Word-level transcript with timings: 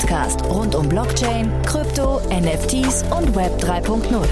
Podcast 0.00 0.42
rund 0.46 0.74
um 0.74 0.88
Blockchain, 0.88 1.52
Krypto, 1.66 2.22
NFTs 2.30 3.04
und 3.10 3.36
Web 3.36 3.62
3.0. 3.62 4.26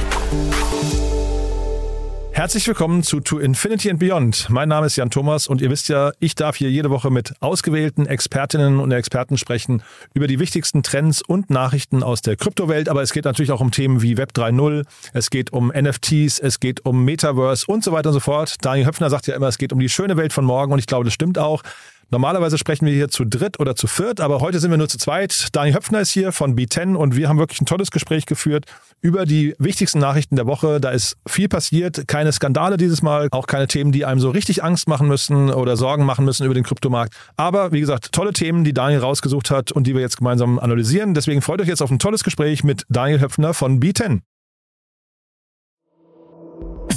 Herzlich 2.32 2.66
willkommen 2.66 3.02
zu 3.02 3.20
To 3.20 3.38
Infinity 3.38 3.90
and 3.90 3.98
Beyond. 3.98 4.48
Mein 4.48 4.70
Name 4.70 4.86
ist 4.86 4.96
Jan 4.96 5.10
Thomas 5.10 5.46
und 5.46 5.60
ihr 5.60 5.68
wisst 5.68 5.90
ja, 5.90 6.12
ich 6.20 6.34
darf 6.34 6.56
hier 6.56 6.70
jede 6.70 6.88
Woche 6.88 7.10
mit 7.10 7.34
ausgewählten 7.40 8.06
Expertinnen 8.06 8.80
und 8.80 8.92
Experten 8.92 9.36
sprechen 9.36 9.82
über 10.14 10.26
die 10.26 10.38
wichtigsten 10.38 10.82
Trends 10.82 11.20
und 11.20 11.50
Nachrichten 11.50 12.02
aus 12.02 12.22
der 12.22 12.36
Kryptowelt. 12.36 12.88
Aber 12.88 13.02
es 13.02 13.12
geht 13.12 13.26
natürlich 13.26 13.52
auch 13.52 13.60
um 13.60 13.70
Themen 13.70 14.00
wie 14.00 14.16
Web 14.16 14.30
3.0, 14.34 14.86
es 15.12 15.28
geht 15.28 15.52
um 15.52 15.68
NFTs, 15.68 16.38
es 16.38 16.60
geht 16.60 16.86
um 16.86 17.04
Metaverse 17.04 17.66
und 17.66 17.84
so 17.84 17.92
weiter 17.92 18.08
und 18.08 18.14
so 18.14 18.20
fort. 18.20 18.56
Daniel 18.62 18.86
Höpfner 18.86 19.10
sagt 19.10 19.26
ja 19.26 19.36
immer, 19.36 19.48
es 19.48 19.58
geht 19.58 19.74
um 19.74 19.80
die 19.80 19.90
schöne 19.90 20.16
Welt 20.16 20.32
von 20.32 20.46
morgen 20.46 20.72
und 20.72 20.78
ich 20.78 20.86
glaube, 20.86 21.04
das 21.04 21.12
stimmt 21.12 21.38
auch. 21.38 21.62
Normalerweise 22.10 22.56
sprechen 22.56 22.86
wir 22.86 22.94
hier 22.94 23.08
zu 23.08 23.26
dritt 23.26 23.60
oder 23.60 23.76
zu 23.76 23.86
viert, 23.86 24.20
aber 24.20 24.40
heute 24.40 24.60
sind 24.60 24.70
wir 24.70 24.78
nur 24.78 24.88
zu 24.88 24.96
zweit. 24.96 25.48
Daniel 25.52 25.76
Höpfner 25.76 26.00
ist 26.00 26.10
hier 26.10 26.32
von 26.32 26.56
B10 26.56 26.94
und 26.94 27.16
wir 27.16 27.28
haben 27.28 27.38
wirklich 27.38 27.60
ein 27.60 27.66
tolles 27.66 27.90
Gespräch 27.90 28.24
geführt 28.24 28.64
über 29.02 29.26
die 29.26 29.54
wichtigsten 29.58 29.98
Nachrichten 29.98 30.36
der 30.36 30.46
Woche. 30.46 30.80
Da 30.80 30.88
ist 30.90 31.18
viel 31.26 31.48
passiert, 31.48 32.08
keine 32.08 32.32
Skandale 32.32 32.78
dieses 32.78 33.02
Mal, 33.02 33.28
auch 33.30 33.46
keine 33.46 33.66
Themen, 33.66 33.92
die 33.92 34.06
einem 34.06 34.20
so 34.20 34.30
richtig 34.30 34.64
Angst 34.64 34.88
machen 34.88 35.06
müssen 35.06 35.50
oder 35.50 35.76
Sorgen 35.76 36.06
machen 36.06 36.24
müssen 36.24 36.46
über 36.46 36.54
den 36.54 36.64
Kryptomarkt. 36.64 37.14
Aber 37.36 37.72
wie 37.72 37.80
gesagt, 37.80 38.12
tolle 38.12 38.32
Themen, 38.32 38.64
die 38.64 38.72
Daniel 38.72 39.00
rausgesucht 39.00 39.50
hat 39.50 39.70
und 39.72 39.86
die 39.86 39.94
wir 39.94 40.00
jetzt 40.00 40.16
gemeinsam 40.16 40.58
analysieren. 40.58 41.12
Deswegen 41.12 41.42
freut 41.42 41.60
euch 41.60 41.68
jetzt 41.68 41.82
auf 41.82 41.90
ein 41.90 41.98
tolles 41.98 42.24
Gespräch 42.24 42.64
mit 42.64 42.84
Daniel 42.88 43.20
Höpfner 43.20 43.52
von 43.52 43.80
B10. 43.80 44.20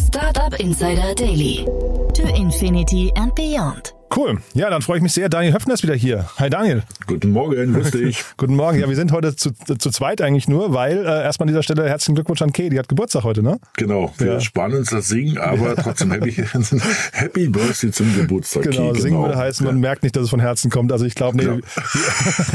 Startup 0.07 0.57
Insider 0.57 1.13
Daily. 1.15 1.65
To 2.13 2.23
Infinity 2.35 3.11
and 3.15 3.35
Beyond. 3.35 3.93
Cool. 4.13 4.39
Ja, 4.53 4.69
dann 4.69 4.81
freue 4.81 4.97
ich 4.97 5.03
mich 5.03 5.13
sehr. 5.13 5.29
Daniel 5.29 5.53
Höfner 5.53 5.73
ist 5.73 5.83
wieder 5.83 5.95
hier. 5.95 6.29
Hi 6.37 6.49
Daniel. 6.49 6.83
Guten 7.07 7.31
Morgen, 7.31 7.73
grüß 7.73 7.91
dich. 7.91 8.25
Guten 8.35 8.55
Morgen. 8.55 8.77
Ja, 8.77 8.89
wir 8.89 8.95
sind 8.97 9.13
heute 9.13 9.37
zu, 9.37 9.51
zu 9.53 9.89
zweit 9.89 10.21
eigentlich 10.21 10.49
nur, 10.49 10.73
weil 10.73 11.05
äh, 11.05 11.23
erstmal 11.23 11.45
an 11.45 11.47
dieser 11.47 11.63
Stelle 11.63 11.87
herzlichen 11.87 12.15
Glückwunsch 12.15 12.41
an 12.41 12.51
Kay. 12.51 12.69
Die 12.69 12.77
hat 12.77 12.89
Geburtstag 12.89 13.23
heute, 13.23 13.41
ne? 13.41 13.57
Genau. 13.77 14.13
Wir 14.17 14.33
ja. 14.33 14.39
sparen 14.41 14.73
uns 14.73 14.89
das 14.89 15.07
Singen, 15.07 15.37
aber 15.37 15.77
trotzdem 15.77 16.11
happy, 16.11 16.31
happy 17.13 17.47
Birthday 17.47 17.91
zum 17.91 18.13
Geburtstag. 18.13 18.63
Genau, 18.63 18.91
Kay, 18.91 18.99
Singen 18.99 19.15
genau. 19.15 19.27
würde 19.27 19.37
heißen, 19.37 19.65
man 19.65 19.75
ja. 19.75 19.81
merkt 19.81 20.03
nicht, 20.03 20.15
dass 20.17 20.23
es 20.23 20.29
von 20.29 20.41
Herzen 20.41 20.69
kommt. 20.69 20.91
Also 20.91 21.05
ich 21.05 21.15
glaube, 21.15 21.37
nee, 21.37 21.43
genau. 21.43 21.59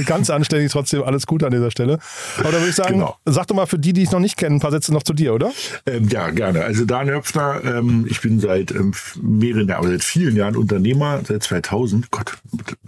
ganz 0.05 0.29
anständig 0.29 0.71
trotzdem 0.71 1.05
alles 1.05 1.27
gut 1.27 1.43
an 1.43 1.53
dieser 1.53 1.71
Stelle. 1.71 2.01
Aber 2.39 2.53
da 2.53 2.59
würde 2.59 2.69
ich 2.69 2.77
sagen, 2.77 2.95
genau. 2.95 3.17
sag 3.25 3.47
doch 3.47 3.57
mal 3.57 3.67
für 3.67 3.79
die, 3.79 3.95
die 3.95 4.03
es 4.03 4.13
noch 4.13 4.21
nicht 4.21 4.37
kennen, 4.37 4.57
ein 4.57 4.61
paar 4.61 4.73
Sätze 4.73 4.93
noch 4.93 5.05
zu 5.05 5.15
dir, 5.15 5.33
oder? 5.33 5.53
Ähm, 5.87 6.07
ja, 6.11 6.29
gerne. 6.29 6.65
Also 6.65 6.85
Daniel 6.85 7.17
Höpfner, 7.17 7.63
ähm, 7.65 8.07
ich 8.11 8.21
bin 8.21 8.41
seit 8.41 8.73
ähm, 8.73 8.93
mehreren, 9.23 9.71
aber 9.71 9.89
seit 9.89 10.05
vielen 10.05 10.37
Jahren 10.37 10.55
Unternehmer, 10.55 11.21
seit 11.27 11.46
2000. 11.47 12.11
Gott, 12.11 12.39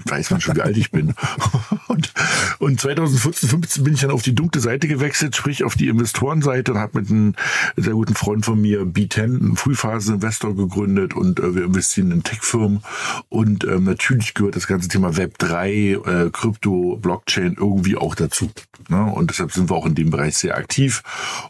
weiß 0.05 0.31
man 0.31 0.41
schon, 0.41 0.57
wie 0.57 0.63
alt 0.63 0.77
ich 0.77 0.91
bin. 0.91 1.15
Und, 1.89 2.13
und 2.59 2.81
2014, 2.81 3.49
15 3.49 3.83
bin 3.85 3.95
ich 3.95 4.01
dann 4.01 4.11
auf 4.11 4.21
die 4.23 4.35
dunkle 4.35 4.61
Seite 4.61 4.89
gewechselt, 4.89 5.35
sprich 5.35 5.65
auf 5.65 5.75
die 5.75 5.89
Investorenseite 5.89 6.73
und 6.73 6.79
habe 6.79 7.01
mit 7.01 7.11
einem 7.11 7.35
sehr 7.77 7.95
guten 7.95 8.15
Freund 8.15 8.45
von 8.45 8.61
mir, 8.61 8.83
B10, 8.83 9.23
einen 9.23 9.57
Frühphase-Investor 9.57 10.55
gegründet 10.55 11.15
und 11.15 11.41
äh, 11.41 11.55
wir 11.55 11.65
investieren 11.65 12.11
in 12.11 12.23
Tech-Firmen 12.23 12.83
und 13.31 13.65
ähm, 13.65 13.85
natürlich 13.85 14.35
gehört 14.35 14.57
das 14.57 14.67
ganze 14.67 14.89
Thema 14.89 15.17
Web 15.17 15.39
3, 15.39 15.71
äh, 15.71 16.31
Krypto, 16.31 16.99
Blockchain 17.01 17.57
irgendwie 17.59 17.97
auch 17.97 18.15
dazu. 18.15 18.51
Ne? 18.89 19.05
Und 19.05 19.31
deshalb 19.31 19.53
sind 19.53 19.71
wir 19.71 19.77
auch 19.77 19.87
in 19.87 19.95
dem 19.95 20.11
Bereich 20.11 20.37
sehr 20.37 20.57
aktiv 20.57 21.03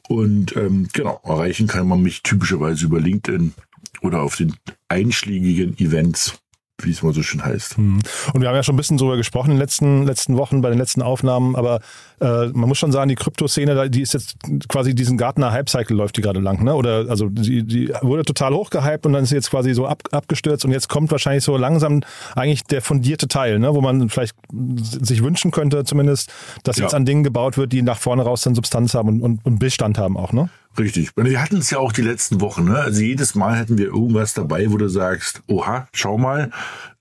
und 0.08 0.56
ähm, 0.56 0.88
genau, 0.92 1.20
erreichen 1.24 1.66
kann 1.66 1.88
man 1.88 2.00
mich 2.00 2.22
typischerweise 2.22 2.84
über 2.84 3.00
LinkedIn 3.00 3.54
oder 4.02 4.22
auf 4.22 4.36
den 4.36 4.54
einschlägigen 4.88 5.76
Events 5.78 6.38
wie 6.82 6.92
es 6.92 7.02
mal 7.02 7.12
so 7.12 7.22
schön 7.22 7.44
heißt. 7.44 7.76
Hm. 7.76 8.00
Und 8.32 8.40
wir 8.40 8.48
haben 8.48 8.54
ja 8.54 8.62
schon 8.62 8.74
ein 8.74 8.76
bisschen 8.76 8.98
darüber 8.98 9.16
gesprochen 9.16 9.50
in 9.50 9.56
den 9.56 9.60
letzten, 9.60 10.06
letzten 10.06 10.36
Wochen, 10.36 10.60
bei 10.60 10.68
den 10.68 10.78
letzten 10.78 11.02
Aufnahmen, 11.02 11.56
aber 11.56 11.80
äh, 12.20 12.46
man 12.48 12.68
muss 12.68 12.78
schon 12.78 12.92
sagen, 12.92 13.08
die 13.08 13.16
Kryptoszene, 13.16 13.90
die 13.90 14.00
ist 14.00 14.14
jetzt 14.14 14.36
quasi 14.68 14.94
diesen 14.94 15.18
Gartner 15.18 15.50
Hype-Cycle 15.50 15.96
läuft 15.96 16.16
die 16.16 16.20
gerade 16.20 16.38
lang, 16.38 16.62
ne? 16.62 16.74
Oder 16.74 17.06
also 17.08 17.28
die, 17.28 17.64
die 17.64 17.92
wurde 18.02 18.24
total 18.24 18.54
hochgehypt 18.54 19.06
und 19.06 19.12
dann 19.12 19.24
ist 19.24 19.30
sie 19.30 19.34
jetzt 19.34 19.50
quasi 19.50 19.74
so 19.74 19.86
ab, 19.86 20.02
abgestürzt 20.12 20.64
und 20.64 20.70
jetzt 20.70 20.88
kommt 20.88 21.10
wahrscheinlich 21.10 21.42
so 21.42 21.56
langsam 21.56 22.00
eigentlich 22.36 22.62
der 22.64 22.80
fundierte 22.80 23.26
Teil, 23.26 23.58
ne? 23.58 23.74
Wo 23.74 23.80
man 23.80 24.08
vielleicht 24.08 24.36
sich 24.52 25.24
wünschen 25.24 25.50
könnte, 25.50 25.82
zumindest, 25.82 26.32
dass 26.62 26.76
ja. 26.76 26.84
jetzt 26.84 26.94
an 26.94 27.04
Dingen 27.04 27.24
gebaut 27.24 27.56
wird, 27.56 27.72
die 27.72 27.82
nach 27.82 27.98
vorne 27.98 28.22
raus 28.22 28.42
dann 28.42 28.54
Substanz 28.54 28.94
haben 28.94 29.08
und, 29.08 29.22
und, 29.22 29.44
und 29.44 29.58
Bestand 29.58 29.98
haben 29.98 30.16
auch, 30.16 30.32
ne? 30.32 30.48
Richtig. 30.76 31.10
Wir 31.16 31.42
hatten 31.42 31.58
es 31.58 31.70
ja 31.70 31.78
auch 31.78 31.92
die 31.92 32.02
letzten 32.02 32.40
Wochen. 32.40 32.64
Ne? 32.64 32.78
Also 32.78 33.00
jedes 33.00 33.34
Mal 33.34 33.56
hätten 33.56 33.78
wir 33.78 33.86
irgendwas 33.86 34.34
dabei, 34.34 34.70
wo 34.70 34.76
du 34.76 34.88
sagst, 34.88 35.42
oha, 35.46 35.88
schau 35.92 36.18
mal, 36.18 36.50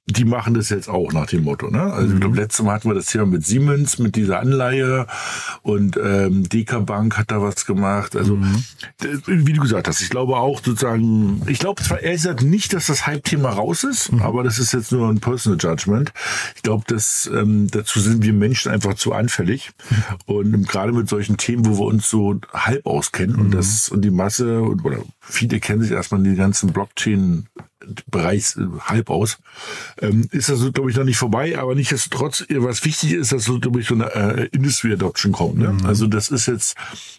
die 0.10 0.24
machen 0.24 0.54
das 0.54 0.70
jetzt 0.70 0.88
auch 0.88 1.12
nach 1.12 1.26
dem 1.26 1.44
Motto. 1.44 1.70
Ne? 1.70 1.82
Also 1.82 2.08
mhm. 2.08 2.14
ich 2.14 2.20
glaube, 2.22 2.38
letztes 2.38 2.66
Mal 2.66 2.76
hatten 2.76 2.90
wir 2.90 2.96
das 2.96 3.08
Thema 3.08 3.26
mit 3.26 3.46
Siemens, 3.46 4.00
mit 4.00 4.16
dieser 4.16 4.40
Anleihe 4.40 5.06
und 5.64 5.98
ähm, 6.02 6.48
Deka 6.48 6.80
Bank 6.80 7.18
hat 7.18 7.30
da 7.30 7.42
was 7.42 7.66
gemacht. 7.66 8.16
Also 8.16 8.38
mhm. 8.38 8.64
wie 9.26 9.52
du 9.52 9.62
gesagt 9.62 9.88
hast, 9.88 10.02
ich 10.02 10.10
glaube 10.10 10.38
auch 10.38 10.64
sozusagen, 10.64 11.42
ich 11.48 11.60
glaube 11.60 11.84
zwar 11.84 12.00
ehrlich 12.00 12.22
gesagt 12.22 12.42
nicht, 12.42 12.74
dass 12.74 12.88
das 12.88 13.06
Hype-Thema 13.06 13.50
raus 13.50 13.84
ist, 13.84 14.14
mhm. 14.14 14.22
aber 14.22 14.44
das 14.44 14.60
ist 14.60 14.72
jetzt 14.72 14.94
nur 14.94 15.10
ein 15.10 15.20
Personal 15.20 15.60
Judgment. 15.60 16.14
Ich 16.56 16.64
glaube, 16.64 16.86
dass 16.88 17.30
ähm, 17.34 17.68
dazu 17.70 18.00
sind 18.00 18.24
wir 18.24 18.34
Menschen 18.34 18.72
einfach 18.72 18.94
zu 18.94 19.12
anfällig 19.12 19.72
und 20.26 20.68
gerade 20.70 20.94
mit 20.94 21.10
solchen 21.10 21.36
Themen, 21.36 21.66
wo 21.66 21.80
wir 21.80 21.86
uns 21.86 22.10
so 22.10 22.40
halb 22.54 22.86
auskennen 22.86 23.36
und 23.36 23.48
mhm. 23.48 23.52
das 23.52 23.90
und 23.90 24.04
die 24.04 24.12
Masse 24.12 24.62
und, 24.62 24.86
oder 24.86 25.00
viele 25.20 25.60
kennen 25.60 25.82
sich 25.82 25.92
erstmal 25.92 26.24
in 26.26 26.32
die 26.32 26.38
ganzen 26.38 26.72
Blockchain 26.72 27.48
Bereichs 28.08 28.58
äh, 28.58 28.66
halb 28.82 29.10
aus. 29.10 29.38
Ähm, 30.02 30.28
ist 30.32 30.50
das, 30.50 30.60
glaube 30.74 30.90
ich, 30.90 30.98
noch 30.98 31.04
nicht 31.04 31.18
vorbei, 31.18 31.58
aber 31.58 31.76
nichtsdestotrotz, 31.76 32.46
was 32.50 32.84
wichtig 32.86 33.14
ist, 33.14 33.32
dass 33.32 33.44
so, 33.44 33.60
glaube 33.60 33.80
ich, 33.80 33.88
so 33.88 33.94
eine 33.94 34.14
äh, 34.14 34.48
Industry 34.52 34.94
Adoption 34.94 35.32
kommt. 35.32 35.58
Ne? 35.58 35.70
Mhm. 35.70 35.86
Also 35.86 36.08
das 36.08 36.30
ist 36.30 36.48
jetzt, 36.48 36.76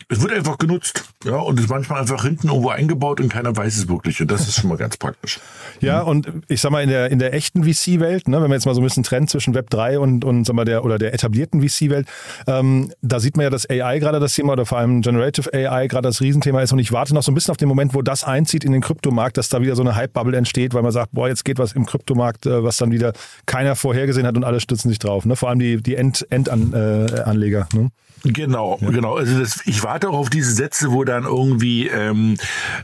es 0.08 0.20
wird 0.20 0.32
einfach 0.32 0.58
genutzt, 0.58 1.04
ja, 1.24 1.36
und 1.36 1.60
ist 1.60 1.68
manchmal 1.68 2.00
einfach 2.00 2.24
hinten 2.24 2.48
irgendwo 2.48 2.70
eingebaut 2.70 3.20
und 3.20 3.28
keiner 3.28 3.56
weiß 3.56 3.76
es 3.76 3.88
wirklich. 3.88 4.20
Und 4.20 4.30
das 4.30 4.48
ist 4.48 4.60
schon 4.60 4.68
mal 4.68 4.78
ganz 4.78 4.96
praktisch. 4.96 5.40
Ja, 5.80 6.02
mhm. 6.02 6.08
und 6.08 6.32
ich 6.48 6.60
sag 6.60 6.72
mal, 6.72 6.82
in 6.82 6.88
der, 6.88 7.08
in 7.12 7.20
der 7.20 7.32
echten 7.32 7.62
VC-Welt, 7.62 8.26
ne, 8.26 8.42
wenn 8.42 8.50
wir 8.50 8.54
jetzt 8.54 8.66
mal 8.66 8.74
so 8.74 8.80
ein 8.80 8.84
bisschen 8.84 9.04
trennen 9.04 9.28
zwischen 9.28 9.54
Web 9.54 9.70
3 9.70 10.00
und, 10.00 10.24
und 10.24 10.44
sag 10.44 10.56
mal, 10.56 10.64
der 10.64 10.84
oder 10.84 10.98
der 10.98 11.14
etablierten 11.14 11.62
VC-Welt, 11.62 12.08
ähm, 12.48 12.92
da 13.00 13.20
sieht 13.20 13.36
man 13.36 13.44
ja, 13.44 13.50
dass 13.50 13.68
AI 13.70 14.00
gerade 14.00 14.18
das 14.18 14.34
Thema 14.34 14.54
oder 14.54 14.66
vor 14.66 14.78
allem 14.78 15.02
Generative 15.02 15.54
AI 15.54 15.86
gerade 15.86 16.08
das 16.08 16.20
Riesenthema 16.20 16.62
ist. 16.62 16.72
Und 16.72 16.80
ich 16.80 16.90
warte 16.90 17.14
noch 17.14 17.22
so 17.22 17.30
ein 17.30 17.34
bisschen 17.36 17.52
auf 17.52 17.58
den 17.58 17.68
Moment, 17.68 17.94
wo 17.94 18.02
das 18.02 18.24
einzieht 18.24 18.64
in 18.64 18.72
den 18.72 18.80
Kryptomarkt, 18.80 19.36
dass 19.36 19.50
da 19.50 19.60
wieder 19.60 19.76
so 19.76 19.82
eine 19.82 19.94
Hype-Bubble 19.94 20.36
entsteht 20.36 20.47
entsteht, 20.48 20.74
weil 20.74 20.82
man 20.82 20.92
sagt, 20.92 21.12
boah, 21.12 21.28
jetzt 21.28 21.44
geht 21.44 21.58
was 21.58 21.72
im 21.72 21.86
Kryptomarkt, 21.86 22.46
äh, 22.46 22.64
was 22.64 22.78
dann 22.78 22.90
wieder 22.90 23.12
keiner 23.46 23.76
vorhergesehen 23.76 24.26
hat 24.26 24.36
und 24.36 24.44
alle 24.44 24.60
stützen 24.60 24.88
sich 24.88 24.98
drauf. 24.98 25.24
Ne? 25.24 25.36
Vor 25.36 25.50
allem 25.50 25.58
die, 25.58 25.82
die 25.82 25.96
Endanleger. 25.96 27.68
End 27.70 27.74
äh, 27.74 27.76
ne? 27.76 27.90
Genau, 28.24 28.78
ja. 28.80 28.90
genau. 28.90 29.14
Also 29.14 29.38
das, 29.38 29.60
ich 29.66 29.84
warte 29.84 30.08
auch 30.08 30.14
auf 30.14 30.30
diese 30.30 30.52
Sätze, 30.52 30.90
wo 30.90 31.04
dann 31.04 31.24
irgendwie 31.24 31.86
ähm, 31.86 32.36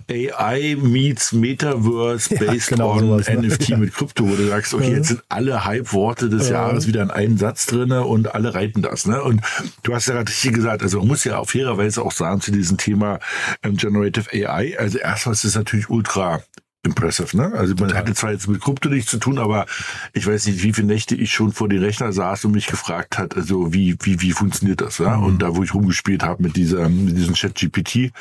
AI 0.09 0.77
meets 0.81 1.33
Metaverse 1.33 2.37
based 2.37 2.71
ja, 2.71 2.77
genau, 2.77 2.93
on 2.93 3.01
sowas, 3.01 3.29
ne? 3.29 3.49
NFT 3.49 3.71
mit 3.79 3.95
Krypto, 3.95 4.29
wo 4.29 4.37
du 4.37 4.47
sagst, 4.47 4.75
okay, 4.75 4.93
jetzt 4.93 5.09
sind 5.09 5.23
alle 5.29 5.65
Hype-Worte 5.65 6.29
des 6.29 6.51
ja. 6.51 6.69
Jahres 6.69 6.87
wieder 6.87 7.03
in 7.03 7.11
einem 7.11 7.37
Satz 7.37 7.67
drinne 7.67 8.05
und 8.05 8.33
alle 8.33 8.55
reiten 8.55 8.83
das. 8.83 9.07
Ne? 9.07 9.21
Und 9.23 9.41
du 9.83 9.93
hast 9.93 10.07
ja 10.07 10.15
gerade 10.15 10.31
richtig 10.31 10.55
gesagt, 10.55 10.83
also 10.83 10.99
man 10.99 11.09
muss 11.09 11.25
ja 11.25 11.39
auf 11.39 11.51
fairer 11.51 11.79
Weise 11.79 12.03
auch 12.03 12.13
sagen 12.13 12.41
zu 12.41 12.53
diesem 12.53 12.77
Thema 12.77 13.19
ähm, 13.65 13.77
Generative 13.77 14.31
AI, 14.33 14.79
also 14.79 14.99
erstmal 14.99 15.33
ist 15.33 15.45
es 15.45 15.57
natürlich 15.57 15.91
ultra 15.91 16.43
impressive, 16.85 17.37
ne? 17.37 17.53
Also 17.55 17.75
man 17.75 17.89
Total. 17.89 17.97
hatte 17.97 18.15
zwar 18.15 18.33
jetzt 18.33 18.49
mit 18.49 18.61
Krypto 18.61 18.89
nichts 18.89 19.11
zu 19.11 19.19
tun, 19.19 19.39
aber 19.39 19.67
ich 20.13 20.27
weiß 20.27 20.47
nicht, 20.47 20.63
wie 20.63 20.73
viele 20.73 20.87
Nächte 20.87 21.15
ich 21.15 21.33
schon 21.33 21.53
vor 21.53 21.69
den 21.69 21.83
Rechner 21.83 22.13
saß 22.13 22.45
und 22.45 22.53
mich 22.53 22.67
gefragt 22.67 23.19
hat, 23.19 23.37
also 23.37 23.73
wie 23.73 23.97
wie 24.03 24.21
wie 24.21 24.33
funktioniert 24.33 24.81
das, 24.81 24.99
ja? 24.99 25.17
Mhm. 25.17 25.25
Und 25.25 25.43
da 25.43 25.57
wo 25.57 25.63
ich 25.63 25.75
rumgespielt 25.75 26.23
habe 26.23 26.43
mit 26.43 26.57
dieser 26.57 26.89
mit 26.89 27.17
diesem 27.17 27.35
Chat 27.35 27.55
GPT, 27.55 28.13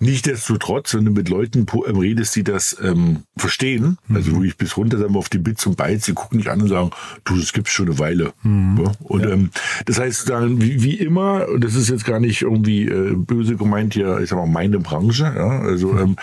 Nichtsdestotrotz, 0.00 0.94
wenn 0.94 1.04
du 1.04 1.12
mit 1.12 1.28
Leuten 1.28 1.66
ähm, 1.86 1.96
redest, 1.96 2.36
die 2.36 2.44
das 2.44 2.76
ähm, 2.82 3.22
verstehen, 3.36 3.98
mhm. 4.08 4.16
also 4.16 4.36
wo 4.36 4.42
ich 4.42 4.56
bis 4.56 4.76
runter 4.76 4.98
sagen 4.98 5.14
wir, 5.14 5.18
auf 5.18 5.28
die 5.28 5.38
Bits 5.38 5.66
und 5.66 5.76
Bytes, 5.76 6.06
die 6.06 6.12
gucken 6.12 6.38
dich 6.38 6.50
an 6.50 6.62
und 6.62 6.68
sagen, 6.68 6.90
du, 7.24 7.36
das 7.36 7.52
gibt's 7.52 7.72
schon 7.72 7.86
eine 7.88 7.98
Weile. 7.98 8.32
Mhm. 8.42 8.80
Ja? 8.84 8.92
Und 9.00 9.22
ja. 9.22 9.30
Ähm, 9.30 9.50
das 9.86 9.98
heißt, 9.98 10.28
dann, 10.28 10.60
wie, 10.60 10.82
wie 10.82 10.94
immer, 10.94 11.48
und 11.48 11.62
das 11.62 11.74
ist 11.74 11.90
jetzt 11.90 12.04
gar 12.04 12.20
nicht 12.20 12.42
irgendwie 12.42 12.88
äh, 12.88 13.14
böse 13.14 13.56
gemeint 13.56 13.94
hier, 13.94 14.18
ich 14.20 14.30
sag 14.30 14.36
mal, 14.36 14.46
meine 14.46 14.78
Branche, 14.78 15.32
ja, 15.36 15.60
also 15.60 15.92
mhm. 15.92 15.98
ähm, 15.98 16.16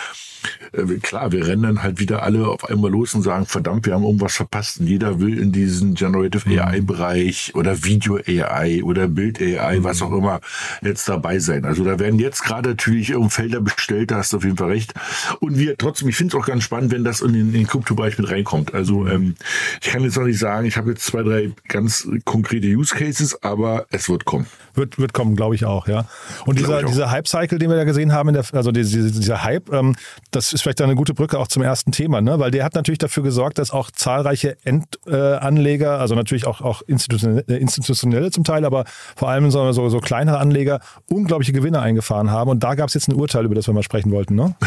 äh, 0.73 0.97
klar, 0.99 1.31
wir 1.31 1.45
rennen 1.47 1.63
dann 1.63 1.83
halt 1.83 1.99
wieder 1.99 2.23
alle 2.23 2.47
auf 2.47 2.69
einmal 2.69 2.91
los 2.91 3.13
und 3.13 3.23
sagen, 3.23 3.45
verdammt, 3.45 3.85
wir 3.85 3.93
haben 3.93 4.03
irgendwas 4.03 4.35
verpasst 4.35 4.79
und 4.79 4.87
jeder 4.87 5.19
will 5.19 5.37
in 5.37 5.51
diesen 5.51 5.93
Generative 5.95 6.49
Mhm. 6.49 6.59
AI-Bereich 6.59 7.53
oder 7.55 7.83
Video 7.83 8.17
AI 8.17 8.83
oder 8.83 9.07
Bild 9.07 9.41
AI, 9.41 9.79
Mhm. 9.79 9.83
was 9.83 10.01
auch 10.01 10.11
immer, 10.11 10.39
jetzt 10.81 11.07
dabei 11.07 11.39
sein. 11.39 11.65
Also 11.65 11.83
da 11.83 11.99
werden 11.99 12.19
jetzt 12.19 12.43
gerade 12.43 12.69
natürlich 12.69 13.13
Felder 13.29 13.60
bestellt, 13.61 14.11
da 14.11 14.17
hast 14.17 14.33
du 14.33 14.37
auf 14.37 14.43
jeden 14.43 14.57
Fall 14.57 14.69
recht. 14.69 14.93
Und 15.39 15.57
wir 15.57 15.77
trotzdem, 15.77 16.09
ich 16.09 16.15
finde 16.15 16.35
es 16.35 16.41
auch 16.41 16.47
ganz 16.47 16.63
spannend, 16.63 16.91
wenn 16.91 17.03
das 17.03 17.21
in 17.21 17.33
den, 17.33 17.47
in 17.47 17.53
den 17.53 17.67
Kryptobereich 17.67 18.17
mit 18.17 18.29
reinkommt. 18.29 18.73
Also 18.73 19.07
ähm, 19.07 19.35
ich 19.81 19.89
kann 19.89 20.03
jetzt 20.03 20.17
noch 20.17 20.25
nicht 20.25 20.39
sagen, 20.39 20.67
ich 20.67 20.77
habe 20.77 20.91
jetzt 20.91 21.05
zwei, 21.05 21.23
drei 21.23 21.51
ganz 21.67 22.07
konkrete 22.25 22.67
Use 22.67 22.95
Cases, 22.95 23.41
aber 23.43 23.85
es 23.91 24.09
wird 24.09 24.25
kommen. 24.25 24.45
Wird, 24.73 24.97
wird 24.97 25.13
kommen, 25.13 25.35
glaube 25.35 25.55
ich 25.55 25.65
auch, 25.65 25.87
ja. 25.87 26.05
Und 26.45 26.57
dieser, 26.57 26.83
dieser 26.83 27.11
Hype-Cycle, 27.11 27.59
den 27.59 27.69
wir 27.69 27.75
da 27.75 27.83
gesehen 27.83 28.13
haben, 28.13 28.31
der, 28.31 28.45
also 28.53 28.71
diese, 28.71 29.11
dieser 29.11 29.43
Hype, 29.43 29.71
ähm, 29.73 29.95
das 30.31 30.53
ist 30.53 30.61
vielleicht 30.61 30.81
eine 30.81 30.95
gute 30.95 31.13
Brücke 31.13 31.39
auch 31.39 31.47
zum 31.47 31.61
ersten 31.61 31.91
Thema, 31.91 32.21
ne? 32.21 32.39
weil 32.39 32.51
der 32.51 32.63
hat 32.63 32.75
natürlich 32.75 32.99
dafür 32.99 33.23
gesorgt, 33.23 33.57
dass 33.57 33.71
auch 33.71 33.91
zahlreiche 33.91 34.57
Endanleger, 34.63 35.97
äh, 35.97 35.99
also 35.99 36.15
natürlich 36.15 36.47
auch, 36.47 36.61
auch 36.61 36.81
institutionelle, 36.87 37.43
äh, 37.47 37.57
institutionelle 37.57 38.31
zum 38.31 38.43
Teil, 38.43 38.63
aber 38.63 38.85
vor 39.15 39.29
allem 39.29 39.51
so, 39.51 39.71
so, 39.73 39.89
so 39.89 39.99
kleinere 39.99 40.37
Anleger 40.37 40.79
unglaubliche 41.09 41.51
Gewinne 41.51 41.81
eingefahren 41.81 42.31
haben. 42.31 42.49
Und 42.49 42.63
da 42.63 42.75
gab 42.75 42.87
es 42.87 42.93
jetzt 42.93 43.09
ein 43.09 43.15
Urteil, 43.15 43.45
über 43.51 43.55
das 43.55 43.67
wir 43.67 43.73
mal 43.73 43.83
sprechen 43.83 44.11
wollten. 44.11 44.35
Ne? 44.35 44.55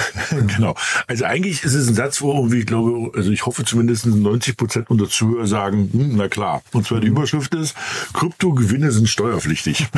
Genau. 0.57 0.75
Also 1.07 1.25
eigentlich 1.25 1.63
ist 1.65 1.75
es 1.75 1.89
ein 1.89 1.95
Satz, 1.95 2.21
wo 2.21 2.47
ich 2.53 2.67
glaube, 2.67 3.11
also 3.17 3.31
ich 3.31 3.47
hoffe 3.47 3.65
zumindest 3.65 4.07
90 4.07 4.57
Prozent 4.57 4.91
unserer 4.91 5.09
Zuhörer 5.09 5.47
sagen, 5.47 5.89
hm, 5.93 6.17
na 6.17 6.29
klar. 6.29 6.63
Und 6.73 6.87
zwar 6.87 7.01
die 7.01 7.09
Überschrift 7.09 7.55
ist, 7.55 7.75
Kryptogewinne 8.13 8.91
sind 8.93 9.09
steuerpflichtig. 9.09 9.87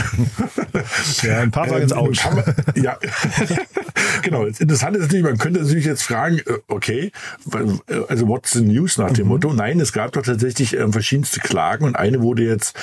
Ja, 1.22 1.40
ein 1.40 1.50
paar 1.50 1.68
sagen 1.68 1.84
Ähm, 1.90 1.92
Autsch. 1.96 2.20
kann 2.20 2.34
man- 2.36 2.54
Ja, 2.76 2.98
genau. 4.22 4.46
Das 4.46 4.60
Interessante 4.60 4.98
ist 4.98 5.04
natürlich, 5.06 5.24
man 5.24 5.38
könnte 5.38 5.60
natürlich 5.60 5.84
jetzt 5.86 6.02
fragen, 6.02 6.38
äh, 6.38 6.58
okay, 6.68 7.12
also 8.08 8.28
what's 8.28 8.52
the 8.52 8.62
news 8.62 8.98
nach 8.98 9.10
Mhm. 9.10 9.14
dem 9.14 9.28
Motto? 9.28 9.52
Nein, 9.52 9.80
es 9.80 9.92
gab 9.92 10.12
doch 10.12 10.22
tatsächlich 10.22 10.74
ähm, 10.76 10.92
verschiedenste 10.92 11.40
Klagen 11.40 11.84
und 11.84 11.96
eine 11.96 12.20
wurde 12.22 12.42
jetzt 12.44 12.76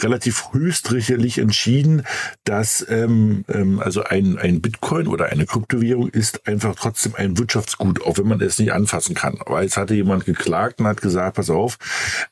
relativ 0.00 0.52
höchstrichterlich 0.52 1.38
entschieden, 1.38 2.02
dass 2.44 2.84
ähm, 2.88 3.44
ähm, 3.48 3.80
also 3.80 4.02
ein, 4.04 4.38
ein 4.38 4.60
Bitcoin 4.60 5.06
oder 5.06 5.26
eine 5.26 5.46
Kryptowährung 5.46 6.08
ist 6.08 6.46
einfach 6.46 6.74
trotzdem 6.74 7.14
ein 7.16 7.38
Wirtschaftsgut, 7.38 8.02
auch 8.02 8.18
wenn 8.18 8.28
man 8.28 8.40
es 8.40 8.58
nicht 8.58 8.72
anfassen 8.72 9.14
kann. 9.14 9.38
Weil 9.46 9.66
es 9.66 9.76
hatte 9.76 9.94
jemand 9.94 10.24
geklagt 10.24 10.80
und 10.80 10.86
hat 10.86 11.00
gesagt, 11.02 11.36
pass 11.36 11.50
auf, 11.50 11.78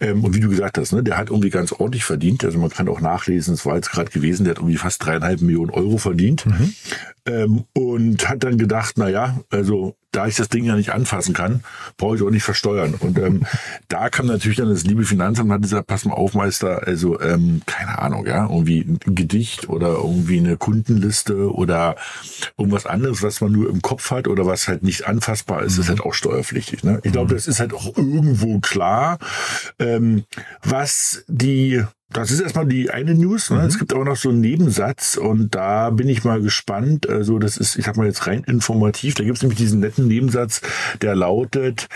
ähm, 0.01 0.25
und 0.25 0.35
wie 0.35 0.41
du 0.41 0.49
gesagt 0.49 0.79
hast, 0.79 0.93
ne, 0.93 1.03
der 1.03 1.17
hat 1.17 1.31
irgendwie 1.31 1.51
ganz 1.51 1.73
ordentlich 1.73 2.05
verdient. 2.05 2.45
Also 2.45 2.59
man 2.59 2.71
kann 2.71 2.89
auch 2.89 3.01
nachlesen, 3.01 3.55
es 3.55 3.65
war 3.67 3.77
jetzt 3.77 3.91
gerade 3.91 4.11
gewesen, 4.11 4.45
der 4.45 4.53
hat 4.53 4.59
irgendwie 4.59 4.77
fast 4.77 5.05
dreieinhalb 5.05 5.41
Millionen 5.41 5.71
Euro 5.71 5.99
verdient. 5.99 6.45
Ähm, 7.29 7.65
und 7.75 8.29
hat 8.29 8.43
dann 8.43 8.57
gedacht, 8.57 8.95
na 8.97 9.09
ja, 9.09 9.39
also 9.51 9.95
da 10.13 10.27
ich 10.27 10.37
das 10.37 10.49
Ding 10.49 10.65
ja 10.65 10.75
nicht 10.75 10.91
anfassen 10.91 11.35
kann, 11.35 11.63
brauche 11.97 12.17
ich 12.17 12.23
auch 12.23 12.31
nicht 12.31 12.43
versteuern. 12.43 12.95
Und 12.99 13.19
ähm, 13.19 13.45
da 13.89 14.09
kam 14.09 14.27
natürlich 14.27 14.59
dann 14.59 14.71
das 14.71 14.85
liebe 14.85 15.05
Finanzamt 15.05 15.49
und 15.49 15.55
hat 15.55 15.63
gesagt, 15.63 15.87
pass 15.87 16.05
mal 16.05 16.15
auf, 16.15 16.35
Meister, 16.35 16.87
also 16.87 17.21
ähm, 17.21 17.63
keine 17.67 17.99
Ahnung, 17.99 18.27
ja, 18.27 18.45
irgendwie 18.45 18.81
ein 18.81 19.15
Gedicht 19.15 19.69
oder 19.69 19.89
irgendwie 19.89 20.39
eine 20.39 20.57
Kundenliste 20.57 21.53
oder 21.53 21.97
irgendwas 22.57 22.87
anderes, 22.87 23.23
was 23.23 23.41
man 23.41 23.53
nur 23.53 23.69
im 23.69 23.83
Kopf 23.83 24.11
hat 24.11 24.29
oder 24.29 24.47
was 24.47 24.69
halt 24.69 24.83
nicht 24.83 25.07
anfassbar 25.07 25.63
ist, 25.63 25.79
ist 25.79 25.89
halt 25.89 26.01
auch 26.01 26.15
steuerpflichtig. 26.15 26.85
Ne? 26.85 27.01
Ich 27.03 27.13
glaube, 27.13 27.35
das 27.35 27.47
ist 27.47 27.61
halt 27.61 27.75
auch 27.75 27.97
irgendwo 27.97 28.61
klar. 28.61 29.19
Ähm, 29.79 30.25
was 30.63 31.25
die 31.29 31.85
das 32.11 32.31
ist 32.31 32.41
erstmal 32.41 32.67
die 32.67 32.91
eine 32.91 33.15
News. 33.15 33.51
Ne? 33.51 33.61
Es 33.67 33.79
gibt 33.79 33.93
aber 33.93 34.05
noch 34.05 34.17
so 34.17 34.31
einen 34.31 34.41
Nebensatz 34.41 35.19
und 35.19 35.55
da 35.55 35.91
bin 35.91 36.09
ich 36.09 36.25
mal 36.25 36.41
gespannt. 36.41 37.07
Also 37.07 37.39
das 37.39 37.59
ist, 37.59 37.77
ich 37.77 37.85
sag 37.85 37.99
mal 37.99 38.07
jetzt 38.07 38.27
rein 38.27 38.45
informativ. 38.45 39.15
Da 39.15 39.25
gibt 39.25 39.37
es 39.37 39.43
nämlich 39.43 39.59
diesen 39.59 39.81
netten 39.81 40.08
Nebensatz, 40.09 40.61
der 41.03 41.15
lautet, 41.15 41.89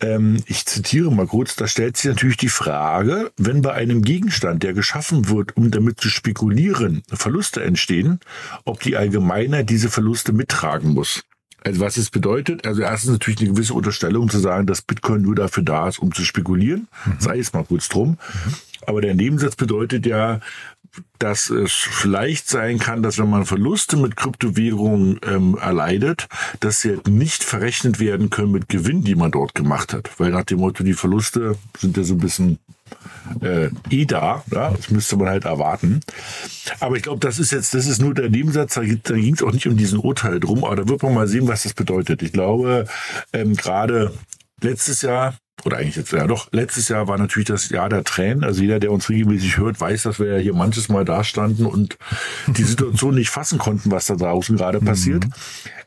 ähm, 0.00 0.42
ich 0.46 0.66
zitiere 0.66 1.10
mal 1.12 1.26
kurz, 1.26 1.56
da 1.56 1.66
stellt 1.66 1.96
sich 1.96 2.10
natürlich 2.10 2.36
die 2.36 2.48
Frage, 2.48 3.32
wenn 3.36 3.62
bei 3.62 3.72
einem 3.72 4.02
Gegenstand, 4.02 4.62
der 4.62 4.74
geschaffen 4.74 5.28
wird, 5.28 5.56
um 5.56 5.70
damit 5.70 6.00
zu 6.00 6.08
spekulieren, 6.08 7.02
Verluste 7.12 7.62
entstehen, 7.62 8.20
ob 8.64 8.80
die 8.80 8.96
Allgemeinheit 8.96 9.70
diese 9.70 9.88
Verluste 9.88 10.32
mittragen 10.32 10.92
muss. 10.92 11.22
Also 11.64 11.80
was 11.80 11.96
es 11.96 12.10
bedeutet, 12.10 12.66
also 12.66 12.82
erstens 12.82 13.12
natürlich 13.12 13.40
eine 13.40 13.50
gewisse 13.50 13.74
Unterstellung 13.74 14.28
zu 14.28 14.38
sagen, 14.38 14.66
dass 14.66 14.82
Bitcoin 14.82 15.22
nur 15.22 15.36
dafür 15.36 15.62
da 15.62 15.88
ist, 15.88 16.00
um 16.00 16.12
zu 16.12 16.24
spekulieren, 16.24 16.88
sei 17.18 17.38
es 17.38 17.52
mal 17.52 17.64
kurz 17.64 17.88
drum. 17.88 18.18
Aber 18.86 19.00
der 19.00 19.14
Nebensatz 19.14 19.56
bedeutet 19.56 20.06
ja, 20.06 20.40
dass 21.18 21.50
es 21.50 21.72
vielleicht 21.72 22.48
sein 22.48 22.78
kann, 22.78 23.02
dass 23.02 23.18
wenn 23.18 23.30
man 23.30 23.46
Verluste 23.46 23.96
mit 23.96 24.16
Kryptowährungen 24.16 25.20
ähm, 25.26 25.56
erleidet, 25.58 26.28
dass 26.60 26.80
sie 26.80 26.90
halt 26.90 27.08
nicht 27.08 27.44
verrechnet 27.44 27.98
werden 27.98 28.28
können 28.28 28.52
mit 28.52 28.68
Gewinn, 28.68 29.02
die 29.02 29.14
man 29.14 29.30
dort 29.30 29.54
gemacht 29.54 29.94
hat. 29.94 30.10
Weil 30.18 30.30
nach 30.30 30.44
dem 30.44 30.58
Motto, 30.58 30.84
die 30.84 30.92
Verluste 30.92 31.56
sind 31.78 31.96
ja 31.96 32.02
so 32.02 32.14
ein 32.14 32.18
bisschen 32.18 32.58
äh, 33.40 33.70
eh 33.88 34.04
da, 34.04 34.44
ja? 34.50 34.70
das 34.70 34.90
müsste 34.90 35.16
man 35.16 35.28
halt 35.28 35.44
erwarten. 35.44 36.00
Aber 36.80 36.96
ich 36.96 37.02
glaube, 37.02 37.20
das 37.20 37.38
ist 37.38 37.52
jetzt, 37.52 37.72
das 37.72 37.86
ist 37.86 38.00
nur 38.00 38.12
der 38.12 38.28
Nebensatz, 38.28 38.74
da, 38.74 38.82
da 38.82 39.14
ging 39.14 39.34
es 39.34 39.42
auch 39.42 39.52
nicht 39.52 39.66
um 39.66 39.76
diesen 39.76 39.98
Urteil 39.98 40.40
drum, 40.40 40.64
aber 40.64 40.76
da 40.76 40.88
wird 40.88 41.02
man 41.02 41.14
mal 41.14 41.28
sehen, 41.28 41.48
was 41.48 41.62
das 41.62 41.72
bedeutet. 41.72 42.22
Ich 42.22 42.32
glaube, 42.32 42.86
ähm, 43.32 43.54
gerade 43.54 44.12
letztes 44.60 45.02
Jahr, 45.02 45.34
oder 45.64 45.78
eigentlich 45.78 45.96
jetzt, 45.96 46.12
ja 46.12 46.26
doch, 46.26 46.48
letztes 46.52 46.88
Jahr 46.88 47.06
war 47.08 47.18
natürlich 47.18 47.46
das 47.46 47.68
Jahr 47.68 47.88
der 47.88 48.04
Tränen. 48.04 48.42
Also 48.42 48.62
jeder, 48.62 48.80
der 48.80 48.90
uns 48.90 49.08
regelmäßig 49.08 49.58
hört, 49.58 49.80
weiß, 49.80 50.02
dass 50.02 50.18
wir 50.18 50.26
ja 50.26 50.38
hier 50.38 50.54
manches 50.54 50.88
Mal 50.88 51.04
da 51.04 51.22
standen 51.22 51.66
und 51.66 51.98
die 52.48 52.64
Situation 52.64 53.14
nicht 53.14 53.30
fassen 53.30 53.58
konnten, 53.58 53.90
was 53.90 54.06
da 54.06 54.16
draußen 54.16 54.56
gerade 54.56 54.80
passiert. 54.80 55.24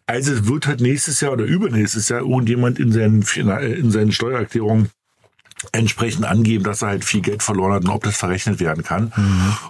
Also 0.08 0.34
es 0.34 0.48
wird 0.48 0.68
halt 0.68 0.82
nächstes 0.82 1.20
Jahr 1.20 1.34
oder 1.34 1.46
übernächstes 1.46 2.10
Jahr 2.10 2.22
irgendjemand 2.22 2.80
in 2.80 2.92
seinen, 2.92 3.24
in 3.24 3.92
seinen 3.92 4.12
Steuererklärungen 4.12 4.90
entsprechend 5.72 6.26
angeben, 6.26 6.64
dass 6.64 6.82
er 6.82 6.90
halt 6.90 7.06
viel 7.06 7.22
Geld 7.22 7.42
verloren 7.42 7.74
hat 7.74 7.86
und 7.86 7.90
ob 7.90 8.04
das 8.04 8.18
verrechnet 8.18 8.60
werden 8.60 8.84
kann. 8.84 9.12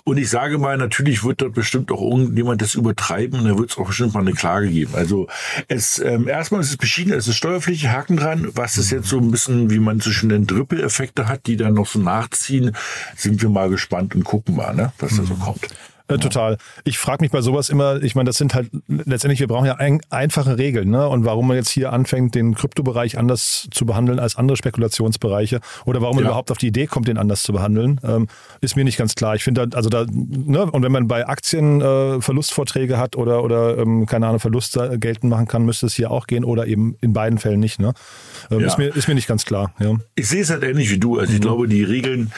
Und 0.04 0.18
ich 0.18 0.30
sage 0.30 0.58
mal, 0.58 0.78
natürlich 0.78 1.24
wird 1.24 1.42
dort 1.42 1.54
bestimmt 1.54 1.92
auch 1.92 2.02
irgendjemand 2.02 2.62
das 2.62 2.76
übertreiben 2.76 3.40
und 3.40 3.48
da 3.48 3.58
wird 3.58 3.72
es 3.72 3.78
auch 3.78 3.88
bestimmt 3.88 4.14
mal 4.14 4.22
eine 4.22 4.34
Klage 4.34 4.68
geben. 4.70 4.96
Also 4.96 5.28
es 5.68 6.00
ähm, 6.00 6.28
erstmal 6.28 6.62
ist 6.62 6.72
es 6.72 6.78
beschieden, 6.78 7.14
es 7.14 7.28
ist 7.28 7.36
steuerpflichtig, 7.36 7.90
Haken 7.90 8.18
dran. 8.18 8.50
Was 8.56 8.78
es 8.78 8.90
jetzt 8.90 9.08
so 9.08 9.20
ein 9.20 9.32
bisschen, 9.32 9.70
wie 9.70 9.80
man 9.80 10.00
so 10.00 10.12
schön 10.12 10.30
nennt, 10.30 10.50
Trippel-Effekte 10.50 11.28
hat, 11.28 11.46
die 11.48 11.56
dann 11.56 11.74
noch 11.74 11.88
so 11.88 12.00
nachziehen, 12.00 12.76
sind 13.16 13.42
wir 13.42 13.50
mal 13.50 13.70
gespannt 13.70 14.16
und 14.16 14.24
gucken 14.24 14.56
mal, 14.56 14.74
ne, 14.74 14.92
was 15.00 15.16
da 15.18 15.24
so 15.24 15.36
kommt. 15.36 15.68
Äh, 16.08 16.18
total. 16.20 16.58
Ich 16.84 16.98
frage 17.00 17.24
mich 17.24 17.32
bei 17.32 17.42
sowas 17.42 17.70
immer, 17.70 18.02
ich 18.04 18.14
meine, 18.16 18.28
das 18.28 18.38
sind 18.38 18.54
halt 18.54 18.70
letztendlich, 18.88 19.40
wir 19.40 19.48
brauchen 19.48 19.66
ja 19.66 19.76
ein, 19.76 20.02
einfache 20.12 20.58
Regeln, 20.58 20.90
ne? 20.90 21.08
Und 21.10 21.26
warum 21.26 21.48
man 21.48 21.58
jetzt 21.58 21.70
hier 21.70 21.92
anfängt, 21.94 22.36
den 22.36 22.54
Kryptobereich 22.54 23.18
anders 23.18 23.68
zu 23.72 23.86
behandeln 23.88 24.20
als 24.20 24.36
andere 24.36 24.56
Spekulationsbereiche 24.56 25.60
oder 25.86 26.02
warum 26.02 26.18
man 26.18 26.24
Ja. 26.26 26.30
überhaupt 26.30 26.52
auf 26.52 26.58
die 26.60 26.68
Idee 26.68 26.86
kommt, 26.86 27.08
den 27.08 27.18
anders 27.18 27.42
zu 27.44 27.54
behandeln, 27.54 28.00
ähm, 28.04 28.28
ist 28.62 28.76
mir 28.76 28.84
nicht 28.84 28.98
ganz 28.98 29.16
klar. 29.16 29.36
Ich 29.36 29.44
finde, 29.44 29.68
da- 29.68 29.76
also 29.78 29.90
da, 29.90 30.06
ne, 30.12 30.70
und 30.72 30.84
wenn 30.84 30.92
man 30.92 31.08
bei 31.08 31.28
Aktien 31.28 31.82
äh, 31.82 32.22
Verlustvorträge 32.22 32.98
hat 33.00 33.16
oder, 33.16 33.44
oder 33.44 33.78
ähm, 33.80 34.06
keine 34.06 34.28
Ahnung, 34.28 34.40
Verluste 34.40 35.00
geltend 35.00 35.30
machen 35.32 35.48
kann, 35.48 35.66
müsste 35.66 35.88
es 35.88 35.96
hier 35.96 36.12
auch 36.12 36.28
gehen 36.28 36.44
oder 36.46 36.68
eben 36.68 36.96
in 37.02 37.14
beiden 37.14 37.40
Fällen 37.40 37.60
nicht, 37.60 37.80
ne? 37.80 37.94
Ähm, 38.52 38.60
Ja. 38.60 38.68
ist, 38.68 38.78
mir, 38.78 38.96
ist 38.96 39.08
mir 39.08 39.16
nicht 39.16 39.28
ganz 39.28 39.46
klar, 39.46 39.74
ja. 39.80 39.96
Ich 40.16 40.28
sehe 40.28 40.42
es 40.42 40.50
halt 40.52 40.64
ähnlich 40.64 40.92
wie 40.92 41.00
du. 41.00 41.18
Also 41.20 41.34
ich 41.34 41.42
glaube, 41.42 41.68
die 41.68 41.84
Regeln, 41.84 42.32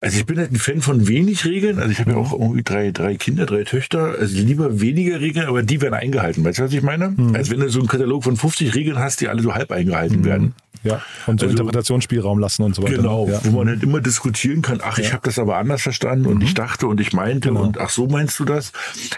also 0.00 0.18
ich 0.18 0.26
bin 0.26 0.38
halt 0.38 0.52
ein 0.52 0.56
Fan 0.56 0.80
von 0.80 1.08
wenig 1.08 1.44
Regeln. 1.44 1.78
Also 1.78 1.90
ich 1.90 1.98
habe 1.98 2.12
ja 2.12 2.16
auch 2.18 2.32
irgendwie 2.32 2.62
drei, 2.62 2.92
drei 2.92 3.16
Kinder, 3.16 3.46
drei 3.46 3.64
Töchter. 3.64 4.14
Also 4.18 4.38
lieber 4.38 4.80
weniger 4.80 5.20
Regeln, 5.20 5.46
aber 5.46 5.62
die 5.64 5.80
werden 5.80 5.94
eingehalten. 5.94 6.44
Weißt 6.44 6.60
du, 6.60 6.64
was 6.64 6.72
ich 6.72 6.82
meine? 6.82 7.16
Als 7.34 7.50
wenn 7.50 7.58
du 7.58 7.68
so 7.68 7.80
einen 7.80 7.88
Katalog 7.88 8.22
von 8.22 8.36
50 8.36 8.74
Regeln 8.76 8.98
hast, 8.98 9.20
die 9.20 9.28
alle 9.28 9.42
so 9.42 9.54
halb 9.54 9.72
eingehalten 9.72 10.24
werden. 10.24 10.54
Ja, 10.88 11.02
und 11.26 11.40
so 11.40 11.46
Also- 11.46 11.56
Interpretationsspielraum 11.58 12.38
lassen 12.38 12.62
und 12.62 12.74
so 12.74 12.82
weiter. 12.82 12.96
Genau, 12.96 13.28
Ja. 13.28 13.40
wo 13.44 13.58
man 13.58 13.68
halt 13.68 13.82
immer 13.82 14.00
diskutieren 14.00 14.62
kann, 14.62 14.80
ach, 14.82 14.98
ich 14.98 15.12
habe 15.12 15.22
das 15.24 15.38
aber 15.38 15.56
anders 15.56 15.82
verstanden 15.82 16.26
und 16.26 16.42
ich 16.42 16.54
dachte 16.54 16.86
und 16.86 17.00
ich 17.00 17.12
meinte 17.12 17.48
Genau. 17.48 17.62
und 17.62 17.78
ach, 17.78 17.90
so 17.90 18.06
meinst 18.06 18.38
du 18.38 18.44
das? 18.44 18.72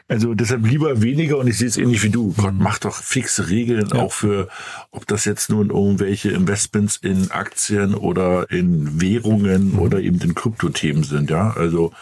Also 0.08 0.34
deshalb 0.34 0.66
lieber 0.66 1.02
weniger 1.02 1.38
und 1.38 1.46
ich 1.46 1.58
sehe 1.58 1.68
es 1.68 1.76
ähnlich 1.76 2.02
wie 2.02 2.10
du. 2.10 2.32
Gott, 2.36 2.54
mach 2.58 2.78
doch 2.78 2.94
fixe 2.96 3.48
Regeln 3.48 3.92
auch 3.92 4.12
für, 4.12 4.48
ob 4.90 5.06
das 5.06 5.24
jetzt 5.24 5.50
nun 5.50 5.70
irgendwelche 5.70 6.30
Investments 6.30 6.96
in 6.96 7.30
Aktien 7.30 7.94
oder 7.94 8.50
in 8.50 9.00
Währungen 9.00 9.78
oder 9.78 10.00
eben 10.00 10.20
in 10.20 10.34
Kryptothemen 10.34 11.04
sind, 11.04 11.30
ja. 11.30 11.50
Also 11.56 11.92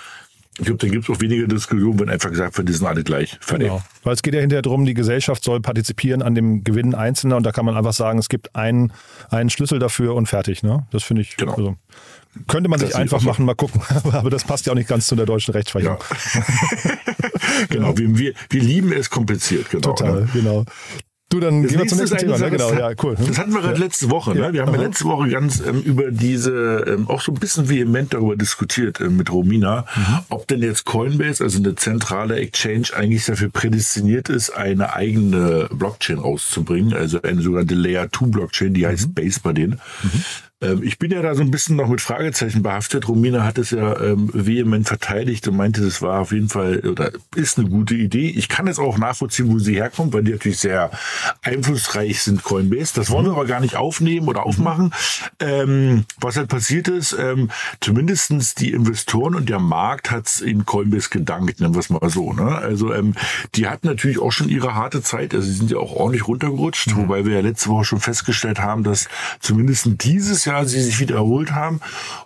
ich 0.58 0.64
glaube, 0.64 0.78
dann 0.78 0.90
gibt 0.90 1.08
es 1.08 1.14
auch 1.16 1.20
weniger 1.20 1.46
Diskussionen, 1.46 1.98
wenn 2.00 2.08
einfach 2.10 2.30
gesagt 2.30 2.58
wird, 2.58 2.68
die 2.68 2.72
sind 2.72 2.86
alle 2.86 3.04
gleich. 3.04 3.38
Fertig. 3.40 3.68
Genau. 3.68 3.82
Weil 4.02 4.14
es 4.14 4.22
geht 4.22 4.34
ja 4.34 4.40
hinterher 4.40 4.62
darum, 4.62 4.84
die 4.84 4.94
Gesellschaft 4.94 5.44
soll 5.44 5.60
partizipieren 5.60 6.20
an 6.22 6.34
dem 6.34 6.64
Gewinn 6.64 6.94
Einzelner 6.94 7.36
und 7.36 7.44
da 7.44 7.52
kann 7.52 7.64
man 7.64 7.76
einfach 7.76 7.92
sagen, 7.92 8.18
es 8.18 8.28
gibt 8.28 8.54
einen, 8.56 8.92
einen 9.30 9.50
Schlüssel 9.50 9.78
dafür 9.78 10.14
und 10.14 10.26
fertig. 10.26 10.62
Ne? 10.62 10.86
Das 10.90 11.04
finde 11.04 11.22
ich, 11.22 11.36
Genau. 11.36 11.52
also, 11.54 11.76
könnte 12.46 12.68
man 12.68 12.78
Das 12.80 12.90
sich 12.90 12.98
einfach 12.98 13.22
machen, 13.22 13.44
mal 13.44 13.54
gucken. 13.54 13.80
Aber 14.12 14.30
das 14.30 14.44
passt 14.44 14.66
ja 14.66 14.72
auch 14.72 14.76
nicht 14.76 14.88
ganz 14.88 15.06
zu 15.06 15.16
der 15.16 15.26
deutschen 15.26 15.52
Rechtsprechung. 15.52 15.96
Ja. 16.34 16.42
genau, 17.70 17.96
wir, 17.96 18.18
wir, 18.18 18.34
wir 18.50 18.60
lieben 18.62 18.92
es 18.92 19.10
kompliziert, 19.10 19.70
genau. 19.70 19.94
Total, 19.94 20.22
Ne? 20.22 20.28
genau. 20.32 20.64
Du, 21.30 21.40
dann 21.40 21.62
Das 21.62 21.72
gehen 21.72 21.80
wir 21.80 21.86
zum 21.88 21.98
nächste 21.98 22.14
nächsten 22.16 22.32
Thema. 22.32 22.38
Ne? 22.44 22.50
Genau, 22.50 22.70
das 22.70 22.78
ja, 22.78 22.90
cool. 23.02 23.14
Das 23.18 23.38
hatten 23.38 23.52
wir 23.52 23.60
gerade 23.60 23.78
letzte 23.78 24.10
Woche. 24.10 24.32
Ne? 24.34 24.40
Ja. 24.40 24.52
Wir 24.54 24.62
haben 24.62 24.72
ja 24.74 24.80
letzte 24.80 25.04
Woche 25.04 25.28
ganz 25.28 25.60
ähm, 25.60 25.82
über 25.82 26.10
diese, 26.10 26.84
ähm, 26.88 27.06
auch 27.10 27.20
so 27.20 27.32
ein 27.32 27.38
bisschen 27.38 27.68
vehement 27.68 28.14
darüber 28.14 28.34
diskutiert 28.34 28.98
äh, 29.00 29.10
mit 29.10 29.30
Romina, 29.30 29.84
Mhm. 29.94 30.18
ob 30.30 30.48
denn 30.48 30.62
jetzt 30.62 30.86
Coinbase, 30.86 31.44
also 31.44 31.58
eine 31.58 31.74
zentrale 31.74 32.36
Exchange, 32.36 32.88
eigentlich 32.96 33.26
dafür 33.26 33.50
prädestiniert 33.50 34.30
ist, 34.30 34.50
eine 34.50 34.94
eigene 34.94 35.68
Blockchain 35.70 36.18
rauszubringen, 36.18 36.94
also 36.94 37.20
eine 37.20 37.42
sogenannte 37.42 37.74
Layer 37.74 38.08
2 38.10 38.26
Blockchain, 38.28 38.72
die 38.72 38.82
Mhm. 38.82 38.86
heißt 38.86 39.14
Base 39.14 39.40
bei 39.42 39.52
denen. 39.52 39.80
Ähm, 40.04 40.10
ich 40.60 40.98
bin 40.98 41.12
ja 41.12 41.22
da 41.22 41.36
so 41.36 41.42
ein 41.42 41.52
bisschen 41.52 41.76
noch 41.76 41.86
mit 41.86 42.00
Fragezeichen 42.00 42.64
behaftet. 42.64 43.06
Romina 43.06 43.44
hat 43.44 43.58
es 43.58 43.70
ja 43.70 44.00
ähm, 44.00 44.28
vehement 44.32 44.88
verteidigt 44.88 45.46
und 45.46 45.56
meinte, 45.56 45.82
das 45.82 46.02
war 46.02 46.20
auf 46.20 46.32
jeden 46.32 46.48
Fall 46.48 46.80
oder 46.80 47.12
ist 47.36 47.58
eine 47.58 47.68
gute 47.68 47.94
Idee. 47.94 48.28
Ich 48.30 48.48
kann 48.48 48.66
es 48.66 48.80
auch 48.80 48.98
nachvollziehen, 48.98 49.52
wo 49.52 49.60
sie 49.60 49.76
herkommt, 49.76 50.12
weil 50.12 50.24
die 50.24 50.32
natürlich 50.32 50.58
sehr 50.58 50.90
einflussreich 51.42 52.22
sind, 52.22 52.42
Coinbase. 52.42 52.92
Das 52.96 53.10
wollen 53.10 53.26
wir 53.26 53.32
aber 53.32 53.44
gar 53.44 53.60
nicht 53.60 53.76
aufnehmen 53.76 54.26
oder 54.26 54.46
aufmachen. 54.46 54.92
Ähm, 55.38 56.04
was 56.20 56.36
halt 56.36 56.48
passiert 56.48 56.88
ist, 56.88 57.16
ähm, 57.16 57.50
zumindestens 57.80 58.56
die 58.56 58.72
Investoren 58.72 59.36
und 59.36 59.48
der 59.48 59.60
Markt 59.60 60.10
hat's 60.10 60.40
in 60.40 60.66
Coinbase 60.66 61.10
gedankt, 61.10 61.60
nennen 61.60 61.74
wir 61.74 61.80
es 61.80 61.90
mal 61.90 62.10
so. 62.10 62.32
Ne? 62.32 62.56
Also 62.56 62.92
ähm, 62.92 63.14
die 63.54 63.68
hatten 63.68 63.86
natürlich 63.86 64.18
auch 64.18 64.32
schon 64.32 64.48
ihre 64.48 64.74
harte 64.74 65.02
Zeit. 65.02 65.34
Also 65.34 65.46
sie 65.46 65.54
sind 65.54 65.70
ja 65.70 65.78
auch 65.78 65.92
ordentlich 65.92 66.26
runtergerutscht, 66.26 66.96
wobei 66.96 67.24
wir 67.24 67.34
ja 67.34 67.40
letzte 67.42 67.68
Woche 67.68 67.84
schon 67.84 68.00
festgestellt 68.00 68.58
haben, 68.58 68.82
dass 68.82 69.08
zumindest 69.38 69.86
dieses 70.02 70.47
Jahr 70.48 70.66
sie 70.66 70.80
sich 70.80 71.00
wieder 71.00 71.16
erholt 71.16 71.52
haben. 71.52 71.80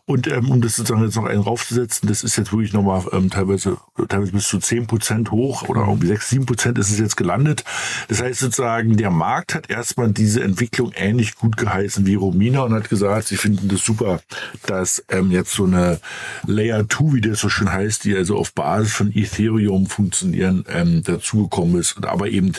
Und 0.05 0.27
ähm, 0.27 0.51
um 0.51 0.61
das 0.61 0.77
sozusagen 0.77 1.05
jetzt 1.05 1.17
noch 1.17 1.27
einen 1.27 1.43
raufzusetzen, 1.43 2.09
das 2.09 2.25
ist 2.25 2.37
jetzt 2.37 2.53
wirklich 2.53 2.73
nochmal 2.73 3.05
ähm, 3.13 3.31
teilweise, 3.31 3.77
teilweise 4.09 4.33
bis 4.33 4.49
zu 4.49 4.59
10 4.59 4.87
Prozent 4.87 5.31
hoch 5.31 5.69
oder 5.69 5.83
irgendwie 5.83 6.09
6, 6.09 6.31
7 6.31 6.47
Prozent 6.47 6.79
ist 6.79 6.91
es 6.91 6.99
jetzt 6.99 7.17
gelandet. 7.17 7.65
Das 8.09 8.21
heißt 8.21 8.41
sozusagen, 8.41 8.97
der 8.97 9.11
Markt 9.11 9.55
hat 9.55 9.71
erstmal 9.71 10.11
diese 10.11 10.43
Entwicklung 10.43 10.93
ähnlich 10.95 11.37
gut 11.37 11.57
geheißen 11.57 12.05
wie 12.07 12.15
Romina 12.15 12.63
und 12.63 12.75
hat 12.75 12.89
gesagt, 12.89 13.29
sie 13.29 13.37
finden 13.37 13.69
das 13.69 13.85
super, 13.85 14.21
dass 14.67 15.05
ähm, 15.09 15.31
jetzt 15.31 15.53
so 15.53 15.65
eine 15.65 16.01
Layer 16.47 16.89
2, 16.89 17.15
wie 17.15 17.21
das 17.21 17.41
so 17.41 17.49
schön 17.49 17.73
heißt, 17.73 18.05
die 18.05 18.17
also 18.17 18.37
auf 18.37 18.53
Basis 18.55 18.93
von 18.93 19.13
Ethereum 19.15 19.87
funktionieren, 19.87 20.65
ähm, 20.69 21.03
dazugekommen 21.03 21.79
ist. 21.79 21.97
Und 21.97 22.07
aber 22.07 22.29
eben 22.29 22.53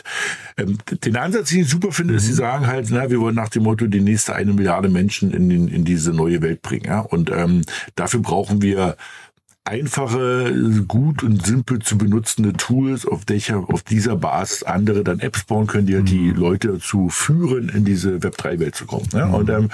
ähm, 0.57 0.77
den 1.03 1.17
Ansatz, 1.17 1.49
den 1.49 1.61
ich 1.61 1.69
super 1.69 1.91
finde, 1.91 2.15
ist, 2.15 2.25
sie 2.25 2.33
sagen 2.33 2.67
halt, 2.67 2.87
na, 2.89 3.09
wir 3.09 3.19
wollen 3.19 3.35
nach 3.35 3.49
dem 3.49 3.63
Motto 3.63 3.87
die 3.87 4.01
nächste 4.01 4.35
eine 4.35 4.53
Milliarde 4.53 4.89
Menschen 4.89 5.31
in, 5.31 5.49
den, 5.53 5.67
in 5.67 5.85
diese 5.85 6.11
neue 6.11 6.41
Welt 6.41 6.61
bringen. 6.61 6.85
Ja? 6.85 6.99
Und 6.99 7.31
ähm, 7.31 7.61
dafür 7.95 8.21
brauchen 8.21 8.61
wir 8.61 8.97
einfache, 9.65 10.53
gut 10.87 11.23
und 11.23 11.45
simpel 11.45 11.79
zu 11.79 11.97
benutzende 11.97 12.53
Tools, 12.53 13.05
auf, 13.05 13.21
welcher, 13.27 13.69
auf 13.69 13.83
dieser 13.83 14.15
Basis 14.17 14.63
andere 14.63 15.03
dann 15.03 15.19
Apps 15.19 15.45
bauen 15.45 15.67
können, 15.67 15.87
die 15.87 15.95
halt 15.95 16.09
die 16.09 16.31
Leute 16.31 16.73
dazu 16.73 17.09
führen, 17.09 17.69
in 17.69 17.85
diese 17.85 18.17
Web3-Welt 18.17 18.75
zu 18.75 18.85
kommen. 18.85 19.07
Ja? 19.13 19.27
Und 19.27 19.49
ähm, 19.49 19.69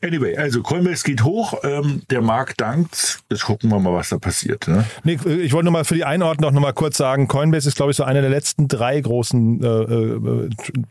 Anyway, 0.00 0.36
also 0.36 0.62
Coinbase 0.62 1.02
geht 1.02 1.24
hoch, 1.24 1.54
ähm, 1.64 2.02
der 2.08 2.22
Markt 2.22 2.60
dankt. 2.60 3.18
Jetzt 3.30 3.44
gucken 3.44 3.68
wir 3.70 3.80
mal, 3.80 3.92
was 3.92 4.10
da 4.10 4.18
passiert. 4.18 4.68
Ne? 4.68 4.84
Nee, 5.02 5.18
ich 5.42 5.52
wollte 5.52 5.64
nur 5.64 5.72
mal 5.72 5.84
für 5.84 5.96
die 5.96 6.04
Einordnung 6.04 6.54
noch 6.54 6.60
mal 6.60 6.72
kurz 6.72 6.96
sagen, 6.96 7.26
Coinbase 7.26 7.68
ist, 7.68 7.76
glaube 7.76 7.90
ich, 7.90 7.96
so 7.96 8.04
eine 8.04 8.20
der 8.20 8.30
letzten 8.30 8.68
drei 8.68 9.00
großen 9.00 9.60
äh, 9.60 9.66
äh, 9.66 10.50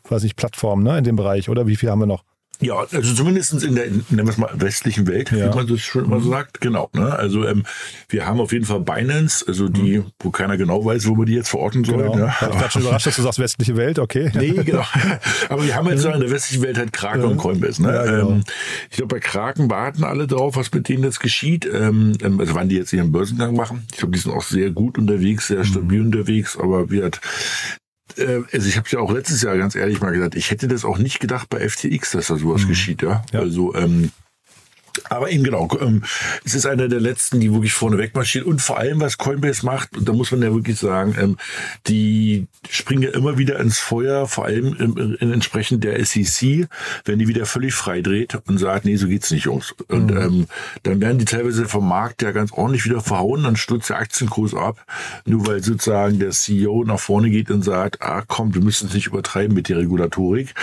weiß 0.09 0.23
ich, 0.23 0.35
Plattformen 0.35 0.83
ne, 0.83 0.97
in 0.97 1.05
dem 1.05 1.15
Bereich, 1.15 1.47
oder? 1.47 1.67
Wie 1.67 1.77
viel 1.77 1.89
haben 1.89 1.99
wir 1.99 2.05
noch? 2.05 2.23
Ja, 2.59 2.85
also 2.91 3.13
zumindest 3.13 3.63
in 3.63 3.75
der, 3.75 3.85
nennen 3.85 4.07
wir 4.09 4.29
es 4.29 4.37
mal, 4.37 4.49
westlichen 4.55 5.05
Welt, 5.07 5.31
Ja. 5.31 5.51
wie 5.51 5.55
man 5.55 5.67
das 5.67 5.81
schon 5.81 6.05
immer 6.05 6.19
so 6.19 6.31
sagt. 6.31 6.59
Genau. 6.59 6.89
Ne? 6.93 7.13
Also 7.13 7.45
ähm, 7.45 7.63
wir 8.09 8.25
haben 8.25 8.39
auf 8.39 8.51
jeden 8.51 8.65
Fall 8.65 8.79
Binance, 8.79 9.45
also 9.47 9.69
die, 9.69 10.03
wo 10.19 10.31
keiner 10.31 10.57
genau 10.57 10.83
weiß, 10.83 11.07
wo 11.07 11.15
man 11.15 11.27
die 11.27 11.33
jetzt 11.35 11.49
verorten 11.49 11.83
soll. 11.83 11.97
Genau. 11.97 12.15
Ne? 12.15 12.33
Ich 12.41 12.47
war 12.59 12.71
schon 12.71 12.81
überrascht, 12.81 13.05
dass 13.05 13.15
du 13.15 13.21
sagst 13.21 13.39
westliche 13.39 13.77
Welt, 13.77 13.99
okay. 13.99 14.31
Nee, 14.33 14.51
genau. 14.51 14.83
Aber 15.49 15.63
wir 15.63 15.75
haben 15.75 15.87
jetzt 15.89 16.01
so 16.01 16.09
in 16.09 16.19
der 16.19 16.31
westlichen 16.31 16.63
Welt 16.63 16.77
halt 16.77 16.93
Kraken 16.93 17.25
und 17.25 17.37
Coinbase. 17.37 17.81
Ne? 17.83 17.93
Ja, 17.93 18.03
genau. 18.05 18.31
ähm, 18.31 18.43
ich 18.89 18.97
glaube, 18.97 19.15
bei 19.15 19.19
Kraken 19.19 19.69
warten 19.69 20.03
alle 20.03 20.25
drauf, 20.25 20.55
was 20.55 20.71
mit 20.73 20.89
denen 20.89 21.03
jetzt 21.03 21.19
geschieht. 21.19 21.65
Ähm, 21.71 22.13
ähm, 22.23 22.39
also 22.39 22.55
wann 22.55 22.69
die 22.69 22.75
jetzt 22.75 22.91
ihren 22.91 23.11
Börsengang 23.11 23.55
machen. 23.55 23.85
Ich 23.91 23.97
glaube, 23.97 24.13
die 24.13 24.19
sind 24.19 24.31
auch 24.31 24.43
sehr 24.43 24.71
gut 24.71 24.97
unterwegs, 24.97 25.47
sehr 25.47 25.63
stabil 25.63 26.01
unterwegs, 26.01 26.57
aber 26.57 26.89
wird 26.89 27.21
äh, 28.15 28.41
also 28.51 28.67
ich 28.67 28.77
habe 28.77 28.87
ja 28.89 28.99
auch 28.99 29.11
letztes 29.11 29.41
Jahr 29.41 29.57
ganz 29.57 29.75
ehrlich 29.75 30.01
mal 30.01 30.11
gesagt, 30.11 30.35
ich 30.35 30.51
hätte 30.51 30.67
das 30.67 30.85
auch 30.85 30.97
nicht 30.97 31.19
gedacht 31.19 31.49
bei 31.49 31.67
FTX, 31.67 32.11
dass 32.11 32.27
da 32.27 32.37
sowas 32.37 32.67
geschieht, 32.67 33.01
ja. 33.01 33.23
Ja. 33.31 33.39
Also 33.39 33.75
ähm, 33.75 34.11
aber 35.05 35.29
eben 35.31 35.43
genau, 35.43 35.67
ähm, 35.81 36.03
es 36.43 36.55
ist 36.55 36.65
einer 36.65 36.87
der 36.87 36.99
letzten, 36.99 37.39
die 37.39 37.51
wirklich 37.53 37.73
vorne 37.73 37.97
wegmarschiert. 37.97 38.45
Und 38.45 38.61
vor 38.61 38.77
allem, 38.77 38.99
was 38.99 39.17
Coinbase 39.17 39.65
macht, 39.65 39.89
da 39.99 40.13
muss 40.13 40.31
man 40.31 40.41
ja 40.41 40.53
wirklich 40.53 40.79
sagen, 40.79 41.15
ähm, 41.19 41.37
die 41.87 42.47
springen 42.69 43.03
ja 43.03 43.09
immer 43.11 43.37
wieder 43.37 43.59
ins 43.59 43.79
Feuer, 43.79 44.27
vor 44.27 44.45
allem 44.45 44.75
im, 44.79 45.17
in 45.19 45.31
entsprechend 45.31 45.83
der 45.83 46.03
SEC, 46.05 46.67
wenn 47.05 47.19
die 47.19 47.27
wieder 47.27 47.45
völlig 47.45 47.73
frei 47.73 48.01
dreht 48.01 48.37
und 48.47 48.57
sagt, 48.57 48.85
nee, 48.85 48.95
so 48.95 49.07
geht's 49.07 49.31
nicht, 49.31 49.45
Jungs. 49.45 49.73
Und 49.87 50.11
ähm, 50.11 50.47
dann 50.83 51.01
werden 51.01 51.19
die 51.19 51.25
teilweise 51.25 51.65
vom 51.65 51.87
Markt 51.87 52.21
ja 52.21 52.31
ganz 52.31 52.51
ordentlich 52.51 52.85
wieder 52.85 53.01
verhauen, 53.01 53.43
dann 53.43 53.55
stürzt 53.55 53.89
der 53.89 53.97
Aktienkurs 53.97 54.53
ab, 54.53 54.85
nur 55.25 55.47
weil 55.47 55.63
sozusagen 55.63 56.19
der 56.19 56.31
CEO 56.31 56.83
nach 56.85 56.99
vorne 56.99 57.29
geht 57.29 57.51
und 57.51 57.63
sagt, 57.63 58.01
ah 58.01 58.23
komm, 58.27 58.53
wir 58.53 58.61
müssen 58.61 58.87
es 58.87 58.93
nicht 58.93 59.07
übertreiben 59.07 59.53
mit 59.55 59.69
der 59.69 59.77
Regulatorik. 59.77 60.53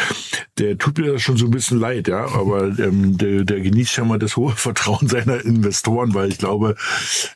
Der 0.58 0.78
tut 0.78 0.98
mir 0.98 1.12
das 1.12 1.22
schon 1.22 1.36
so 1.36 1.46
ein 1.46 1.50
bisschen 1.50 1.78
leid, 1.78 2.08
ja, 2.08 2.26
aber 2.26 2.66
ähm, 2.78 3.16
der, 3.16 3.44
der 3.44 3.60
genießt 3.60 3.92
schon 3.92 4.08
mal 4.08 4.18
das 4.24 4.36
hohe 4.36 4.52
Vertrauen 4.52 5.08
seiner 5.08 5.44
Investoren, 5.44 6.14
weil 6.14 6.28
ich 6.28 6.38
glaube, 6.38 6.76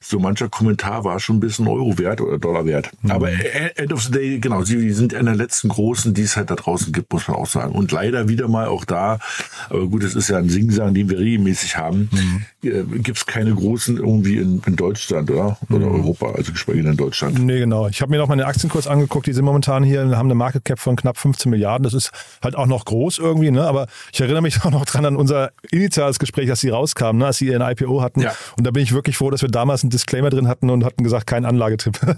so 0.01 0.19
mancher 0.19 0.49
Kommentar 0.49 1.05
war 1.05 1.21
schon 1.21 1.37
ein 1.37 1.41
bisschen 1.41 1.69
Euro 1.69 1.99
wert 1.99 2.21
oder 2.21 2.39
Dollar 2.39 2.65
wert. 2.65 2.91
Aber 3.09 3.31
äh, 3.31 3.71
end 3.77 3.93
of 3.93 4.03
the 4.03 4.11
day, 4.11 4.39
genau, 4.39 4.63
sie 4.63 4.91
sind 4.91 5.15
einer 5.15 5.33
der 5.33 5.39
letzten 5.39 5.69
großen, 5.69 6.15
die 6.15 6.23
es 6.23 6.37
halt 6.37 6.51
da 6.51 6.57
draußen 6.57 6.93
gibt, 6.93 7.13
muss 7.13 7.29
man 7.29 7.37
auch 7.37 7.47
sagen. 7.47 7.73
Und 7.75 7.93
leider 7.93 8.29
wieder 8.29 8.49
mal 8.49 8.67
auch 8.69 8.85
da, 8.85 9.19
aber 9.69 9.87
gut, 9.87 10.03
es 10.03 10.15
ist 10.15 10.29
ja 10.29 10.39
ein 10.39 10.49
Singsang, 10.49 10.95
den 10.95 11.11
wir 11.11 11.19
regelmäßig 11.19 11.77
haben, 11.77 12.09
äh, 12.63 12.83
gibt 12.83 13.19
es 13.19 13.27
keine 13.27 13.55
großen 13.55 13.99
irgendwie 13.99 14.39
in, 14.39 14.63
in 14.67 14.77
Deutschland, 14.77 15.31
oder? 15.31 15.59
Oder 15.71 15.87
Europa, 15.87 16.33
also 16.33 16.53
geschweige 16.53 16.83
denn 16.83 16.93
in 16.93 16.97
Deutschland. 16.97 17.39
Nee, 17.39 17.61
genau. 17.61 17.89
Ich 17.89 18.01
habe 18.01 18.11
mir 18.11 18.19
noch 18.19 18.29
mal 18.29 18.37
den 18.37 18.47
Aktienkurs 18.47 18.87
angeguckt. 18.87 19.27
Die 19.27 19.33
sind 19.33 19.45
momentan 19.45 19.85
hier, 19.85 20.01
haben 20.17 20.27
eine 20.27 20.35
Market 20.35 20.65
Cap 20.65 20.79
von 20.79 20.97
knapp 20.97 21.19
15 21.19 21.51
Milliarden. 21.51 21.85
Das 21.85 21.95
ist 21.95 22.11
halt 22.43 22.57
auch 22.57 22.67
noch 22.67 22.85
groß 22.85 23.19
irgendwie, 23.19 23.51
ne? 23.51 23.67
Aber 23.67 23.87
ich 24.13 24.21
erinnere 24.21 24.43
mich 24.43 24.61
auch 24.65 24.71
noch 24.71 24.85
dran 24.85 25.05
an 25.05 25.17
unser 25.17 25.51
initiales 25.71 26.19
Gespräch, 26.19 26.51
als 26.51 26.63
sie 26.69 26.75
rauskamen, 26.75 27.19
ne? 27.19 27.27
als 27.27 27.39
sie 27.39 27.47
ihren 27.47 27.63
IPO 27.63 28.03
hatten. 28.03 28.21
Ja. 28.21 28.33
Und 28.57 28.67
da 28.67 28.71
bin 28.71 28.83
ich 28.83 28.93
wirklich 28.93 29.17
froh, 29.17 29.31
dass 29.31 29.43
wir 29.43 29.49
damals 29.49 29.83
einen 29.83 29.91
Disclaimer 29.91 30.31
drin 30.31 30.49
hatten 30.49 30.71
und 30.71 30.85
hatten 30.85 31.03
gesagt, 31.05 31.27
kein 31.27 31.45
Anlagetipp. 31.45 31.99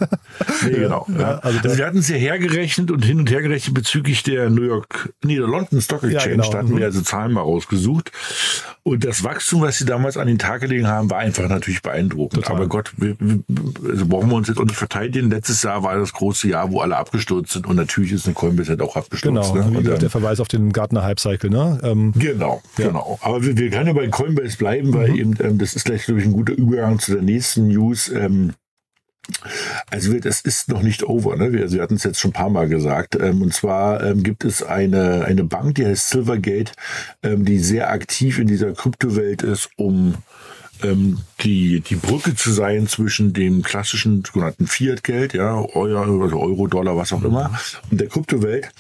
Nee, 0.65 0.71
genau. 0.73 1.07
Ja. 1.19 1.39
also 1.39 1.59
Also, 1.61 1.79
wir 1.79 1.87
hatten 1.87 1.99
es 1.99 2.09
ja 2.09 2.17
hergerechnet 2.17 2.91
und 2.91 3.05
hin 3.05 3.19
und 3.21 3.31
her 3.31 3.41
gerechnet 3.43 3.75
bezüglich 3.75 4.23
der 4.23 4.51
New 4.51 4.63
York, 4.63 5.13
nee, 5.25 5.37
der 5.37 5.47
London 5.47 5.81
Stock 5.81 6.03
Exchange. 6.03 6.37
genau. 6.37 6.51
Da 6.51 6.59
hatten 6.59 6.73
Mhm. 6.73 6.79
wir 6.79 6.87
also 6.87 7.01
Zahlen 7.03 7.33
mal 7.33 7.41
rausgesucht. 7.43 8.13
Und 8.83 9.05
das 9.05 9.23
Wachstum, 9.25 9.61
was 9.61 9.79
sie 9.79 9.85
damals 9.85 10.17
an 10.17 10.27
den 10.27 10.39
Tag 10.39 10.63
gelegen 10.63 10.87
haben, 10.87 11.11
war 11.11 11.19
einfach 11.19 11.49
natürlich 11.49 11.83
beeindruckend. 11.83 12.43
Total. 12.43 12.57
Aber 12.57 12.67
Gott, 12.67 12.93
wir, 12.97 13.15
wir, 13.19 13.41
also 13.89 14.07
brauchen 14.07 14.31
wir 14.31 14.37
uns 14.37 14.49
jetzt 14.49 14.59
auch 14.59 14.65
nicht 14.65 14.77
verteidigen. 14.77 15.31
Letztes 15.31 15.63
Jahr 15.63 15.83
war 15.83 15.97
das 15.97 16.13
große 16.13 16.49
Jahr, 16.49 16.71
wo 16.71 16.81
alle 16.81 16.97
abgestürzt 16.97 17.53
sind. 17.53 17.67
Und 17.67 17.77
natürlich 17.77 18.13
ist 18.13 18.27
eine 18.27 18.35
Coinbase 18.35 18.71
halt 18.71 18.83
auch 18.83 18.97
abgestürzt. 18.97 19.53
genau. 19.53 19.69
ne? 19.69 19.79
Und, 19.79 19.87
ähm, 19.87 19.99
der 19.99 20.11
Verweis 20.11 20.41
auf 20.41 20.49
den 20.49 20.73
Gartner 20.73 21.03
Hype 21.03 21.21
Cycle, 21.21 21.51
ne? 21.51 21.79
Ähm, 21.83 22.13
Genau, 22.17 22.63
genau. 22.77 23.19
Aber 23.23 23.45
wir, 23.45 23.57
wir 23.57 23.71
können 23.71 23.89
ja 23.89 23.93
bei 23.93 24.09
Coinbase 24.09 24.57
bleiben, 24.57 24.95
weil 24.95 25.17
eben, 25.17 25.37
ähm, 25.41 25.59
das 25.59 25.75
ist 25.75 25.85
gleich, 25.85 26.05
glaube 26.05 26.21
ich, 26.21 26.27
ein 26.27 26.33
guter 26.33 26.55
Übergang 26.55 26.99
zu 26.99 27.13
der 27.13 27.23
nächsten 27.23 27.69
News. 27.69 28.09
Ähm, 28.09 28.53
also 29.91 30.19
das 30.19 30.41
ist 30.41 30.69
noch 30.69 30.83
nicht 30.83 31.03
over. 31.03 31.37
Ne? 31.37 31.53
Wir, 31.53 31.71
wir 31.71 31.83
hatten 31.83 31.97
es 31.97 32.05
jetzt 32.05 32.21
schon 32.21 32.31
ein 32.31 32.35
paar 32.35 32.51
Mal 32.51 32.69
gesagt. 32.69 33.17
Ähm, 33.17 33.43
und 33.43 33.55
zwar 33.55 34.03
ähm, 34.03 34.23
gibt 34.23 34.45
es 34.45 34.63
eine, 34.63 35.25
eine 35.25 35.45
Bank, 35.45 35.77
die 35.77 35.87
heißt 35.87 36.11
Silvergate, 36.11 36.73
ähm, 37.23 37.45
die 37.45 37.59
sehr 37.59 37.91
aktiv 37.91 38.39
in 38.39 38.47
dieser 38.47 38.73
Kryptowelt 38.73 39.43
ist, 39.43 39.71
um 39.77 40.15
ähm, 40.83 41.19
die, 41.41 41.81
die 41.81 41.97
Brücke 41.97 42.35
zu 42.35 42.53
sein 42.53 42.87
zwischen 42.89 43.33
dem 43.33 43.63
klassischen 43.63 44.25
sogenannten 44.25 44.67
Fiat-Geld, 44.67 45.35
ja, 45.35 45.55
Euro, 45.55 46.23
also 46.23 46.41
Euro, 46.41 46.67
Dollar, 46.67 46.97
was 46.97 47.13
auch 47.13 47.25
immer, 47.25 47.59
und 47.91 48.01
der 48.01 48.09
Kryptowelt. 48.09 48.71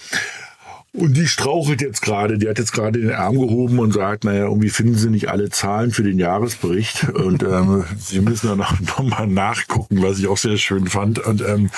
Und 0.92 1.16
die 1.16 1.28
strauchelt 1.28 1.82
jetzt 1.82 2.02
gerade, 2.02 2.36
die 2.36 2.48
hat 2.48 2.58
jetzt 2.58 2.72
gerade 2.72 3.00
den 3.00 3.12
Arm 3.12 3.38
gehoben 3.38 3.78
und 3.78 3.92
sagt, 3.92 4.24
naja, 4.24 4.46
irgendwie 4.46 4.70
finden 4.70 4.96
sie 4.96 5.08
nicht 5.08 5.28
alle 5.28 5.48
Zahlen 5.48 5.92
für 5.92 6.02
den 6.02 6.18
Jahresbericht. 6.18 7.10
Und 7.10 7.44
ähm, 7.44 7.84
sie 7.96 8.20
müssen 8.20 8.48
dann 8.48 8.58
noch, 8.58 8.80
noch 8.98 9.02
mal 9.02 9.28
nachgucken, 9.28 10.02
was 10.02 10.18
ich 10.18 10.26
auch 10.26 10.36
sehr 10.36 10.56
schön 10.56 10.88
fand. 10.88 11.20
Und 11.20 11.42
ähm, 11.42 11.70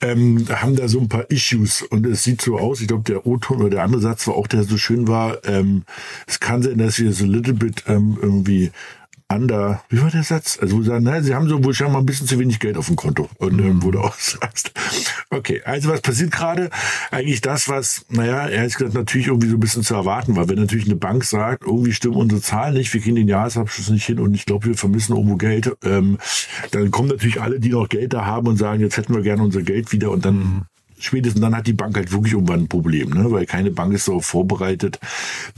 ähm, 0.00 0.46
haben 0.48 0.76
da 0.76 0.86
so 0.86 1.00
ein 1.00 1.08
paar 1.08 1.28
Issues. 1.30 1.82
Und 1.82 2.06
es 2.06 2.22
sieht 2.22 2.42
so 2.42 2.56
aus, 2.56 2.80
ich 2.80 2.86
glaube, 2.86 3.02
der 3.02 3.26
O-Ton 3.26 3.58
oder 3.58 3.70
der 3.70 3.82
andere 3.82 4.00
Satz 4.00 4.26
war 4.28 4.34
auch, 4.34 4.46
der 4.46 4.62
so 4.62 4.76
schön 4.76 5.08
war, 5.08 5.44
ähm, 5.44 5.82
es 6.28 6.38
kann 6.38 6.62
sein, 6.62 6.78
dass 6.78 6.98
wir 7.00 7.12
so 7.12 7.24
a 7.24 7.28
little 7.28 7.54
bit 7.54 7.82
ähm, 7.88 8.16
irgendwie 8.22 8.70
under, 9.32 9.82
wie 9.88 10.00
war 10.02 10.10
der 10.10 10.22
Satz? 10.22 10.58
Also, 10.60 10.82
sagen, 10.82 11.04
na, 11.04 11.22
sie 11.22 11.34
haben 11.34 11.48
so 11.48 11.62
wohl 11.64 11.74
scheinbar 11.74 12.02
ein 12.02 12.06
bisschen 12.06 12.26
zu 12.26 12.38
wenig 12.38 12.60
Geld 12.60 12.76
auf 12.76 12.86
dem 12.86 12.96
Konto. 12.96 13.28
Und 13.38 13.58
ähm, 13.58 13.82
wo 13.82 13.90
du 13.90 14.00
auch 14.00 14.14
sagst, 14.18 14.72
okay, 15.30 15.62
also 15.64 15.88
was 15.88 16.00
passiert 16.00 16.30
gerade? 16.30 16.70
Eigentlich 17.10 17.40
das, 17.40 17.68
was, 17.68 18.04
naja, 18.08 18.48
ehrlich 18.48 18.74
gesagt, 18.74 18.94
natürlich 18.94 19.28
irgendwie 19.28 19.48
so 19.48 19.56
ein 19.56 19.60
bisschen 19.60 19.82
zu 19.82 19.94
erwarten 19.94 20.36
war. 20.36 20.48
Wenn 20.48 20.58
natürlich 20.58 20.86
eine 20.86 20.96
Bank 20.96 21.24
sagt, 21.24 21.64
irgendwie 21.64 21.92
stimmen 21.92 22.16
unsere 22.16 22.40
Zahlen 22.40 22.74
nicht, 22.74 22.92
wir 22.92 23.00
kriegen 23.00 23.16
den 23.16 23.28
Jahresabschluss 23.28 23.90
nicht 23.90 24.04
hin 24.04 24.18
und 24.18 24.34
ich 24.34 24.46
glaube, 24.46 24.66
wir 24.66 24.74
vermissen 24.76 25.16
irgendwo 25.16 25.36
Geld, 25.36 25.76
ähm, 25.84 26.18
dann 26.70 26.90
kommen 26.90 27.08
natürlich 27.08 27.40
alle, 27.40 27.60
die 27.60 27.70
noch 27.70 27.88
Geld 27.88 28.12
da 28.12 28.26
haben 28.26 28.46
und 28.46 28.56
sagen, 28.56 28.80
jetzt 28.80 28.96
hätten 28.96 29.14
wir 29.14 29.22
gerne 29.22 29.42
unser 29.42 29.62
Geld 29.62 29.92
wieder 29.92 30.10
und 30.10 30.24
dann 30.24 30.66
spätestens 31.04 31.40
dann 31.40 31.56
hat 31.56 31.66
die 31.66 31.72
Bank 31.72 31.96
halt 31.96 32.12
wirklich 32.12 32.34
irgendwann 32.34 32.60
ein 32.60 32.68
Problem, 32.68 33.10
ne? 33.10 33.30
weil 33.30 33.46
keine 33.46 33.70
Bank 33.70 33.92
ist 33.92 34.08
darauf 34.08 34.26
vorbereitet, 34.26 34.98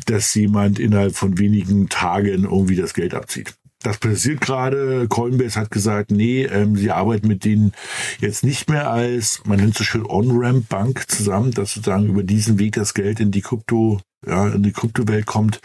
dass 0.06 0.34
jemand 0.34 0.78
innerhalb 0.78 1.14
von 1.14 1.38
wenigen 1.38 1.88
Tagen 1.88 2.44
irgendwie 2.44 2.76
das 2.76 2.94
Geld 2.94 3.14
abzieht. 3.14 3.54
Das 3.82 3.98
passiert 3.98 4.40
gerade. 4.40 5.06
Coinbase 5.08 5.60
hat 5.60 5.70
gesagt, 5.70 6.10
nee, 6.10 6.42
ähm, 6.44 6.76
sie 6.76 6.90
arbeiten 6.90 7.28
mit 7.28 7.44
denen 7.44 7.72
jetzt 8.20 8.42
nicht 8.42 8.68
mehr 8.68 8.90
als, 8.90 9.42
man 9.44 9.58
nennt 9.58 9.72
es 9.72 9.78
so 9.78 9.84
schön 9.84 10.06
On-Ramp-Bank 10.06 11.04
zusammen, 11.08 11.52
dass 11.52 11.74
sozusagen 11.74 12.06
über 12.06 12.24
diesen 12.24 12.58
Weg 12.58 12.74
das 12.74 12.94
Geld 12.94 13.20
in 13.20 13.30
die 13.30 13.42
Krypto, 13.42 14.00
ja, 14.26 14.48
in 14.48 14.62
die 14.62 14.72
Kryptowelt 14.72 15.26
kommt. 15.26 15.60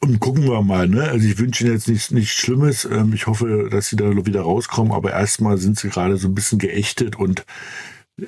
Und 0.00 0.18
gucken 0.18 0.44
wir 0.44 0.62
mal, 0.62 0.88
ne? 0.88 1.04
Also 1.04 1.26
ich 1.28 1.38
wünsche 1.38 1.64
Ihnen 1.64 1.74
jetzt 1.74 1.88
nichts, 1.88 2.10
nichts 2.10 2.32
Schlimmes. 2.32 2.84
Ähm, 2.84 3.12
ich 3.14 3.28
hoffe, 3.28 3.68
dass 3.70 3.88
Sie 3.88 3.96
da 3.96 4.10
wieder 4.26 4.42
rauskommen, 4.42 4.92
aber 4.92 5.12
erstmal 5.12 5.58
sind 5.58 5.78
sie 5.78 5.90
gerade 5.90 6.16
so 6.16 6.26
ein 6.26 6.34
bisschen 6.34 6.58
geächtet 6.58 7.16
und 7.16 7.46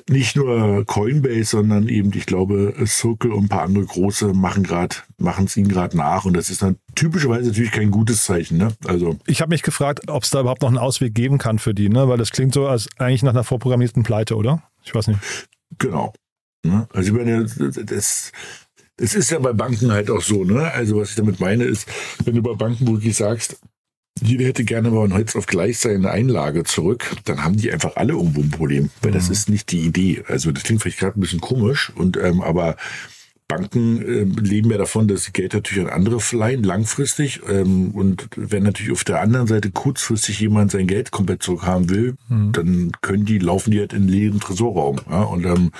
nicht 0.09 0.35
nur 0.35 0.83
Coinbase, 0.85 1.43
sondern 1.45 1.87
eben, 1.87 2.11
ich 2.15 2.25
glaube, 2.25 2.73
Circle 2.85 3.31
und 3.31 3.45
ein 3.45 3.49
paar 3.49 3.63
andere 3.63 3.85
große 3.85 4.33
machen 4.33 4.63
gerade, 4.63 4.95
machen 5.17 5.45
es 5.45 5.55
ihnen 5.57 5.69
gerade 5.69 5.95
nach. 5.95 6.25
Und 6.25 6.33
das 6.35 6.49
ist 6.49 6.61
dann 6.61 6.77
typischerweise 6.95 7.49
natürlich 7.49 7.71
kein 7.71 7.91
gutes 7.91 8.25
Zeichen. 8.25 8.57
Ne? 8.57 8.69
Also 8.87 9.17
ich 9.27 9.41
habe 9.41 9.49
mich 9.49 9.61
gefragt, 9.61 10.09
ob 10.09 10.23
es 10.23 10.31
da 10.31 10.41
überhaupt 10.41 10.63
noch 10.63 10.69
einen 10.69 10.77
Ausweg 10.77 11.13
geben 11.13 11.37
kann 11.37 11.59
für 11.59 11.73
die, 11.73 11.89
ne? 11.89 12.07
Weil 12.07 12.17
das 12.17 12.31
klingt 12.31 12.53
so 12.53 12.67
als 12.67 12.89
eigentlich 12.97 13.23
nach 13.23 13.33
einer 13.33 13.43
vorprogrammierten 13.43 14.03
Pleite, 14.03 14.35
oder? 14.35 14.63
Ich 14.83 14.93
weiß 14.93 15.07
nicht. 15.07 15.19
Genau. 15.77 16.13
Ne? 16.63 16.87
Also 16.91 17.11
ich 17.11 17.17
meine, 17.17 17.45
das, 17.45 18.31
das 18.97 19.13
ist 19.13 19.29
ja 19.29 19.39
bei 19.39 19.53
Banken 19.53 19.91
halt 19.91 20.09
auch 20.09 20.21
so, 20.21 20.43
ne? 20.43 20.71
Also 20.71 20.97
was 20.97 21.11
ich 21.11 21.15
damit 21.15 21.39
meine 21.39 21.63
ist, 21.63 21.87
wenn 22.23 22.35
du 22.35 22.41
bei 22.41 22.53
Banken 22.53 22.87
wirklich 22.87 23.15
sagst, 23.15 23.59
jeder 24.21 24.45
hätte 24.45 24.63
gerne 24.63 24.91
mal 24.91 25.01
von 25.01 25.13
heute 25.13 25.37
auf 25.37 25.45
gleich 25.45 25.79
seine 25.79 26.09
Einlage 26.09 26.63
zurück, 26.63 27.15
dann 27.25 27.43
haben 27.43 27.57
die 27.57 27.71
einfach 27.71 27.95
alle 27.95 28.13
irgendwo 28.13 28.41
ein 28.41 28.51
Problem, 28.51 28.89
weil 29.01 29.11
mhm. 29.11 29.15
das 29.15 29.29
ist 29.29 29.49
nicht 29.49 29.71
die 29.71 29.81
Idee. 29.81 30.23
Also 30.27 30.51
das 30.51 30.63
klingt 30.63 30.81
vielleicht 30.81 30.99
gerade 30.99 31.19
ein 31.19 31.21
bisschen 31.21 31.41
komisch, 31.41 31.91
und 31.95 32.17
ähm, 32.17 32.41
aber 32.41 32.77
Banken 33.47 34.01
äh, 34.01 34.41
leben 34.41 34.71
ja 34.71 34.77
davon, 34.77 35.07
dass 35.07 35.25
sie 35.25 35.31
Geld 35.31 35.53
natürlich 35.53 35.85
an 35.85 35.93
andere 35.93 36.19
verleihen, 36.19 36.63
langfristig. 36.63 37.41
Ähm, 37.47 37.91
und 37.91 38.27
wenn 38.35 38.63
natürlich 38.63 38.91
auf 38.91 39.03
der 39.03 39.21
anderen 39.21 39.45
Seite 39.45 39.69
kurzfristig 39.69 40.39
jemand 40.39 40.71
sein 40.71 40.87
Geld 40.87 41.11
komplett 41.11 41.43
zurückhaben 41.43 41.89
will, 41.89 42.15
mhm. 42.27 42.53
dann 42.53 42.91
können 43.01 43.25
die, 43.25 43.37
laufen 43.37 43.69
die 43.69 43.79
halt 43.79 43.93
in 43.93 44.07
leeren 44.07 44.39
Tresorraum. 44.39 44.99
Ja? 45.09 45.21
Und 45.23 45.45
ähm, 45.45 45.71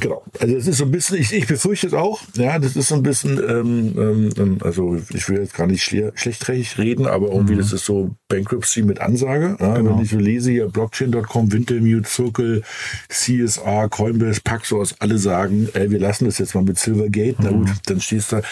Genau. 0.00 0.22
Also 0.40 0.56
es 0.56 0.66
ist 0.66 0.78
so 0.78 0.84
ein 0.84 0.90
bisschen, 0.90 1.18
ich, 1.18 1.32
ich 1.32 1.46
befürchte 1.46 1.86
es 1.86 1.94
auch, 1.94 2.20
ja, 2.34 2.58
das 2.58 2.76
ist 2.76 2.88
so 2.88 2.96
ein 2.96 3.02
bisschen, 3.02 3.38
ähm, 3.38 3.94
ähm, 3.96 4.30
ähm 4.36 4.58
also 4.62 5.00
ich 5.10 5.28
will 5.28 5.38
jetzt 5.38 5.54
gar 5.54 5.66
nicht 5.66 5.82
schle 5.82 6.12
schlechtträchtig 6.14 6.78
reden, 6.78 7.06
aber 7.06 7.28
irgendwie 7.28 7.54
mhm. 7.54 7.58
das 7.58 7.72
ist 7.72 7.84
so 7.84 8.10
Bankruptcy 8.28 8.82
mit 8.82 9.00
Ansage. 9.00 9.56
Ja, 9.60 9.76
genau. 9.76 9.96
Wenn 9.96 10.04
ich 10.04 10.10
so 10.10 10.18
lese 10.18 10.50
hier 10.50 10.68
Blockchain.com, 10.68 11.52
Wintermute, 11.52 12.08
Circle, 12.08 12.62
CSR, 13.08 13.88
Coinbase, 13.88 14.40
Paxos, 14.42 14.96
alle 14.98 15.18
sagen, 15.18 15.68
ey, 15.74 15.90
wir 15.90 16.00
lassen 16.00 16.24
das 16.24 16.38
jetzt 16.38 16.54
mal 16.54 16.64
mit 16.64 16.78
Silvergate. 16.78 17.36
Mhm. 17.38 17.44
Na 17.44 17.50
gut, 17.50 17.70
dann 17.86 18.00
stehst 18.00 18.32
du 18.32 18.36
da. 18.36 18.42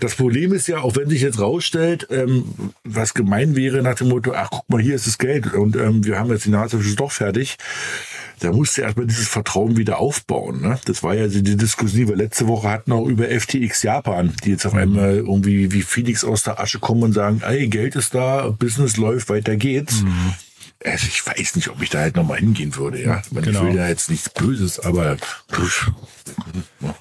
Das 0.00 0.16
Problem 0.16 0.52
ist 0.52 0.68
ja, 0.68 0.80
auch 0.80 0.96
wenn 0.96 1.08
sich 1.08 1.22
jetzt 1.22 1.40
rausstellt, 1.40 2.08
ähm, 2.10 2.44
was 2.84 3.14
gemein 3.14 3.56
wäre 3.56 3.82
nach 3.82 3.94
dem 3.94 4.08
Motto, 4.08 4.32
ach 4.34 4.50
guck 4.50 4.68
mal, 4.68 4.80
hier 4.80 4.94
ist 4.94 5.06
das 5.06 5.18
Geld 5.18 5.54
und 5.54 5.76
ähm, 5.76 6.04
wir 6.04 6.18
haben 6.18 6.30
jetzt 6.30 6.44
die 6.44 6.50
Nase 6.50 6.78
doch 6.96 7.12
fertig 7.12 7.56
da 8.40 8.52
musste 8.52 8.82
erstmal 8.82 9.06
dieses 9.06 9.28
Vertrauen 9.28 9.76
wieder 9.76 9.98
aufbauen. 9.98 10.62
Ne? 10.62 10.78
Das 10.86 11.02
war 11.02 11.14
ja 11.14 11.28
die 11.28 11.42
Diskussion, 11.42 12.00
die 12.00 12.08
wir 12.08 12.16
letzte 12.16 12.48
Woche 12.48 12.68
hatten 12.68 12.92
auch 12.92 13.06
über 13.06 13.28
FTX 13.28 13.82
Japan, 13.82 14.34
die 14.44 14.50
jetzt 14.50 14.66
auf 14.66 14.72
mhm. 14.72 14.78
einmal 14.78 15.16
irgendwie 15.16 15.72
wie 15.72 15.82
Phoenix 15.82 16.24
aus 16.24 16.42
der 16.42 16.58
Asche 16.58 16.78
kommen 16.78 17.02
und 17.02 17.12
sagen, 17.12 17.42
ey, 17.46 17.68
Geld 17.68 17.96
ist 17.96 18.14
da, 18.14 18.48
Business 18.48 18.96
läuft, 18.96 19.28
weiter 19.28 19.56
geht's. 19.56 20.02
Mhm. 20.02 20.34
Also 20.82 21.06
ich 21.08 21.26
weiß 21.26 21.56
nicht, 21.56 21.68
ob 21.68 21.82
ich 21.82 21.90
da 21.90 21.98
halt 21.98 22.16
nochmal 22.16 22.38
hingehen 22.38 22.74
würde, 22.74 23.02
ja. 23.02 23.20
Ich, 23.22 23.32
meine, 23.32 23.46
genau. 23.46 23.60
ich 23.60 23.66
will 23.66 23.76
ja 23.76 23.88
jetzt 23.88 24.08
nichts 24.08 24.30
Böses, 24.30 24.80
aber. 24.80 25.18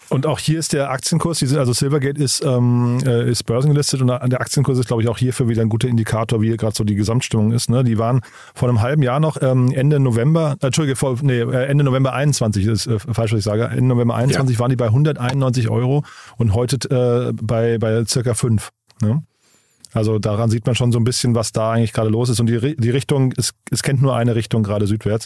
Und 0.10 0.26
auch 0.26 0.40
hier 0.40 0.60
ist 0.60 0.74
der 0.74 0.90
Aktienkurs, 0.90 1.42
also 1.56 1.72
Silvergate 1.72 2.22
ist, 2.22 2.44
ähm, 2.44 3.00
äh, 3.06 3.30
ist 3.30 3.44
börsengelistet 3.44 4.02
und 4.02 4.08
der 4.08 4.42
Aktienkurs 4.42 4.80
ist, 4.80 4.88
glaube 4.88 5.02
ich, 5.02 5.08
auch 5.08 5.18
hierfür 5.18 5.48
wieder 5.48 5.62
ein 5.62 5.70
guter 5.70 5.88
Indikator, 5.88 6.42
wie 6.42 6.58
gerade 6.58 6.76
so 6.76 6.84
die 6.84 6.96
Gesamtstimmung 6.96 7.54
ist. 7.54 7.70
Ne? 7.70 7.86
Die 7.86 7.98
waren 7.98 8.20
vor 8.54 8.68
einem 8.68 8.82
halben 8.82 9.02
Jahr 9.02 9.22
noch, 9.22 9.42
ähm, 9.42 9.72
Ende 9.72 10.00
November, 10.00 10.58
äh, 10.62 10.66
Entschuldige, 10.66 10.98
vor, 10.98 11.18
nee, 11.22 11.40
äh, 11.40 11.66
Ende 11.68 11.86
November 11.86 12.12
21, 12.12 12.66
das 12.66 12.86
ist 12.86 12.88
äh, 12.88 13.14
falsch, 13.14 13.32
was 13.32 13.40
ich 13.40 13.46
sage. 13.46 13.64
Ende 13.66 13.84
November 13.84 14.16
21 14.16 14.56
ja. 14.56 14.60
waren 14.60 14.72
die 14.72 14.76
bei 14.76 14.88
191 14.88 15.70
Euro 15.70 16.04
und 16.36 16.54
heute 16.54 17.30
äh, 17.30 17.34
bei, 17.42 17.78
bei 17.78 18.04
circa 18.06 18.34
5. 18.34 18.72
Ne? 19.02 19.24
Also 19.94 20.20
daran 20.20 20.50
sieht 20.50 20.66
man 20.66 20.76
schon 20.76 20.92
so 20.92 21.00
ein 21.00 21.04
bisschen, 21.04 21.36
was 21.36 21.52
da 21.52 21.72
eigentlich 21.72 21.94
gerade 21.94 22.10
los 22.10 22.30
ist. 22.30 22.40
Und 22.40 22.48
die, 22.48 22.76
die 22.76 22.90
Richtung, 22.90 23.34
es, 23.38 23.54
es 23.72 23.84
kennt 23.84 24.02
nur 24.02 24.16
eine 24.16 24.36
Richtung, 24.36 24.64
gerade 24.64 24.88
südwärts. 24.88 25.26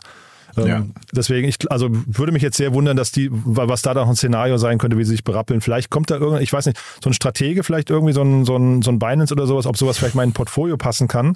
Ähm, 0.57 0.67
ja. 0.67 0.85
Deswegen, 1.11 1.47
ich, 1.47 1.71
also 1.71 1.89
würde 1.91 2.31
mich 2.31 2.43
jetzt 2.43 2.57
sehr 2.57 2.73
wundern, 2.73 2.95
dass 2.95 3.11
die, 3.11 3.29
was 3.31 3.81
da 3.81 3.93
noch 3.93 4.07
ein 4.07 4.15
Szenario 4.15 4.57
sein 4.57 4.77
könnte, 4.77 4.97
wie 4.97 5.03
sie 5.03 5.11
sich 5.11 5.23
berappeln. 5.23 5.61
Vielleicht 5.61 5.89
kommt 5.89 6.11
da 6.11 6.15
irgendein, 6.15 6.43
ich 6.43 6.53
weiß 6.53 6.67
nicht, 6.67 6.79
so 7.03 7.09
ein 7.09 7.13
Stratege, 7.13 7.63
vielleicht 7.63 7.89
irgendwie 7.89 8.13
so 8.13 8.21
ein, 8.21 8.45
so 8.45 8.55
ein, 8.55 8.81
so 8.81 8.91
ein 8.91 8.99
Binance 8.99 9.33
oder 9.33 9.47
sowas, 9.47 9.65
ob 9.65 9.77
sowas 9.77 9.97
vielleicht 9.97 10.15
mal 10.15 10.23
in 10.23 10.29
ein 10.29 10.33
Portfolio 10.33 10.77
passen 10.77 11.07
kann. 11.07 11.35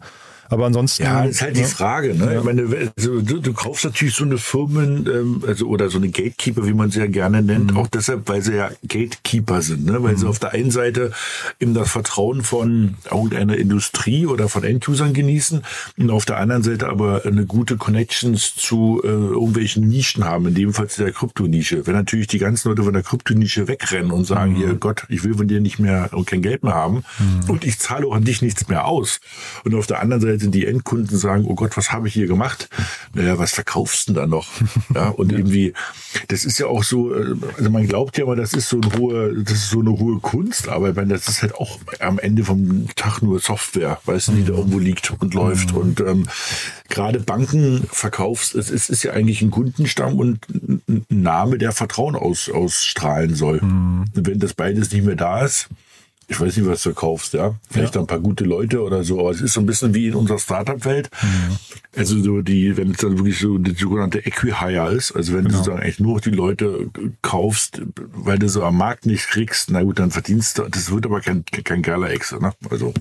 Aber 0.50 0.66
ansonsten. 0.66 1.04
Ja, 1.04 1.24
ist 1.24 1.42
halt 1.42 1.56
ne? 1.56 1.62
die 1.62 1.68
Frage. 1.68 2.14
Ne? 2.16 2.34
Ja. 2.34 2.40
Ich 2.40 2.44
meine, 2.44 2.92
also, 2.96 3.22
du, 3.22 3.40
du, 3.40 3.54
kaufst 3.54 3.86
natürlich 3.86 4.16
so 4.16 4.24
eine 4.24 4.38
Firmen, 4.38 5.08
ähm, 5.08 5.44
also 5.46 5.68
oder 5.68 5.90
so 5.90 5.98
eine 5.98 6.10
Gatekeeper, 6.10 6.66
wie 6.66 6.74
man 6.74 6.92
sie 6.92 7.00
ja 7.00 7.08
gerne 7.08 7.42
nennt, 7.42 7.72
mhm. 7.72 7.78
auch 7.78 7.88
deshalb, 7.88 8.28
weil 8.30 8.42
sie 8.42 8.56
ja 8.56 8.70
Gatekeeper 8.88 9.62
sind, 9.62 9.86
ne? 9.86 10.02
weil 10.04 10.14
mhm. 10.14 10.18
sie 10.18 10.28
auf 10.28 10.40
der 10.40 10.54
einen 10.54 10.72
Seite 10.72 11.12
eben 11.60 11.74
das 11.74 11.90
Vertrauen 11.90 12.44
von 12.44 12.96
irgendeiner 13.10 13.58
Industrie 13.58 14.26
oder 14.26 14.48
von 14.50 14.64
Endusern 14.64 15.14
genießen 15.14 15.62
und 15.98 16.12
auf 16.12 16.26
der 16.26 16.38
anderen 16.38 16.64
Seite 16.64 16.88
aber 16.88 17.26
eine 17.26 17.46
gute 17.46 17.78
Connections 17.78 18.56
zu 18.56 19.02
äh, 19.04 19.08
irgendwelchen 19.08 19.88
Nischen 19.88 20.24
haben, 20.26 20.48
in 20.48 20.56
dem 20.56 20.74
Fall 20.74 20.88
zu 20.88 21.04
der 21.04 21.12
Kryptonische. 21.12 21.86
Wenn 21.88 21.96
natürlich 21.96 22.28
die 22.28 22.40
ganzen 22.40 22.70
Leute 22.70 22.84
von 22.84 22.94
der 22.94 23.04
Kryptonische 23.04 23.68
wegrennen 23.68 24.12
und 24.12 24.26
sagen, 24.26 24.54
mhm. 24.54 24.58
hier 24.58 24.74
Gott, 24.76 25.04
ich 25.10 25.24
will 25.24 25.36
von 25.36 25.48
dir 25.48 25.60
nicht 25.60 25.80
mehr 25.80 26.10
und 26.14 26.28
kein 26.28 26.42
Geld 26.42 26.64
mehr 26.64 26.76
haben 26.76 27.04
mhm. 27.20 27.50
und 27.50 27.66
ich 27.66 27.80
zahle 27.80 28.08
auch 28.08 28.16
an 28.16 28.24
dich 28.24 28.42
nichts 28.42 28.68
mehr 28.68 28.86
aus. 28.86 29.20
Und 29.64 29.76
auf 29.76 29.88
der 29.88 30.02
anderen 30.02 30.22
Seite 30.22 30.37
Seite 30.40 30.52
die 30.52 30.66
Endkunden 30.66 31.18
sagen, 31.18 31.46
oh 31.48 31.56
Gott, 31.56 31.76
was 31.78 31.92
habe 31.92 32.08
ich 32.08 32.14
hier 32.14 32.28
gemacht? 32.28 32.70
Naja, 33.14 33.38
was 33.38 33.52
verkaufst 33.52 34.08
du 34.10 34.14
denn 34.14 34.22
da 34.22 34.28
noch? 34.28 34.48
Ja, 34.94 35.10
und 35.10 35.32
ja. 35.32 35.38
irgendwie, 35.38 35.74
das 36.30 36.46
ist 36.46 36.60
ja 36.60 36.68
auch 36.68 36.84
so, 36.84 37.14
äh, 37.14 37.36
also 37.58 37.70
man 37.70 37.88
glaubt 37.88 38.18
ja 38.18 38.24
immer, 38.24 38.36
das 38.36 38.54
ist 38.54 38.70
so 38.70 38.80
eine 38.80 38.98
hohe, 38.98 39.44
das 39.44 39.54
ist 39.54 39.70
so 39.70 39.82
eine 39.82 39.92
hohe 39.92 40.20
Kunst, 40.20 40.70
aber 40.70 40.94
meine, 40.94 41.14
das 41.14 41.28
ist 41.28 41.42
halt 41.42 41.56
auch 41.56 41.80
am 42.00 42.20
Ende 42.20 42.44
vom 42.44 42.88
Tag 42.96 43.22
nur 43.22 43.40
Software, 43.40 44.00
weißt 44.06 44.30
du, 44.30 44.32
die 44.34 44.46
da 44.46 44.54
mhm. 44.54 44.60
irgendwo 44.60 44.80
liegt 44.80 45.12
und 45.12 45.34
läuft. 45.34 45.74
Mhm. 45.74 45.78
Und 45.78 46.00
ähm, 46.02 46.28
gerade 46.90 47.20
Banken 47.20 47.84
verkaufst, 47.92 48.56
es 48.56 48.70
ist, 48.70 48.90
ist 48.90 49.04
ja 49.04 49.12
eigentlich 49.12 49.42
ein 49.42 49.52
Kundenstamm 49.52 50.18
und 50.18 50.40
ein 50.88 51.06
Name, 51.10 51.58
der 51.58 51.74
Vertrauen 51.74 52.16
aus, 52.16 52.50
ausstrahlen 52.50 53.36
soll. 53.36 53.62
Mhm. 53.62 54.06
Wenn 54.14 54.40
das 54.40 54.54
beides 54.54 54.92
nicht 54.92 55.06
mehr 55.06 55.16
da 55.16 55.44
ist, 55.44 55.70
ich 56.30 56.40
weiß 56.40 56.58
nicht, 56.58 56.68
was 56.68 56.84
du 56.84 56.94
kaufst, 56.94 57.34
ja. 57.34 57.56
Vielleicht 57.70 57.96
ja. 57.96 58.02
ein 58.02 58.08
paar 58.08 58.20
gute 58.20 58.44
Leute 58.44 58.82
oder 58.84 59.04
so, 59.04 59.20
aber 59.20 59.32
es 59.32 59.40
ist 59.40 59.54
so 59.54 59.62
ein 59.62 59.66
bisschen 59.66 59.94
wie 59.94 60.08
in 60.08 60.16
unserer 60.16 60.40
Startup-Welt. 60.40 61.10
Mhm. 61.22 61.58
Also 61.96 62.22
so 62.22 62.42
die, 62.42 62.76
wenn 62.76 62.92
es 62.92 62.98
dann 62.98 63.18
wirklich 63.18 63.40
so 63.40 63.58
die 63.58 63.74
sogenannte 63.74 64.20
Equihire 64.20 64.92
ist, 64.92 65.14
also 65.14 65.34
wenn 65.34 65.46
genau. 65.46 65.52
du 65.52 65.58
sozusagen 65.58 65.82
eigentlich 65.82 66.00
nur 66.02 66.20
die 66.20 66.32
Leute 66.32 66.90
kaufst, 67.22 67.82
weil 68.14 68.38
du 68.40 68.50
so 68.50 68.64
am 68.64 68.78
Markt 68.78 69.06
nicht 69.06 69.28
kriegst, 69.28 69.72
na 69.72 69.84
gut, 69.84 70.00
dann 70.00 70.12
verdienst 70.12 70.58
du, 70.58 70.64
das 70.64 70.92
wird 70.92 71.06
aber 71.06 71.22
kein, 71.22 71.46
kein 71.46 71.82
geiler 71.82 72.10
Exe, 72.10 72.40
ne? 72.40 72.52
Also. 72.70 72.94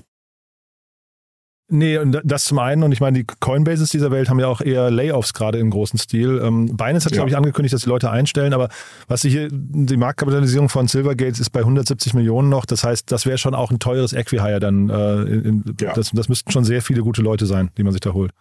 Nee, 1.69 1.97
und 1.97 2.21
das 2.23 2.45
zum 2.45 2.59
einen, 2.59 2.83
und 2.83 2.93
ich 2.93 3.01
meine, 3.01 3.19
die 3.19 3.25
Coinbases 3.41 3.89
dieser 3.89 4.09
Welt 4.09 4.29
haben 4.29 4.39
ja 4.39 4.47
auch 4.47 4.61
eher 4.61 4.89
Layoffs 4.89 5.33
gerade 5.33 5.59
im 5.59 5.69
großen 5.69 5.99
Stil. 5.99 6.41
Ähm, 6.41 6.77
Binance 6.77 7.05
hat, 7.05 7.11
ja. 7.11 7.17
glaube 7.17 7.29
ich, 7.29 7.35
angekündigt, 7.35 7.73
dass 7.73 7.81
die 7.81 7.89
Leute 7.89 8.09
einstellen, 8.09 8.53
aber 8.53 8.69
was 9.09 9.21
sie 9.21 9.29
hier, 9.29 9.49
die 9.51 9.97
Marktkapitalisierung 9.97 10.69
von 10.69 10.87
Silvergate 10.87 11.41
ist 11.41 11.49
bei 11.49 11.59
170 11.59 12.13
Millionen 12.13 12.47
noch. 12.47 12.65
Das 12.65 12.85
heißt, 12.85 13.11
das 13.11 13.25
wäre 13.25 13.37
schon 13.37 13.53
auch 13.53 13.69
ein 13.69 13.79
teures 13.79 14.13
Equihire 14.13 14.61
dann. 14.61 14.89
Äh, 14.89 15.21
in, 15.23 15.63
ja. 15.81 15.93
das, 15.93 16.11
das 16.11 16.29
müssten 16.29 16.51
schon 16.51 16.63
sehr 16.63 16.81
viele 16.81 17.01
gute 17.01 17.21
Leute 17.21 17.45
sein, 17.45 17.69
die 17.77 17.83
man 17.83 17.91
sich 17.91 18.01
da 18.01 18.13
holt. 18.13 18.31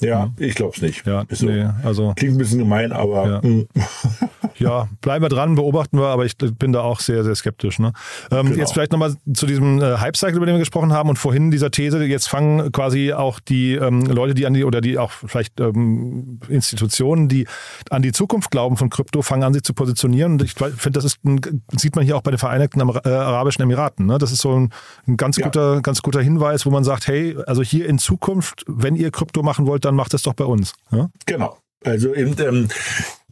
Ja, 0.00 0.30
ich 0.38 0.54
glaube 0.54 0.72
es 0.74 0.82
nicht. 0.82 1.06
Ja, 1.06 1.24
so. 1.30 1.46
nee, 1.46 1.66
also, 1.84 2.12
Klingt 2.16 2.34
ein 2.34 2.38
bisschen 2.38 2.58
gemein, 2.58 2.92
aber. 2.92 3.28
Ja. 3.28 3.42
Hm. 3.42 3.68
ja, 4.58 4.88
bleiben 5.00 5.24
wir 5.24 5.28
dran, 5.28 5.54
beobachten 5.54 5.98
wir, 5.98 6.06
aber 6.06 6.24
ich 6.24 6.36
bin 6.36 6.72
da 6.72 6.80
auch 6.80 7.00
sehr, 7.00 7.22
sehr 7.24 7.34
skeptisch. 7.34 7.78
Ne? 7.78 7.92
Ähm, 8.30 8.46
genau. 8.46 8.58
Jetzt 8.58 8.72
vielleicht 8.72 8.92
nochmal 8.92 9.14
zu 9.32 9.46
diesem 9.46 9.80
äh, 9.80 9.98
Hype-Cycle, 9.98 10.36
über 10.36 10.46
den 10.46 10.54
wir 10.54 10.60
gesprochen 10.60 10.92
haben 10.92 11.08
und 11.08 11.18
vorhin 11.18 11.50
dieser 11.50 11.70
These, 11.70 12.02
jetzt 12.04 12.28
fangen 12.28 12.72
quasi 12.72 13.12
auch 13.12 13.38
die 13.38 13.74
ähm, 13.74 14.06
Leute, 14.06 14.34
die 14.34 14.46
an 14.46 14.54
die, 14.54 14.64
oder 14.64 14.80
die 14.80 14.98
auch 14.98 15.12
vielleicht 15.12 15.60
ähm, 15.60 16.40
Institutionen, 16.48 17.28
die 17.28 17.46
an 17.90 18.02
die 18.02 18.12
Zukunft 18.12 18.50
glauben 18.50 18.76
von 18.76 18.90
Krypto, 18.90 19.22
fangen 19.22 19.42
an, 19.42 19.52
sich 19.52 19.62
zu 19.62 19.74
positionieren. 19.74 20.32
Und 20.32 20.42
ich 20.42 20.54
finde, 20.54 20.98
das 20.98 21.04
ist 21.04 21.24
ein, 21.24 21.40
sieht 21.76 21.94
man 21.96 22.04
hier 22.04 22.16
auch 22.16 22.22
bei 22.22 22.30
den 22.30 22.38
Vereinigten 22.38 22.80
äh, 22.80 23.08
Arabischen 23.08 23.62
Emiraten. 23.62 24.06
Ne? 24.06 24.18
Das 24.18 24.32
ist 24.32 24.40
so 24.40 24.52
ein, 24.58 24.70
ein 25.06 25.16
ganz, 25.16 25.36
ja. 25.36 25.44
guter, 25.44 25.80
ganz 25.82 26.02
guter 26.02 26.20
Hinweis, 26.20 26.66
wo 26.66 26.70
man 26.70 26.82
sagt, 26.82 27.06
hey, 27.06 27.36
also 27.46 27.62
hier 27.62 27.88
in 27.88 27.98
Zukunft, 27.98 28.64
wenn 28.66 28.96
ihr 28.96 29.10
Krypto 29.10 29.42
machen 29.42 29.66
wollt, 29.66 29.81
dann 29.84 29.94
macht 29.94 30.14
es 30.14 30.22
doch 30.22 30.34
bei 30.34 30.44
uns. 30.44 30.72
Ja? 30.90 31.10
Genau. 31.26 31.58
Also 31.84 32.14
eben, 32.14 32.36
ähm, 32.40 32.68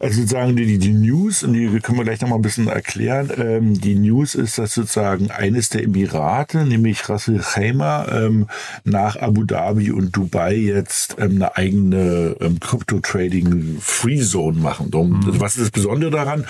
Also 0.02 0.22
sozusagen 0.22 0.56
die, 0.56 0.78
die 0.78 0.94
News, 0.94 1.42
und 1.42 1.52
die 1.52 1.68
können 1.80 1.98
wir 1.98 2.04
gleich 2.04 2.22
noch 2.22 2.30
mal 2.30 2.36
ein 2.36 2.42
bisschen 2.42 2.68
erklären. 2.68 3.30
Ähm, 3.36 3.78
die 3.78 3.96
News 3.96 4.34
ist, 4.34 4.56
dass 4.56 4.72
sozusagen 4.72 5.30
eines 5.30 5.68
der 5.68 5.84
Emirate, 5.84 6.64
nämlich 6.64 7.06
Ras 7.10 7.28
Al 7.28 7.38
Khaimah, 7.38 8.08
ähm, 8.10 8.46
nach 8.84 9.16
Abu 9.16 9.44
Dhabi 9.44 9.90
und 9.90 10.16
Dubai 10.16 10.54
jetzt 10.54 11.16
ähm, 11.18 11.36
eine 11.36 11.54
eigene 11.54 12.34
ähm, 12.40 12.58
Crypto-Trading 12.58 13.76
Free 13.78 14.22
Zone 14.22 14.58
machen. 14.58 14.90
Darum, 14.90 15.20
mhm. 15.20 15.38
Was 15.38 15.56
ist 15.56 15.64
das 15.64 15.70
Besondere 15.70 16.10
daran? 16.10 16.46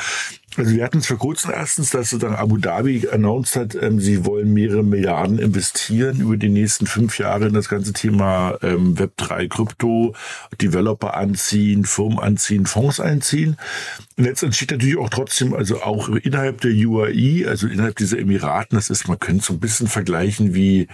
Also 0.56 0.74
wir 0.74 0.84
hatten 0.84 0.98
es 0.98 1.06
vor 1.06 1.18
kurzem 1.18 1.52
erstens, 1.52 1.90
dass 1.90 2.10
sozusagen 2.10 2.34
Abu 2.34 2.56
Dhabi 2.56 3.08
announced 3.08 3.54
hat, 3.54 3.76
ähm, 3.80 4.00
sie 4.00 4.24
wollen 4.24 4.52
mehrere 4.52 4.82
Milliarden 4.82 5.38
investieren 5.38 6.20
über 6.20 6.36
die 6.36 6.48
nächsten 6.48 6.86
fünf 6.86 7.18
Jahre 7.18 7.46
in 7.46 7.54
das 7.54 7.68
ganze 7.68 7.92
Thema 7.92 8.58
ähm, 8.62 8.96
Web3 8.96 9.48
Krypto, 9.48 10.14
Developer 10.60 11.14
anziehen, 11.14 11.84
Firmen 11.84 12.18
anziehen, 12.18 12.66
Fonds 12.66 12.98
einziehen. 12.98 13.56
Und 14.16 14.24
jetzt 14.24 14.42
entsteht 14.42 14.72
natürlich 14.72 14.98
auch 14.98 15.08
trotzdem, 15.08 15.54
also 15.54 15.82
auch 15.82 16.08
innerhalb 16.08 16.60
der 16.62 16.72
UAE, 16.72 17.46
also 17.48 17.68
innerhalb 17.68 17.96
dieser 17.96 18.18
Emiraten, 18.18 18.76
das 18.76 18.90
ist, 18.90 19.06
man 19.06 19.20
könnte 19.20 19.44
so 19.44 19.52
ein 19.52 19.60
bisschen 19.60 19.86
vergleichen 19.86 20.52
wie 20.52 20.88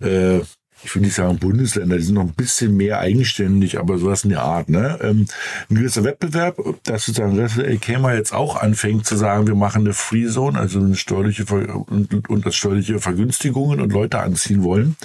äh, 0.00 0.40
ich 0.84 0.94
will 0.94 1.02
nicht 1.02 1.14
sagen 1.14 1.38
Bundesländer, 1.38 1.96
die 1.96 2.02
sind 2.02 2.14
noch 2.14 2.22
ein 2.22 2.34
bisschen 2.34 2.76
mehr 2.76 3.00
eigenständig, 3.00 3.78
aber 3.78 3.98
sowas 3.98 4.24
in 4.24 4.30
der 4.30 4.42
Art. 4.42 4.68
Ne? 4.68 4.98
Ähm, 5.02 5.26
ein 5.68 5.76
gewisser 5.76 6.04
Wettbewerb, 6.04 6.58
dass 6.84 7.06
sozusagen 7.06 7.80
Kämer 7.80 8.14
jetzt 8.14 8.32
auch 8.32 8.56
anfängt 8.56 9.06
zu 9.06 9.16
sagen, 9.16 9.46
wir 9.46 9.54
machen 9.54 9.82
eine 9.82 9.94
Free 9.94 10.26
Zone, 10.26 10.58
also 10.58 10.80
eine 10.80 10.96
steuerliche 10.96 11.44
und, 11.44 12.28
und 12.28 12.46
das 12.46 12.54
steuerliche 12.54 13.00
Vergünstigungen 13.00 13.80
und 13.80 13.92
Leute 13.92 14.20
anziehen 14.20 14.62
wollen. 14.62 14.96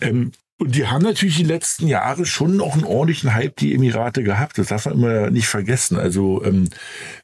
Ähm, 0.00 0.32
und 0.56 0.76
die 0.76 0.86
haben 0.86 1.02
natürlich 1.02 1.36
die 1.36 1.42
letzten 1.42 1.88
Jahre 1.88 2.24
schon 2.24 2.56
noch 2.56 2.74
einen 2.74 2.84
ordentlichen 2.84 3.34
Hype, 3.34 3.56
die 3.56 3.74
Emirate 3.74 4.22
gehabt. 4.22 4.56
Das 4.56 4.68
darf 4.68 4.86
man 4.86 4.94
immer 4.94 5.30
nicht 5.30 5.48
vergessen. 5.48 5.98
Also 5.98 6.44
ähm, 6.44 6.68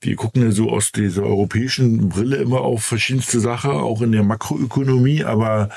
wir 0.00 0.16
gucken 0.16 0.42
ja 0.42 0.50
so 0.50 0.68
aus 0.70 0.90
dieser 0.90 1.22
europäischen 1.22 2.08
Brille 2.08 2.36
immer 2.36 2.60
auf 2.62 2.82
verschiedenste 2.84 3.38
Sachen, 3.38 3.70
auch 3.70 4.02
in 4.02 4.10
der 4.10 4.24
Makroökonomie, 4.24 5.24
aber 5.24 5.70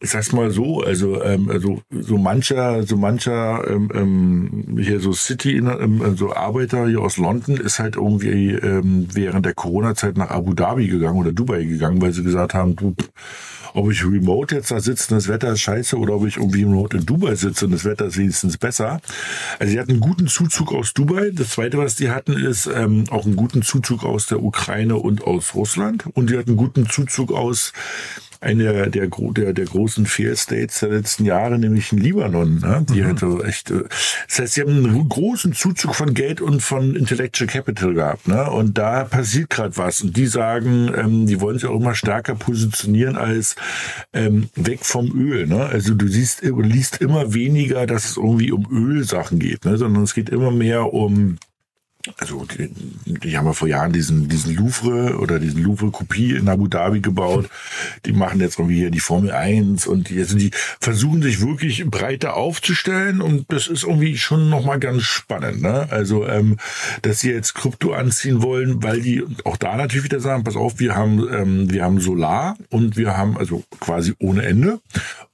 ich 0.00 0.10
sag's 0.10 0.32
mal 0.32 0.50
so, 0.50 0.82
also 0.82 1.22
ähm, 1.22 1.48
also 1.50 1.80
so 1.90 2.18
mancher, 2.18 2.82
so 2.82 2.96
mancher 2.96 3.66
ähm, 3.68 3.90
ähm, 3.94 4.78
hier 4.78 5.00
so 5.00 5.12
City, 5.12 5.56
ähm, 5.56 6.16
so 6.16 6.34
Arbeiter 6.34 6.86
hier 6.88 7.00
aus 7.00 7.16
London 7.16 7.56
ist 7.56 7.78
halt 7.78 7.96
irgendwie 7.96 8.50
ähm, 8.50 9.08
während 9.12 9.46
der 9.46 9.54
Corona-Zeit 9.54 10.16
nach 10.16 10.30
Abu 10.30 10.52
Dhabi 10.52 10.88
gegangen 10.88 11.18
oder 11.18 11.32
Dubai 11.32 11.64
gegangen, 11.64 12.02
weil 12.02 12.12
sie 12.12 12.22
gesagt 12.22 12.54
haben, 12.54 12.76
du, 12.76 12.94
ob 13.72 13.90
ich 13.90 14.04
remote 14.04 14.54
jetzt 14.54 14.70
da 14.70 14.80
sitze 14.80 15.12
und 15.12 15.18
das 15.18 15.28
Wetter 15.28 15.52
ist 15.52 15.60
scheiße 15.60 15.96
oder 15.96 16.14
ob 16.14 16.26
ich 16.26 16.36
irgendwie 16.36 16.62
remote 16.62 16.96
in 16.96 17.06
Dubai 17.06 17.34
sitze 17.34 17.66
und 17.66 17.72
das 17.72 17.84
Wetter 17.84 18.06
ist 18.06 18.16
wenigstens 18.18 18.56
besser. 18.56 19.00
Also 19.58 19.72
sie 19.72 19.80
hatten 19.80 19.92
einen 19.92 20.00
guten 20.00 20.28
Zuzug 20.28 20.72
aus 20.72 20.92
Dubai. 20.94 21.30
Das 21.32 21.50
zweite, 21.50 21.78
was 21.78 21.96
die 21.96 22.10
hatten, 22.10 22.34
ist 22.34 22.66
ähm, 22.66 23.04
auch 23.10 23.24
einen 23.26 23.36
guten 23.36 23.62
Zuzug 23.62 24.04
aus 24.04 24.26
der 24.26 24.42
Ukraine 24.42 24.96
und 24.96 25.24
aus 25.24 25.54
Russland. 25.54 26.04
Und 26.14 26.30
die 26.30 26.38
hatten 26.38 26.50
einen 26.50 26.56
guten 26.56 26.88
Zuzug 26.88 27.32
aus 27.32 27.72
eine 28.44 28.90
der, 28.90 29.08
der, 29.08 29.52
der 29.52 29.64
großen 29.64 30.06
Fair 30.06 30.36
States 30.36 30.80
der 30.80 30.90
letzten 30.90 31.24
Jahre, 31.24 31.58
nämlich 31.58 31.92
in 31.92 31.98
Libanon. 31.98 32.60
Ne? 32.60 32.84
Die 32.90 33.02
mhm. 33.02 33.06
hatte 33.06 33.44
echt, 33.46 33.70
äh, 33.70 33.84
das 34.28 34.38
heißt, 34.38 34.54
sie 34.54 34.60
haben 34.60 34.84
einen 34.84 35.08
großen 35.08 35.52
Zuzug 35.54 35.94
von 35.94 36.14
Geld 36.14 36.40
und 36.40 36.62
von 36.62 36.94
Intellectual 36.94 37.48
Capital 37.48 37.94
gehabt. 37.94 38.28
Ne? 38.28 38.50
Und 38.50 38.78
da 38.78 39.04
passiert 39.04 39.50
gerade 39.50 39.76
was. 39.76 40.02
Und 40.02 40.16
die 40.16 40.26
sagen, 40.26 40.92
ähm, 40.96 41.26
die 41.26 41.40
wollen 41.40 41.58
sich 41.58 41.68
auch 41.68 41.80
immer 41.80 41.94
stärker 41.94 42.34
positionieren 42.34 43.16
als 43.16 43.56
ähm, 44.12 44.50
weg 44.54 44.84
vom 44.84 45.10
Öl. 45.18 45.46
Ne? 45.46 45.64
Also 45.64 45.94
du 45.94 46.06
siehst, 46.06 46.44
du 46.44 46.60
liest 46.60 47.00
immer 47.00 47.34
weniger, 47.34 47.86
dass 47.86 48.04
es 48.04 48.16
irgendwie 48.16 48.52
um 48.52 48.66
Ölsachen 48.70 49.38
geht, 49.38 49.64
ne? 49.64 49.78
sondern 49.78 50.02
es 50.02 50.14
geht 50.14 50.28
immer 50.28 50.50
mehr 50.50 50.92
um 50.92 51.38
also 52.18 52.44
die, 52.44 52.70
die 53.06 53.38
haben 53.38 53.46
ja 53.46 53.52
vor 53.54 53.68
Jahren 53.68 53.92
diesen, 53.92 54.28
diesen 54.28 54.54
Louvre 54.54 55.16
oder 55.18 55.38
diesen 55.38 55.62
Louvre-Kopie 55.62 56.32
in 56.32 56.48
Abu 56.48 56.68
Dhabi 56.68 57.00
gebaut. 57.00 57.48
Die 58.04 58.12
machen 58.12 58.40
jetzt 58.40 58.58
irgendwie 58.58 58.76
hier 58.76 58.90
die 58.90 59.00
Formel 59.00 59.30
1 59.32 59.86
und 59.86 60.10
die, 60.10 60.18
also 60.18 60.36
die 60.36 60.50
versuchen 60.80 61.22
sich 61.22 61.40
wirklich 61.40 61.86
breiter 61.86 62.36
aufzustellen 62.36 63.22
und 63.22 63.50
das 63.50 63.68
ist 63.68 63.84
irgendwie 63.84 64.18
schon 64.18 64.50
nochmal 64.50 64.78
ganz 64.78 65.02
spannend. 65.02 65.62
Ne? 65.62 65.86
Also, 65.90 66.26
ähm, 66.26 66.58
dass 67.02 67.20
sie 67.20 67.30
jetzt 67.30 67.54
Krypto 67.54 67.92
anziehen 67.94 68.42
wollen, 68.42 68.82
weil 68.82 69.00
die 69.00 69.24
auch 69.44 69.56
da 69.56 69.76
natürlich 69.76 70.04
wieder 70.04 70.20
sagen, 70.20 70.44
pass 70.44 70.56
auf, 70.56 70.78
wir 70.78 70.94
haben, 70.94 71.26
ähm, 71.32 71.70
wir 71.72 71.84
haben 71.84 72.00
Solar 72.00 72.58
und 72.68 72.98
wir 72.98 73.16
haben 73.16 73.38
also 73.38 73.64
quasi 73.80 74.14
ohne 74.18 74.44
Ende 74.44 74.80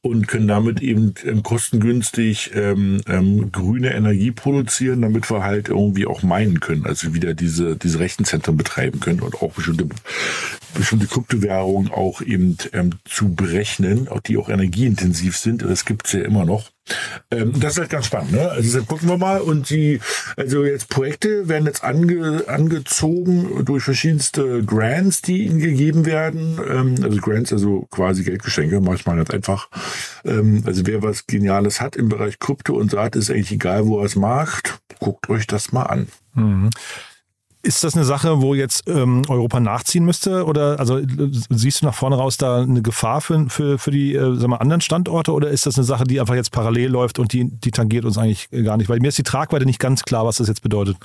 und 0.03 0.29
können 0.29 0.49
damit 0.49 0.81
eben 0.81 1.15
ähm, 1.25 1.43
kostengünstig 1.43 2.53
ähm, 2.55 3.01
ähm, 3.07 3.53
grüne 3.53 3.93
Energie 3.93 4.31
produzieren, 4.31 5.03
damit 5.03 5.31
wir 5.31 5.43
halt 5.43 5.69
irgendwie 5.69 6.07
auch 6.07 6.23
meinen 6.23 6.60
können, 6.61 6.87
also 6.87 7.14
wieder 7.14 7.35
diese, 7.35 7.77
diese 7.77 7.99
Rechenzentren 7.99 8.57
betreiben 8.57 9.01
können 9.01 9.20
und 9.20 9.35
auch 9.37 9.53
bestimmte, 9.53 9.88
bestimmte 10.75 11.07
Kryptowährungen 11.07 11.91
auch 11.91 12.23
eben 12.23 12.57
ähm, 12.73 12.93
zu 13.05 13.35
berechnen, 13.35 14.09
auch 14.09 14.21
die 14.21 14.37
auch 14.37 14.49
energieintensiv 14.49 15.37
sind. 15.37 15.63
Das 15.63 15.85
gibt's 15.85 16.13
ja 16.13 16.23
immer 16.23 16.45
noch. 16.45 16.71
Ähm, 17.31 17.59
das 17.61 17.73
ist 17.75 17.79
halt 17.79 17.91
ganz 17.91 18.07
spannend. 18.07 18.33
Ne? 18.33 18.51
Also 18.51 18.79
jetzt 18.79 18.89
gucken 18.89 19.09
wir 19.09 19.17
mal 19.17 19.41
und 19.41 19.71
die, 19.71 20.01
also 20.37 20.65
jetzt 20.65 20.89
Projekte 20.89 21.49
werden 21.49 21.67
jetzt 21.67 21.85
ange, 21.85 22.45
angezogen 22.47 23.65
durch 23.65 23.85
verschiedenste 23.85 24.63
Grants, 24.65 25.23
die 25.23 25.45
ihnen 25.45 25.61
gegeben 25.61 26.07
werden. 26.07 26.59
Ähm, 26.69 26.95
also 27.03 27.19
Grants, 27.19 27.53
also 27.53 27.87
quasi 27.91 28.25
Geldgeschenke, 28.25 28.81
manchmal 28.81 29.17
ganz 29.17 29.31
einfach. 29.31 29.69
Ähm, 30.25 30.63
also 30.67 30.87
wer 30.87 31.03
was 31.03 31.27
Geniales 31.27 31.81
hat 31.81 31.97
im 31.97 32.09
Bereich 32.09 32.39
Krypto 32.39 32.75
und 32.75 32.91
sagt, 32.91 33.17
ist 33.17 33.31
eigentlich 33.31 33.53
egal, 33.53 33.87
wo 33.87 34.01
er 34.01 34.07
es 34.07 34.17
macht, 34.17 34.81
guckt 34.99 35.29
euch 35.29 35.47
das 35.47 35.73
mal 35.73 35.85
an. 35.85 36.09
Mhm. 36.35 36.71
Ist 37.62 37.85
das 37.85 37.94
eine 37.94 38.05
Sache, 38.05 38.40
wo 38.40 38.55
jetzt 38.55 38.88
ähm, 38.88 39.23
Europa 39.29 39.61
nachziehen 39.61 40.05
müsste? 40.05 40.46
Oder 40.46 40.81
also 40.81 41.01
siehst 41.51 41.83
du 41.83 41.87
nach 41.87 41.94
vorne 41.94 42.16
raus 42.16 42.38
da 42.38 42.62
eine 42.62 42.81
Gefahr 42.81 43.20
für, 43.20 43.51
für, 43.51 43.79
für 43.79 43.90
die 43.90 44.14
äh, 44.14 44.35
sagen 44.37 44.53
wir, 44.53 44.61
anderen 44.62 44.81
Standorte 44.81 45.33
oder 45.33 45.51
ist 45.51 45.66
das 45.66 45.77
eine 45.77 45.85
Sache, 45.85 46.05
die 46.05 46.20
einfach 46.20 46.35
jetzt 46.35 46.53
parallel 46.53 46.90
läuft 46.90 47.18
und 47.18 47.35
die, 47.35 47.51
die 47.51 47.70
tangiert 47.70 48.07
uns 48.07 48.16
eigentlich 48.16 48.49
gar 48.51 48.79
nicht? 48.79 48.88
Weil 48.88 49.01
mir 49.01 49.09
ist 49.09 49.18
die 49.18 49.25
Tragweite 49.25 49.66
nicht 49.66 49.79
ganz 49.79 50.05
klar, 50.05 50.25
was 50.25 50.37
das 50.37 50.49
jetzt 50.49 50.62
bedeutet. 50.62 50.96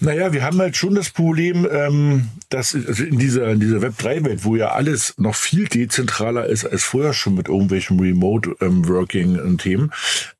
Naja, 0.00 0.32
wir 0.32 0.42
haben 0.44 0.58
halt 0.58 0.76
schon 0.76 0.94
das 0.94 1.10
Problem, 1.10 1.66
ähm, 1.70 2.28
dass 2.48 2.74
also 2.74 3.04
in 3.04 3.18
dieser, 3.18 3.50
in 3.50 3.60
dieser 3.60 3.78
Web3-Welt, 3.78 4.44
wo 4.44 4.56
ja 4.56 4.72
alles 4.72 5.14
noch 5.18 5.34
viel 5.34 5.66
dezentraler 5.66 6.46
ist 6.46 6.64
als 6.64 6.84
vorher 6.84 7.12
schon 7.12 7.34
mit 7.34 7.48
irgendwelchen 7.48 7.98
Remote-Working-Themen, 8.00 9.92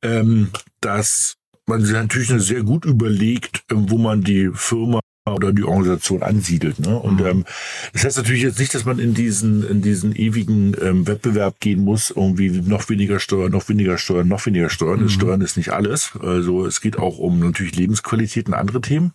ähm, 0.02 0.10
ähm, 0.10 0.50
dass 0.80 1.36
man 1.66 1.84
sich 1.84 1.92
natürlich 1.92 2.28
sehr 2.28 2.62
gut 2.62 2.84
überlegt, 2.84 3.64
ähm, 3.70 3.90
wo 3.90 3.98
man 3.98 4.22
die 4.22 4.50
Firma 4.54 5.00
oder 5.24 5.52
die 5.52 5.62
Organisation 5.62 6.22
ansiedelt. 6.22 6.80
Ne? 6.80 6.98
Und 6.98 7.20
mhm. 7.20 7.26
ähm, 7.26 7.44
das 7.92 8.04
heißt 8.04 8.16
natürlich 8.16 8.42
jetzt 8.42 8.58
nicht, 8.58 8.74
dass 8.74 8.84
man 8.84 8.98
in 8.98 9.14
diesen 9.14 9.68
in 9.68 9.80
diesen 9.80 10.16
ewigen 10.16 10.74
ähm, 10.80 11.06
Wettbewerb 11.06 11.60
gehen 11.60 11.84
muss, 11.84 12.10
irgendwie 12.10 12.50
noch 12.50 12.88
weniger 12.88 13.20
Steuern, 13.20 13.52
noch 13.52 13.68
weniger 13.68 13.98
Steuern, 13.98 14.26
noch 14.26 14.46
weniger 14.46 14.68
Steuern. 14.68 15.02
Mhm. 15.02 15.08
Steuern 15.08 15.40
ist 15.40 15.56
nicht 15.56 15.70
alles. 15.70 16.12
Also 16.20 16.66
es 16.66 16.80
geht 16.80 16.98
auch 16.98 17.18
um 17.18 17.38
natürlich 17.38 17.76
Lebensqualität 17.76 18.48
und 18.48 18.54
andere 18.54 18.80
Themen. 18.80 19.12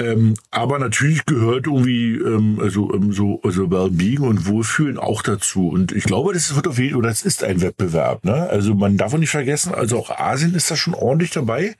Ähm, 0.00 0.34
aber 0.50 0.78
natürlich 0.78 1.26
gehört 1.26 1.66
irgendwie 1.66 2.14
ähm, 2.14 2.58
also 2.60 2.92
ähm, 2.94 3.12
so 3.12 3.40
also 3.44 3.70
Wellbeing 3.70 4.20
und 4.20 4.46
Wohlfühlen 4.46 4.98
auch 4.98 5.22
dazu. 5.22 5.68
Und 5.68 5.92
ich 5.92 6.04
glaube, 6.04 6.32
das 6.32 6.56
wird 6.56 6.66
auf 6.66 6.78
jeden 6.78 6.96
oder 6.96 7.10
das 7.10 7.22
ist 7.22 7.44
ein 7.44 7.60
Wettbewerb. 7.60 8.24
Ne? 8.24 8.48
Also 8.48 8.74
man 8.74 8.96
darf 8.96 9.12
auch 9.12 9.18
nicht 9.18 9.30
vergessen, 9.30 9.74
also 9.74 9.98
auch 9.98 10.10
Asien 10.10 10.54
ist 10.54 10.70
da 10.70 10.76
schon 10.76 10.94
ordentlich 10.94 11.32
dabei. 11.32 11.76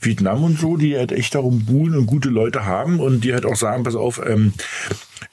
Vietnam 0.00 0.42
und 0.42 0.58
so, 0.58 0.76
die 0.76 0.96
halt 0.96 1.12
echt 1.12 1.34
darum 1.34 1.66
buhlen 1.66 1.96
und 1.96 2.06
gute 2.06 2.30
Leute 2.30 2.64
haben 2.64 2.98
und 2.98 3.24
die 3.24 3.34
halt 3.34 3.44
auch 3.44 3.56
sagen, 3.56 3.82
pass 3.82 3.94
auf, 3.94 4.20
ähm, 4.24 4.54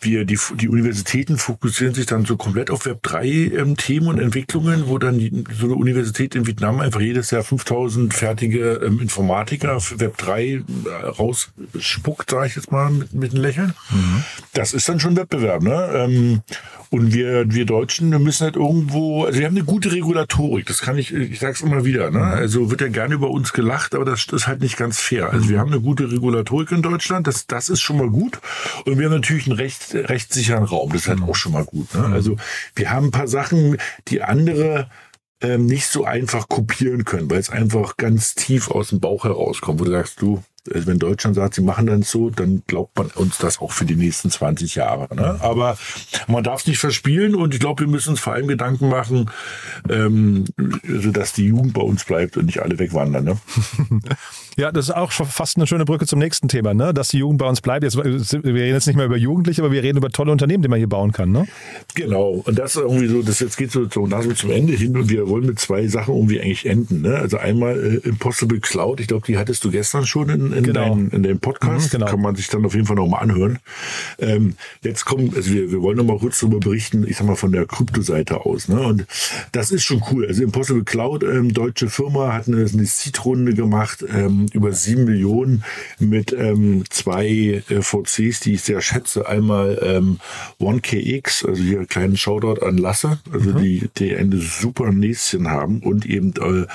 wir, 0.01 0.25
die, 0.25 0.37
die 0.55 0.69
Universitäten 0.69 1.37
fokussieren 1.37 1.93
sich 1.93 2.05
dann 2.05 2.25
so 2.25 2.37
komplett 2.37 2.69
auf 2.69 2.85
Web3-Themen 2.85 4.07
ähm, 4.07 4.13
und 4.13 4.19
Entwicklungen, 4.19 4.87
wo 4.87 4.97
dann 4.97 5.19
die, 5.19 5.43
so 5.57 5.65
eine 5.65 5.75
Universität 5.75 6.35
in 6.35 6.47
Vietnam 6.47 6.79
einfach 6.79 7.01
jedes 7.01 7.31
Jahr 7.31 7.43
5000 7.43 8.13
fertige 8.13 8.81
ähm, 8.83 8.99
Informatiker 8.99 9.79
für 9.79 9.95
Web3 9.95 10.63
äh, 10.85 11.05
rausspuckt, 11.05 12.29
sage 12.29 12.47
ich 12.47 12.55
jetzt 12.55 12.71
mal 12.71 12.89
mit, 12.89 13.13
mit 13.13 13.33
einem 13.33 13.41
Lächeln. 13.41 13.73
Mhm. 13.89 14.23
Das 14.53 14.73
ist 14.73 14.89
dann 14.89 14.99
schon 14.99 15.15
Wettbewerb. 15.15 15.63
Ne? 15.63 15.89
Ähm, 15.93 16.41
und 16.89 17.13
wir, 17.13 17.51
wir 17.51 17.65
Deutschen 17.65 18.11
wir 18.11 18.19
müssen 18.19 18.45
halt 18.45 18.55
irgendwo, 18.55 19.25
also 19.25 19.39
wir 19.39 19.45
haben 19.45 19.55
eine 19.55 19.65
gute 19.65 19.91
Regulatorik, 19.91 20.65
das 20.65 20.81
kann 20.81 20.97
ich, 20.97 21.13
ich 21.13 21.39
sag's 21.39 21.61
immer 21.61 21.83
wieder, 21.85 22.11
ne? 22.11 22.19
Mhm. 22.19 22.25
Also 22.25 22.71
wird 22.71 22.81
ja 22.81 22.87
gerne 22.87 23.15
über 23.15 23.29
uns 23.29 23.53
gelacht, 23.53 23.93
aber 23.93 24.05
das 24.05 24.25
ist 24.31 24.47
halt 24.47 24.61
nicht 24.61 24.77
ganz 24.77 24.99
fair. 24.99 25.31
Also 25.31 25.49
wir 25.49 25.59
haben 25.59 25.71
eine 25.71 25.81
gute 25.81 26.11
Regulatorik 26.11 26.71
in 26.71 26.81
Deutschland, 26.81 27.27
das, 27.27 27.45
das 27.47 27.69
ist 27.69 27.81
schon 27.81 27.97
mal 27.97 28.09
gut. 28.09 28.39
Und 28.85 28.97
wir 28.97 29.05
haben 29.05 29.13
natürlich 29.13 29.47
einen 29.47 29.57
recht, 29.57 29.76
rechtssicheren 29.93 30.63
Raum, 30.63 30.91
das 30.91 31.03
ist 31.03 31.07
halt 31.07 31.21
auch 31.21 31.35
schon 31.35 31.53
mal 31.53 31.65
gut. 31.65 31.93
Ne? 31.93 32.05
Also 32.05 32.35
wir 32.75 32.91
haben 32.91 33.07
ein 33.07 33.11
paar 33.11 33.27
Sachen, 33.27 33.77
die 34.07 34.21
andere 34.21 34.89
ähm, 35.41 35.65
nicht 35.65 35.87
so 35.87 36.05
einfach 36.05 36.49
kopieren 36.49 37.05
können, 37.05 37.29
weil 37.29 37.39
es 37.39 37.49
einfach 37.49 37.97
ganz 37.97 38.35
tief 38.35 38.71
aus 38.71 38.89
dem 38.89 38.99
Bauch 38.99 39.23
herauskommt, 39.23 39.79
wo 39.79 39.85
du 39.85 39.91
sagst, 39.91 40.21
du, 40.21 40.43
wenn 40.71 40.99
Deutschland 40.99 41.35
sagt, 41.35 41.55
sie 41.55 41.61
machen 41.61 41.87
dann 41.87 42.03
so, 42.03 42.29
dann 42.29 42.63
glaubt 42.67 42.97
man 42.97 43.07
uns 43.07 43.37
das 43.37 43.59
auch 43.59 43.71
für 43.71 43.85
die 43.85 43.95
nächsten 43.95 44.29
20 44.29 44.75
Jahre. 44.75 45.13
Ne? 45.15 45.37
Aber 45.41 45.77
man 46.27 46.43
darf 46.43 46.61
es 46.61 46.67
nicht 46.67 46.79
verspielen 46.79 47.35
und 47.35 47.53
ich 47.53 47.59
glaube, 47.59 47.83
wir 47.83 47.87
müssen 47.87 48.11
uns 48.11 48.19
vor 48.19 48.33
allem 48.33 48.47
Gedanken 48.47 48.89
machen, 48.89 49.29
ähm, 49.89 50.45
also 50.87 51.11
dass 51.11 51.33
die 51.33 51.47
Jugend 51.47 51.73
bei 51.73 51.81
uns 51.81 52.03
bleibt 52.03 52.37
und 52.37 52.45
nicht 52.45 52.61
alle 52.61 52.79
wegwandern. 52.79 53.23
Ne? 53.23 53.37
Ja, 54.59 54.71
das 54.71 54.85
ist 54.85 54.95
auch 54.95 55.11
fast 55.11 55.57
eine 55.57 55.67
schöne 55.67 55.85
Brücke 55.85 56.07
zum 56.07 56.17
nächsten 56.17 56.47
Thema, 56.47 56.73
ne? 56.73 56.91
dass 56.91 57.09
die 57.09 57.19
Jugend 57.19 57.37
bei 57.37 57.45
uns 57.45 57.61
bleibt. 57.61 57.83
Jetzt, 57.83 57.95
wir 57.95 58.03
reden 58.03 58.73
jetzt 58.73 58.87
nicht 58.87 58.95
mehr 58.95 59.05
über 59.05 59.15
Jugendliche, 59.15 59.61
aber 59.61 59.71
wir 59.71 59.83
reden 59.83 59.99
über 59.99 60.09
tolle 60.09 60.31
Unternehmen, 60.31 60.63
die 60.63 60.67
man 60.67 60.79
hier 60.79 60.89
bauen 60.89 61.11
kann. 61.11 61.31
Ne? 61.31 61.47
Genau. 61.93 62.41
Und 62.43 62.57
das 62.57 62.75
irgendwie 62.75 63.05
so, 63.05 63.21
das 63.21 63.39
jetzt 63.39 63.55
geht 63.55 63.71
so, 63.71 63.87
so 63.87 64.07
zum 64.07 64.49
Ende 64.49 64.73
hin 64.73 64.97
und 64.97 65.11
wir 65.11 65.29
wollen 65.29 65.45
mit 65.45 65.59
zwei 65.59 65.85
Sachen 65.87 66.15
irgendwie 66.15 66.41
eigentlich 66.41 66.65
enden. 66.65 67.03
Ne? 67.03 67.17
Also 67.17 67.37
einmal 67.37 68.01
äh, 68.03 68.07
Impossible 68.07 68.59
Cloud, 68.59 68.99
ich 68.99 69.05
glaube, 69.05 69.27
die 69.27 69.37
hattest 69.37 69.63
du 69.63 69.69
gestern 69.69 70.07
schon 70.07 70.29
in, 70.29 70.51
in, 70.57 70.63
genau. 70.63 70.95
dein, 70.95 71.09
in 71.09 71.23
dem 71.23 71.39
Podcast. 71.39 71.93
Mhm, 71.93 71.99
genau. 71.99 72.05
Kann 72.11 72.21
man 72.21 72.35
sich 72.35 72.47
dann 72.47 72.65
auf 72.65 72.73
jeden 72.73 72.85
Fall 72.85 72.95
nochmal 72.95 73.23
anhören. 73.23 73.59
Ähm, 74.19 74.55
jetzt 74.81 75.05
kommen, 75.05 75.33
also 75.35 75.51
wir, 75.51 75.71
wir 75.71 75.81
wollen 75.81 75.97
nochmal 75.97 76.19
kurz 76.19 76.39
darüber 76.39 76.59
berichten, 76.59 77.05
ich 77.07 77.17
sag 77.17 77.27
mal 77.27 77.35
von 77.35 77.51
der 77.51 77.65
Kryptoseite 77.65 78.45
aus. 78.45 78.67
Ne? 78.67 78.79
Und 78.79 79.05
das 79.51 79.71
ist 79.71 79.83
schon 79.83 80.03
cool. 80.11 80.25
Also 80.27 80.43
Impossible 80.43 80.83
Cloud, 80.83 81.23
ähm, 81.23 81.53
deutsche 81.53 81.89
Firma, 81.89 82.33
hat 82.33 82.47
eine, 82.47 82.65
eine 82.65 82.85
Seed-Runde 82.85 83.53
gemacht. 83.53 84.03
Ähm, 84.13 84.47
über 84.53 84.73
sieben 84.73 85.05
Millionen 85.05 85.63
mit 85.99 86.33
ähm, 86.33 86.83
zwei 86.89 87.63
äh, 87.69 87.81
VCs, 87.81 88.39
die 88.41 88.53
ich 88.53 88.61
sehr 88.61 88.81
schätze. 88.81 89.27
Einmal 89.27 89.79
ähm, 89.81 90.19
1KX, 90.59 91.47
also 91.47 91.61
hier 91.61 91.85
kleinen 91.85 92.17
Shoutout 92.17 92.65
an 92.65 92.77
Lasse, 92.77 93.19
also 93.31 93.51
mhm. 93.51 93.57
die, 93.57 93.89
die 93.97 94.15
eine 94.15 94.37
super 94.37 94.91
Näschen 94.91 95.49
haben 95.49 95.79
und 95.79 96.05
eben 96.05 96.33
äh, 96.37 96.65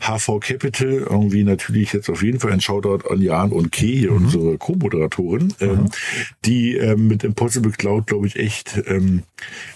HV 0.00 0.40
Capital, 0.40 1.06
irgendwie 1.10 1.44
natürlich 1.44 1.92
jetzt 1.92 2.08
auf 2.08 2.22
jeden 2.22 2.40
Fall 2.40 2.52
ein 2.52 2.60
Shoutout 2.60 3.08
an 3.08 3.15
Jan 3.22 3.52
und 3.52 3.72
Kay, 3.72 3.96
hier 3.96 4.12
mhm. 4.12 4.24
unsere 4.24 4.58
Co-Moderatorin, 4.58 5.54
ähm, 5.60 5.70
mhm. 5.70 5.90
die 6.44 6.76
ähm, 6.76 7.08
mit 7.08 7.24
Impossible 7.24 7.72
Cloud, 7.72 8.06
glaube 8.06 8.26
ich, 8.26 8.36
echt 8.36 8.80
ähm, 8.86 9.22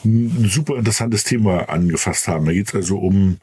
ein 0.05 0.49
super 0.49 0.77
interessantes 0.77 1.25
Thema 1.25 1.69
angefasst 1.69 2.29
haben. 2.29 2.47
Da 2.47 2.53
geht 2.53 2.69
es 2.69 2.75
also 2.75 2.99
um 2.99 3.39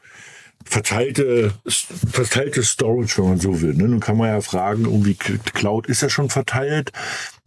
verteilte, 0.64 1.52
verteilte 1.66 2.62
Storage, 2.62 3.18
wenn 3.18 3.30
man 3.30 3.40
so 3.40 3.60
will. 3.62 3.74
Ne? 3.74 3.88
Nun 3.88 4.00
kann 4.00 4.16
man 4.16 4.28
ja 4.28 4.40
fragen, 4.40 4.84
irgendwie 4.84 5.14
Cloud 5.14 5.86
ist 5.86 6.02
ja 6.02 6.10
schon 6.10 6.28
verteilt, 6.28 6.92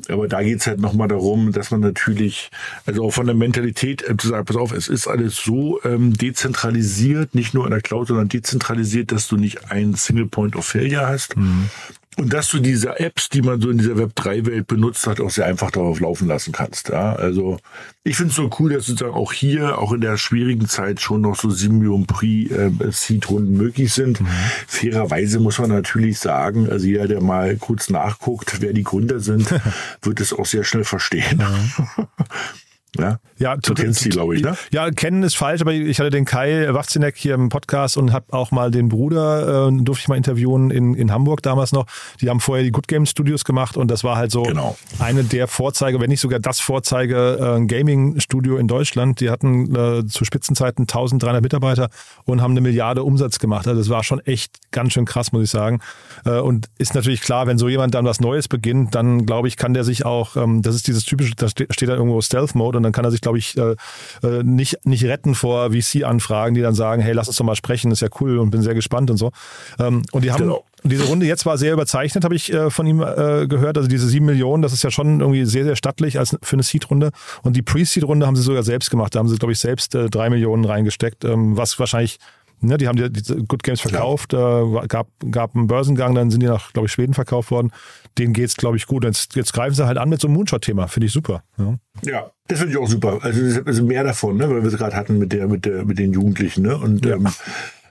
aber 0.09 0.27
da 0.27 0.41
geht's 0.41 0.65
halt 0.65 0.79
nochmal 0.79 1.07
darum, 1.07 1.51
dass 1.51 1.69
man 1.69 1.81
natürlich, 1.81 2.49
also 2.85 3.05
auch 3.05 3.11
von 3.11 3.27
der 3.27 3.35
Mentalität 3.35 4.07
äh, 4.07 4.17
zu 4.17 4.29
sagen, 4.29 4.45
pass 4.45 4.55
auf, 4.55 4.71
es 4.71 4.87
ist 4.87 5.07
alles 5.07 5.35
so 5.35 5.79
ähm, 5.83 6.13
dezentralisiert, 6.13 7.35
nicht 7.35 7.53
nur 7.53 7.65
in 7.65 7.71
der 7.71 7.81
Cloud, 7.81 8.07
sondern 8.07 8.29
dezentralisiert, 8.29 9.11
dass 9.11 9.27
du 9.27 9.37
nicht 9.37 9.69
einen 9.71 9.95
Single 9.95 10.27
Point 10.27 10.55
of 10.55 10.65
Failure 10.65 11.07
hast, 11.07 11.37
mhm. 11.37 11.69
Und 12.17 12.33
dass 12.33 12.49
du 12.49 12.59
diese 12.59 12.99
Apps, 12.99 13.29
die 13.29 13.41
man 13.41 13.61
so 13.61 13.69
in 13.69 13.77
dieser 13.77 13.93
Web3-Welt 13.93 14.67
benutzt 14.67 15.07
hat, 15.07 15.21
auch 15.21 15.29
sehr 15.29 15.45
einfach 15.45 15.71
darauf 15.71 16.01
laufen 16.01 16.27
lassen 16.27 16.51
kannst. 16.51 16.89
Ja, 16.89 17.13
also 17.13 17.57
ich 18.03 18.17
finde 18.17 18.31
es 18.31 18.35
so 18.35 18.49
cool, 18.59 18.73
dass 18.73 18.85
sozusagen 18.85 19.15
auch 19.15 19.31
hier, 19.31 19.77
auch 19.77 19.93
in 19.93 20.01
der 20.01 20.17
schwierigen 20.17 20.67
Zeit 20.67 20.99
schon 20.99 21.21
noch 21.21 21.37
so 21.37 21.49
7 21.49 21.77
Millionen 21.77 22.07
Pre-Seed-Runden 22.07 23.55
äh, 23.55 23.57
möglich 23.57 23.93
sind. 23.93 24.19
Mhm. 24.19 24.27
Fairerweise 24.67 25.39
muss 25.39 25.57
man 25.59 25.69
natürlich 25.69 26.19
sagen, 26.19 26.69
also 26.69 26.85
jeder, 26.85 27.07
der 27.07 27.21
mal 27.21 27.55
kurz 27.55 27.89
nachguckt, 27.89 28.59
wer 28.59 28.73
die 28.73 28.83
Gründer 28.83 29.21
sind, 29.21 29.49
wird 30.01 30.19
es 30.19 30.33
auch 30.33 30.45
sehr 30.45 30.65
schnell 30.65 30.83
verstehen. 30.83 31.37
Mhm. 31.37 32.07
Ja, 32.99 33.19
ja 33.37 33.55
du 33.55 33.73
kennst 33.73 34.03
die, 34.03 34.09
glaube 34.09 34.35
ich, 34.35 34.41
ne? 34.41 34.57
Ja, 34.73 34.91
kennen 34.91 35.23
ist 35.23 35.37
falsch, 35.37 35.61
aber 35.61 35.71
ich 35.71 35.97
hatte 35.99 36.09
den 36.09 36.25
Kai 36.25 36.67
Wachzinek 36.73 37.15
hier 37.15 37.35
im 37.35 37.47
Podcast 37.47 37.95
und 37.95 38.11
habe 38.11 38.25
auch 38.33 38.51
mal 38.51 38.69
den 38.69 38.89
Bruder, 38.89 39.69
äh, 39.69 39.83
durfte 39.83 40.03
ich 40.03 40.07
mal 40.09 40.17
interviewen 40.17 40.71
in, 40.71 40.93
in 40.95 41.09
Hamburg 41.09 41.41
damals 41.41 41.71
noch. 41.71 41.85
Die 42.19 42.29
haben 42.29 42.41
vorher 42.41 42.65
die 42.65 42.71
Good 42.71 42.89
Game 42.89 43.05
Studios 43.05 43.45
gemacht 43.45 43.77
und 43.77 43.89
das 43.89 44.03
war 44.03 44.17
halt 44.17 44.31
so 44.31 44.43
genau. 44.43 44.77
eine 44.99 45.23
der 45.23 45.47
Vorzeige, 45.47 46.01
wenn 46.01 46.09
nicht 46.09 46.19
sogar 46.19 46.39
das 46.39 46.59
Vorzeige 46.59 47.59
äh, 47.61 47.65
Gaming-Studio 47.65 48.57
in 48.57 48.67
Deutschland. 48.67 49.21
Die 49.21 49.29
hatten 49.29 49.73
äh, 49.73 50.05
zu 50.05 50.25
Spitzenzeiten 50.25 50.83
1300 50.83 51.41
Mitarbeiter 51.41 51.89
und 52.25 52.41
haben 52.41 52.51
eine 52.51 52.61
Milliarde 52.61 53.03
Umsatz 53.03 53.39
gemacht. 53.39 53.69
Also 53.69 53.79
das 53.79 53.89
war 53.89 54.03
schon 54.03 54.19
echt 54.19 54.59
ganz 54.71 54.91
schön 54.91 55.05
krass, 55.05 55.31
muss 55.31 55.43
ich 55.43 55.49
sagen. 55.49 55.79
Äh, 56.25 56.39
und 56.39 56.67
ist 56.77 56.93
natürlich 56.93 57.21
klar, 57.21 57.47
wenn 57.47 57.57
so 57.57 57.69
jemand 57.69 57.95
dann 57.95 58.03
was 58.03 58.19
Neues 58.19 58.49
beginnt, 58.49 58.95
dann 58.95 59.25
glaube 59.25 59.47
ich, 59.47 59.55
kann 59.55 59.73
der 59.73 59.85
sich 59.85 60.05
auch, 60.05 60.35
ähm, 60.35 60.61
das 60.61 60.75
ist 60.75 60.87
dieses 60.87 61.05
typische, 61.05 61.35
da 61.35 61.47
steht 61.47 61.87
da 61.87 61.93
irgendwo 61.93 62.19
Stealth 62.19 62.53
Mode 62.53 62.80
und 62.81 62.83
dann 62.83 62.91
kann 62.91 63.05
er 63.05 63.11
sich, 63.11 63.21
glaube 63.21 63.37
ich, 63.37 63.57
äh, 63.57 63.75
äh 64.23 64.43
nicht, 64.43 64.85
nicht 64.85 65.03
retten 65.05 65.35
vor 65.35 65.71
VC-Anfragen, 65.71 66.55
die 66.55 66.61
dann 66.61 66.73
sagen, 66.73 67.01
hey, 67.01 67.13
lass 67.13 67.27
uns 67.27 67.37
doch 67.37 67.45
mal 67.45 67.55
sprechen, 67.55 67.91
ist 67.91 68.01
ja 68.01 68.09
cool 68.19 68.39
und 68.39 68.49
bin 68.49 68.61
sehr 68.61 68.73
gespannt 68.73 69.11
und 69.11 69.17
so. 69.17 69.31
Ähm, 69.79 70.01
und 70.11 70.23
die 70.23 70.31
haben 70.31 70.43
genau. 70.43 70.65
diese 70.83 71.05
Runde 71.05 71.25
jetzt 71.25 71.45
war 71.45 71.57
sehr 71.57 71.73
überzeichnet, 71.73 72.23
habe 72.23 72.35
ich 72.35 72.51
äh, 72.51 72.69
von 72.69 72.87
ihm 72.87 73.01
äh, 73.01 73.47
gehört. 73.47 73.77
Also 73.77 73.87
diese 73.87 74.07
sieben 74.07 74.25
Millionen, 74.25 74.63
das 74.63 74.73
ist 74.73 74.83
ja 74.83 74.91
schon 74.91 75.19
irgendwie 75.19 75.45
sehr, 75.45 75.63
sehr 75.63 75.75
stattlich 75.75 76.17
als 76.17 76.37
für 76.41 76.53
eine 76.53 76.63
Seed-Runde. 76.63 77.11
Und 77.43 77.55
die 77.55 77.61
Pre-Seed-Runde 77.61 78.25
haben 78.25 78.35
sie 78.35 78.43
sogar 78.43 78.63
selbst 78.63 78.89
gemacht. 78.89 79.15
Da 79.15 79.19
haben 79.19 79.29
sie, 79.29 79.37
glaube 79.37 79.53
ich, 79.53 79.59
selbst 79.59 79.95
äh, 79.95 80.09
drei 80.09 80.29
Millionen 80.29 80.65
reingesteckt, 80.65 81.23
ähm, 81.25 81.55
was 81.57 81.77
wahrscheinlich 81.79 82.17
Ne, 82.61 82.77
die 82.77 82.87
haben 82.87 82.95
die, 82.95 83.11
die 83.11 83.43
Good 83.47 83.63
Games 83.63 83.81
verkauft, 83.81 84.33
äh, 84.33 84.87
gab, 84.87 85.07
gab 85.31 85.55
einen 85.55 85.65
Börsengang, 85.65 86.13
dann 86.13 86.29
sind 86.29 86.41
die 86.43 86.47
nach, 86.47 86.71
glaube 86.73 86.85
ich, 86.85 86.91
Schweden 86.91 87.15
verkauft 87.15 87.49
worden. 87.49 87.71
Denen 88.17 88.33
geht's, 88.33 88.55
glaube 88.55 88.77
ich, 88.77 88.85
gut. 88.85 89.03
Jetzt, 89.03 89.35
jetzt 89.35 89.53
greifen 89.53 89.73
sie 89.73 89.85
halt 89.85 89.97
an 89.97 90.09
mit 90.09 90.21
so 90.21 90.27
einem 90.27 90.35
Moonshot-Thema. 90.35 90.87
Finde 90.87 91.07
ich 91.07 91.11
super. 91.11 91.43
Ja, 91.57 91.79
ja 92.03 92.31
das 92.47 92.59
finde 92.59 92.73
ich 92.73 92.77
auch 92.77 92.87
super. 92.87 93.19
Also, 93.21 93.61
also 93.65 93.83
mehr 93.83 94.03
davon, 94.03 94.37
ne, 94.37 94.49
weil 94.49 94.61
wir 94.61 94.69
es 94.69 94.77
gerade 94.77 94.95
hatten 94.95 95.17
mit 95.17 95.33
der, 95.33 95.47
mit 95.47 95.65
der, 95.65 95.85
mit 95.85 95.97
den 95.97 96.13
Jugendlichen, 96.13 96.63
ne? 96.63 96.77
Und 96.77 97.05
ja. 97.05 97.15
ähm, 97.15 97.27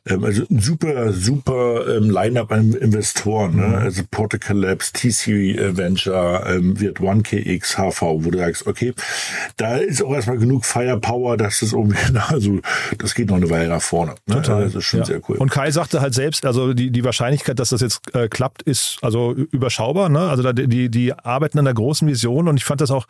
also 0.07 0.45
ein 0.51 0.61
super, 0.61 1.13
super 1.13 1.97
ähm, 1.97 2.11
Line-up 2.11 2.51
an 2.53 2.73
Investoren, 2.73 3.57
ne? 3.57 3.67
Mhm. 3.67 3.75
also 3.75 4.03
Portical 4.11 4.57
Labs, 4.57 4.93
TC 4.93 5.29
äh, 5.29 5.77
Venture, 5.77 6.47
ähm, 6.49 6.81
wird 6.81 7.01
1KX, 7.01 7.77
HV, 7.77 8.03
wo 8.25 8.31
du 8.31 8.39
sagst, 8.39 8.67
okay, 8.67 8.95
da 9.57 9.77
ist 9.77 10.03
auch 10.03 10.15
erstmal 10.15 10.39
genug 10.39 10.65
Firepower, 10.65 11.37
dass 11.37 11.61
das 11.61 11.73
irgendwie, 11.73 11.99
also 12.29 12.61
das 12.99 13.15
geht 13.15 13.29
noch 13.29 13.37
eine 13.37 13.51
Weile 13.51 13.69
nach 13.69 13.83
vorne. 13.83 14.15
Ne? 14.27 14.37
Total. 14.37 14.65
Das 14.65 14.75
ist 14.75 14.85
schon 14.85 15.01
ja. 15.01 15.07
sehr 15.07 15.21
cool. 15.29 15.37
Und 15.37 15.51
Kai 15.51 15.71
sagte 15.71 16.01
halt 16.01 16.15
selbst, 16.15 16.47
also 16.47 16.73
die, 16.73 16.91
die 16.91 17.05
Wahrscheinlichkeit, 17.05 17.59
dass 17.59 17.69
das 17.69 17.83
jetzt 17.83 18.15
äh, 18.15 18.29
klappt, 18.29 18.63
ist 18.63 18.99
also 19.03 19.33
überschaubar. 19.33 20.09
Ne? 20.09 20.21
Also 20.21 20.43
da, 20.43 20.53
die, 20.53 20.89
die 20.89 21.13
arbeiten 21.13 21.59
an 21.59 21.67
der 21.67 21.75
großen 21.75 22.09
Vision 22.09 22.49
und 22.49 22.57
ich 22.57 22.65
fand 22.65 22.81
das 22.81 22.91
auch 22.91 23.07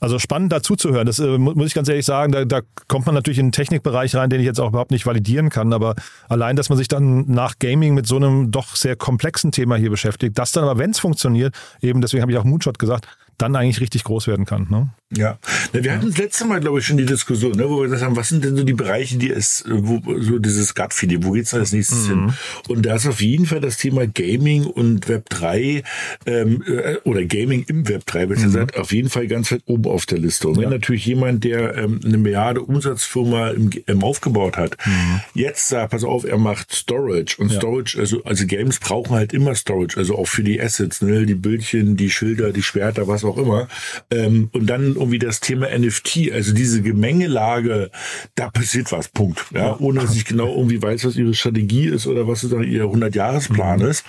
also 0.00 0.18
spannend 0.18 0.52
dazu 0.52 0.76
zu 0.76 0.90
hören. 0.90 1.06
Das 1.06 1.18
äh, 1.18 1.38
muss 1.38 1.66
ich 1.66 1.74
ganz 1.74 1.88
ehrlich 1.88 2.06
sagen, 2.06 2.32
da, 2.32 2.44
da 2.44 2.60
kommt 2.86 3.06
man 3.06 3.14
natürlich 3.14 3.38
in 3.38 3.46
einen 3.46 3.52
Technikbereich 3.52 4.14
rein, 4.14 4.30
den 4.30 4.40
ich 4.40 4.46
jetzt 4.46 4.60
auch 4.60 4.68
überhaupt 4.68 4.90
nicht 4.90 5.06
validieren 5.06 5.50
kann. 5.50 5.72
Aber 5.72 5.94
allein, 6.28 6.56
dass 6.56 6.68
man 6.68 6.78
sich 6.78 6.88
dann 6.88 7.24
nach 7.26 7.58
Gaming 7.58 7.94
mit 7.94 8.06
so 8.06 8.16
einem 8.16 8.50
doch 8.50 8.76
sehr 8.76 8.96
komplexen 8.96 9.52
Thema 9.52 9.76
hier 9.76 9.90
beschäftigt, 9.90 10.38
das 10.38 10.52
dann 10.52 10.64
aber, 10.64 10.78
wenn 10.78 10.90
es 10.90 10.98
funktioniert, 10.98 11.54
eben 11.80 12.00
deswegen 12.00 12.22
habe 12.22 12.32
ich 12.32 12.38
auch 12.38 12.44
Moonshot 12.44 12.78
gesagt, 12.78 13.06
dann 13.38 13.56
eigentlich 13.56 13.80
richtig 13.80 14.04
groß 14.04 14.26
werden 14.26 14.44
kann. 14.44 14.66
Ne? 14.68 14.90
Ja, 15.10 15.38
Na, 15.72 15.82
wir 15.82 15.92
hatten 15.92 16.06
das 16.06 16.18
letzte 16.18 16.44
Mal, 16.44 16.60
glaube 16.60 16.80
ich, 16.80 16.86
schon 16.86 16.98
die 16.98 17.06
Diskussion, 17.06 17.52
ne, 17.52 17.70
wo 17.70 17.78
wir 17.78 17.84
gesagt 17.84 18.02
haben, 18.02 18.16
was 18.16 18.28
sind 18.28 18.44
denn 18.44 18.56
so 18.56 18.62
die 18.62 18.74
Bereiche, 18.74 19.16
die 19.16 19.30
es, 19.30 19.64
wo, 19.66 20.02
so 20.20 20.38
dieses 20.38 20.74
Gut-Feeling, 20.74 21.24
wo 21.24 21.30
geht's 21.30 21.50
denn 21.50 21.60
als 21.60 21.72
nächstes 21.72 22.08
mhm. 22.08 22.08
hin? 22.08 22.34
Und 22.68 22.84
da 22.84 22.96
ist 22.96 23.06
auf 23.06 23.22
jeden 23.22 23.46
Fall 23.46 23.60
das 23.60 23.78
Thema 23.78 24.06
Gaming 24.06 24.66
und 24.66 25.08
Web 25.08 25.30
3 25.30 25.82
ähm, 26.26 26.62
äh, 26.66 26.96
oder 27.04 27.24
Gaming 27.24 27.64
im 27.68 27.88
Web 27.88 28.04
3, 28.04 28.26
besser 28.26 28.42
mhm. 28.42 28.46
gesagt, 28.46 28.76
auf 28.76 28.92
jeden 28.92 29.08
Fall 29.08 29.28
ganz 29.28 29.50
weit 29.50 29.62
oben 29.64 29.90
auf 29.90 30.04
der 30.04 30.18
Liste. 30.18 30.48
Und 30.48 30.56
ja. 30.56 30.62
wenn 30.62 30.70
natürlich 30.70 31.06
jemand, 31.06 31.44
der 31.44 31.74
ähm, 31.76 32.00
eine 32.04 32.18
Milliarde 32.18 32.60
Umsatzfirma 32.60 33.48
im, 33.50 33.70
im 33.86 34.04
aufgebaut 34.04 34.58
hat, 34.58 34.76
mhm. 34.84 35.20
jetzt 35.32 35.68
sagt, 35.68 35.92
pass 35.92 36.04
auf, 36.04 36.24
er 36.24 36.38
macht 36.38 36.70
Storage 36.72 37.36
und 37.38 37.50
ja. 37.50 37.56
Storage, 37.56 37.98
also, 37.98 38.22
also 38.24 38.46
Games 38.46 38.78
brauchen 38.78 39.16
halt 39.16 39.32
immer 39.32 39.54
Storage, 39.54 39.96
also 39.96 40.18
auch 40.18 40.28
für 40.28 40.42
die 40.42 40.60
Assets, 40.60 41.00
ne, 41.00 41.24
die 41.24 41.34
Bildchen, 41.34 41.96
die 41.96 42.10
Schilder, 42.10 42.52
die 42.52 42.62
Schwerter, 42.62 43.08
was 43.08 43.24
auch 43.24 43.27
immer. 43.36 43.68
Ähm, 44.10 44.48
und 44.52 44.66
dann 44.66 44.94
irgendwie 44.94 45.18
das 45.18 45.40
Thema 45.40 45.66
NFT, 45.76 46.32
also 46.32 46.54
diese 46.54 46.82
Gemengelage, 46.82 47.90
da 48.34 48.50
passiert 48.50 48.90
was, 48.92 49.08
Punkt. 49.08 49.44
Ja, 49.54 49.76
ohne 49.78 50.00
dass 50.00 50.16
ich 50.16 50.24
genau 50.24 50.54
irgendwie 50.54 50.80
weiß, 50.80 51.04
was 51.04 51.16
ihre 51.16 51.34
Strategie 51.34 51.88
ist 51.88 52.06
oder 52.06 52.26
was 52.26 52.40
sozusagen 52.40 52.70
ihr 52.70 52.84
100-Jahresplan 52.84 53.80
mhm. 53.80 53.86
ist. 53.86 54.04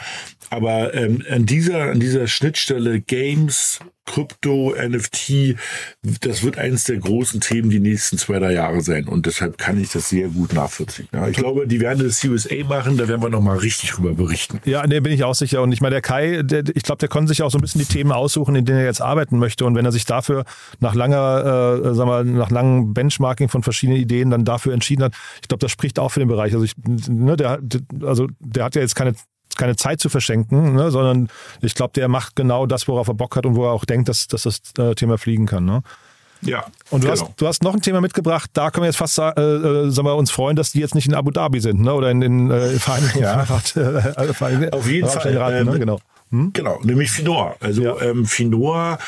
Aber 0.50 0.94
ähm, 0.94 1.24
an 1.30 1.46
dieser 1.46 1.92
an 1.92 2.00
dieser 2.00 2.28
Schnittstelle 2.28 3.02
Games, 3.02 3.80
Krypto, 4.10 4.74
NFT, 4.76 5.56
das 6.22 6.42
wird 6.44 6.58
eines 6.58 6.86
der 6.86 6.98
großen 6.98 7.42
Themen 7.42 7.70
die 7.70 7.80
nächsten 7.80 8.18
zwei, 8.18 8.40
drei 8.40 8.54
Jahre 8.54 8.82
sein. 8.82 9.08
Und 9.08 9.28
deshalb 9.28 9.60
kann 9.60 9.80
ich 9.80 9.92
das 9.92 10.10
sehr 10.10 10.30
gut 10.30 10.54
nachvollziehen. 10.54 11.08
Ja, 11.14 11.28
ich 11.28 11.38
glaube, 11.38 11.68
die 11.68 11.80
werden 11.80 12.04
das 12.04 12.24
USA 12.24 12.56
machen, 12.68 12.98
da 12.98 13.08
werden 13.08 13.22
wir 13.22 13.30
nochmal 13.30 13.58
richtig 13.58 13.92
drüber 13.92 14.14
berichten. 14.14 14.60
Ja, 14.66 14.86
ne, 14.88 15.00
bin 15.02 15.14
ich 15.14 15.24
auch 15.24 15.36
sicher. 15.36 15.62
Und 15.62 15.72
ich 15.72 15.82
meine, 15.82 15.94
der 15.94 16.02
Kai, 16.02 16.42
der, 16.42 16.64
ich 16.74 16.82
glaube, 16.84 16.98
der 16.98 17.08
konnte 17.08 17.30
sich 17.30 17.44
auch 17.44 17.52
so 17.52 17.60
ein 17.60 17.62
bisschen 17.62 17.82
die 17.82 17.88
Themen 17.88 18.12
aussuchen, 18.12 18.56
in 18.56 18.66
denen 18.66 18.80
er 18.80 18.86
jetzt 18.86 19.02
arbeiten 19.02 19.38
möchte. 19.38 19.66
Und 19.66 19.76
wenn 19.76 19.86
er 19.86 19.92
sich 19.92 20.06
dafür 20.06 20.44
nach 20.80 20.96
langer, 20.96 21.84
äh, 21.86 21.94
sagen 21.94 22.10
wir, 22.10 22.24
nach 22.24 22.50
langem 22.50 22.94
Benchmarking 22.96 23.48
von 23.48 23.62
verschiedenen 23.62 24.00
Ideen 24.00 24.32
dann 24.32 24.44
dafür 24.44 24.74
entschieden 24.74 25.04
hat, 25.04 25.14
ich 25.42 25.48
glaube, 25.48 25.62
das 25.62 25.72
spricht 25.72 26.00
auch 26.00 26.10
für 26.10 26.20
den 26.20 26.30
Bereich. 26.30 26.54
Also 26.54 26.66
ich, 26.66 26.74
ne, 27.08 27.38
der, 27.38 27.60
also 28.02 28.28
der 28.40 28.64
hat 28.64 28.76
ja 28.76 28.82
jetzt 28.82 28.96
keine 28.96 29.14
keine 29.58 29.76
Zeit 29.76 30.00
zu 30.00 30.10
verschenken, 30.10 30.76
ne, 30.76 30.92
sondern 30.92 31.30
ich 31.62 31.76
glaube, 31.76 31.94
der 31.96 32.08
macht 32.08 32.36
genau 32.36 32.66
das, 32.66 32.88
worauf 32.88 33.08
er 33.08 33.14
Bock 33.14 33.36
hat 33.36 33.46
und 33.46 33.56
wo 33.56 33.66
er 33.66 33.72
auch 33.72 33.86
denkt, 33.86 34.10
dass, 34.10 34.28
dass 34.28 34.44
das 34.44 34.62
äh, 34.78 34.96
Thema 34.96 35.18
fliegen 35.18 35.46
kann. 35.46 35.66
Ne? 35.66 35.84
Ja. 36.42 36.66
Und 36.90 37.04
du, 37.04 37.08
genau. 37.08 37.22
hast, 37.22 37.34
du 37.38 37.48
hast 37.48 37.64
noch 37.64 37.74
ein 37.74 37.82
Thema 37.82 38.02
mitgebracht, 38.02 38.50
da 38.54 38.72
können 38.72 38.84
wir 38.84 38.88
jetzt 38.88 38.98
fast 38.98 39.18
äh, 39.20 39.24
äh, 39.24 39.90
sagen 39.90 40.08
wir, 40.08 40.16
uns 40.16 40.32
freuen, 40.32 40.56
dass 40.56 40.72
die 40.72 40.80
jetzt 40.80 40.96
nicht 40.96 41.08
in 41.08 41.14
Abu 41.14 41.32
Dhabi 41.32 41.60
sind, 41.60 41.82
ne? 41.82 41.94
Oder 41.94 42.12
in 42.12 42.22
den 42.22 42.52
äh, 42.52 42.80
Vereinigten 42.80 43.20
ja. 43.24 43.44
Rat, 43.44 43.76
äh, 43.76 44.72
Auf 44.72 44.90
jeden 44.90 45.10
Fall. 45.10 45.38
Raten, 45.38 45.66
ne? 45.66 45.74
Ähm, 45.74 45.80
genau. 45.80 46.00
Hm? 46.32 46.52
Genau, 46.54 46.80
nämlich 46.84 47.12
Finoa. 47.12 47.56
Also 47.60 47.82
Ja. 47.82 48.02
ähm, 48.02 48.26
Finoa 48.26 49.00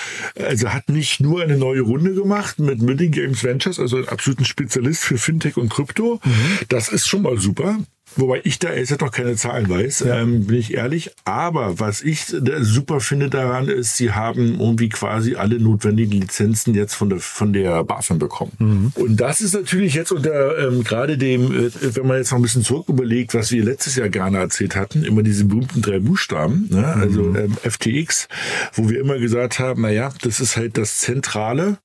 also 0.44 0.70
hat 0.70 0.90
nicht 0.90 1.20
nur 1.20 1.44
eine 1.44 1.56
neue 1.56 1.82
Runde 1.82 2.16
gemacht 2.16 2.58
mit 2.60 2.82
Milling 2.82 3.12
Games 3.12 3.44
Ventures, 3.44 3.80
also 3.80 3.98
einen 3.98 4.10
absoluten 4.10 4.44
Spezialist 4.44 5.04
für 5.04 5.18
Fintech 5.20 5.56
und 5.58 5.70
Krypto. 5.70 6.20
Mhm. 6.24 6.60
Das 6.70 6.90
ist 6.90 7.08
schon 7.08 7.22
mal 7.22 7.38
super. 7.38 7.78
Wobei 8.16 8.42
ich 8.44 8.60
da 8.60 8.74
jetzt 8.74 9.00
noch 9.00 9.12
keine 9.12 9.36
Zahlen 9.36 9.70
weiß, 9.70 10.02
ähm, 10.02 10.48
bin 10.48 10.58
ich 10.58 10.74
ehrlich. 10.74 11.12
Aber 11.26 11.80
was 11.80 12.02
ich 12.02 12.26
super 12.60 13.00
finde 13.00 13.30
daran 13.30 13.70
ist, 13.70 13.98
sie 13.98 14.12
haben 14.12 14.60
irgendwie 14.60 14.90
quasi 14.90 15.36
alle 15.36 15.60
notwendigen 15.60 16.20
Lizenzen 16.20 16.74
jetzt 16.74 16.94
von 16.94 17.10
der, 17.10 17.20
von 17.20 17.54
der 17.54 17.84
BaFin 17.84 18.20
bekommen. 18.20 18.52
Mhm. 18.60 18.92
Und 18.96 19.18
das 19.18 19.42
ist 19.42 19.54
natürlich 19.54 19.94
jetzt 19.94 20.12
unter 20.12 20.58
ähm, 20.58 20.84
gerade 20.84 21.18
dem, 21.18 21.52
äh, 21.52 21.72
wenn 21.96 22.08
man 22.08 22.18
jetzt 22.18 22.32
noch 22.32 22.40
ein 22.40 22.42
bisschen 22.42 22.64
zurück 22.64 22.90
überlegt, 22.90 23.34
was 23.34 23.52
wir 23.52 23.64
letztes 23.64 23.96
Jahr 23.96 24.10
gerne 24.10 24.40
erzählt 24.40 24.76
hatten, 24.76 25.04
immer 25.04 25.24
diese 25.24 25.46
berühmten 25.46 25.82
drei 25.82 26.00
Buchstaben, 26.00 26.68
ne? 26.70 26.86
also 26.86 27.36
ähm, 27.36 27.56
FTX, 27.64 28.28
wo 28.74 28.90
wir 28.90 29.00
immer 29.00 29.18
gesagt 29.20 29.60
haben, 29.60 29.82
naja, 29.82 30.12
das 30.22 30.40
ist 30.40 30.58
halt 30.58 30.78
das 30.78 31.00
Zentrale, 31.00 31.78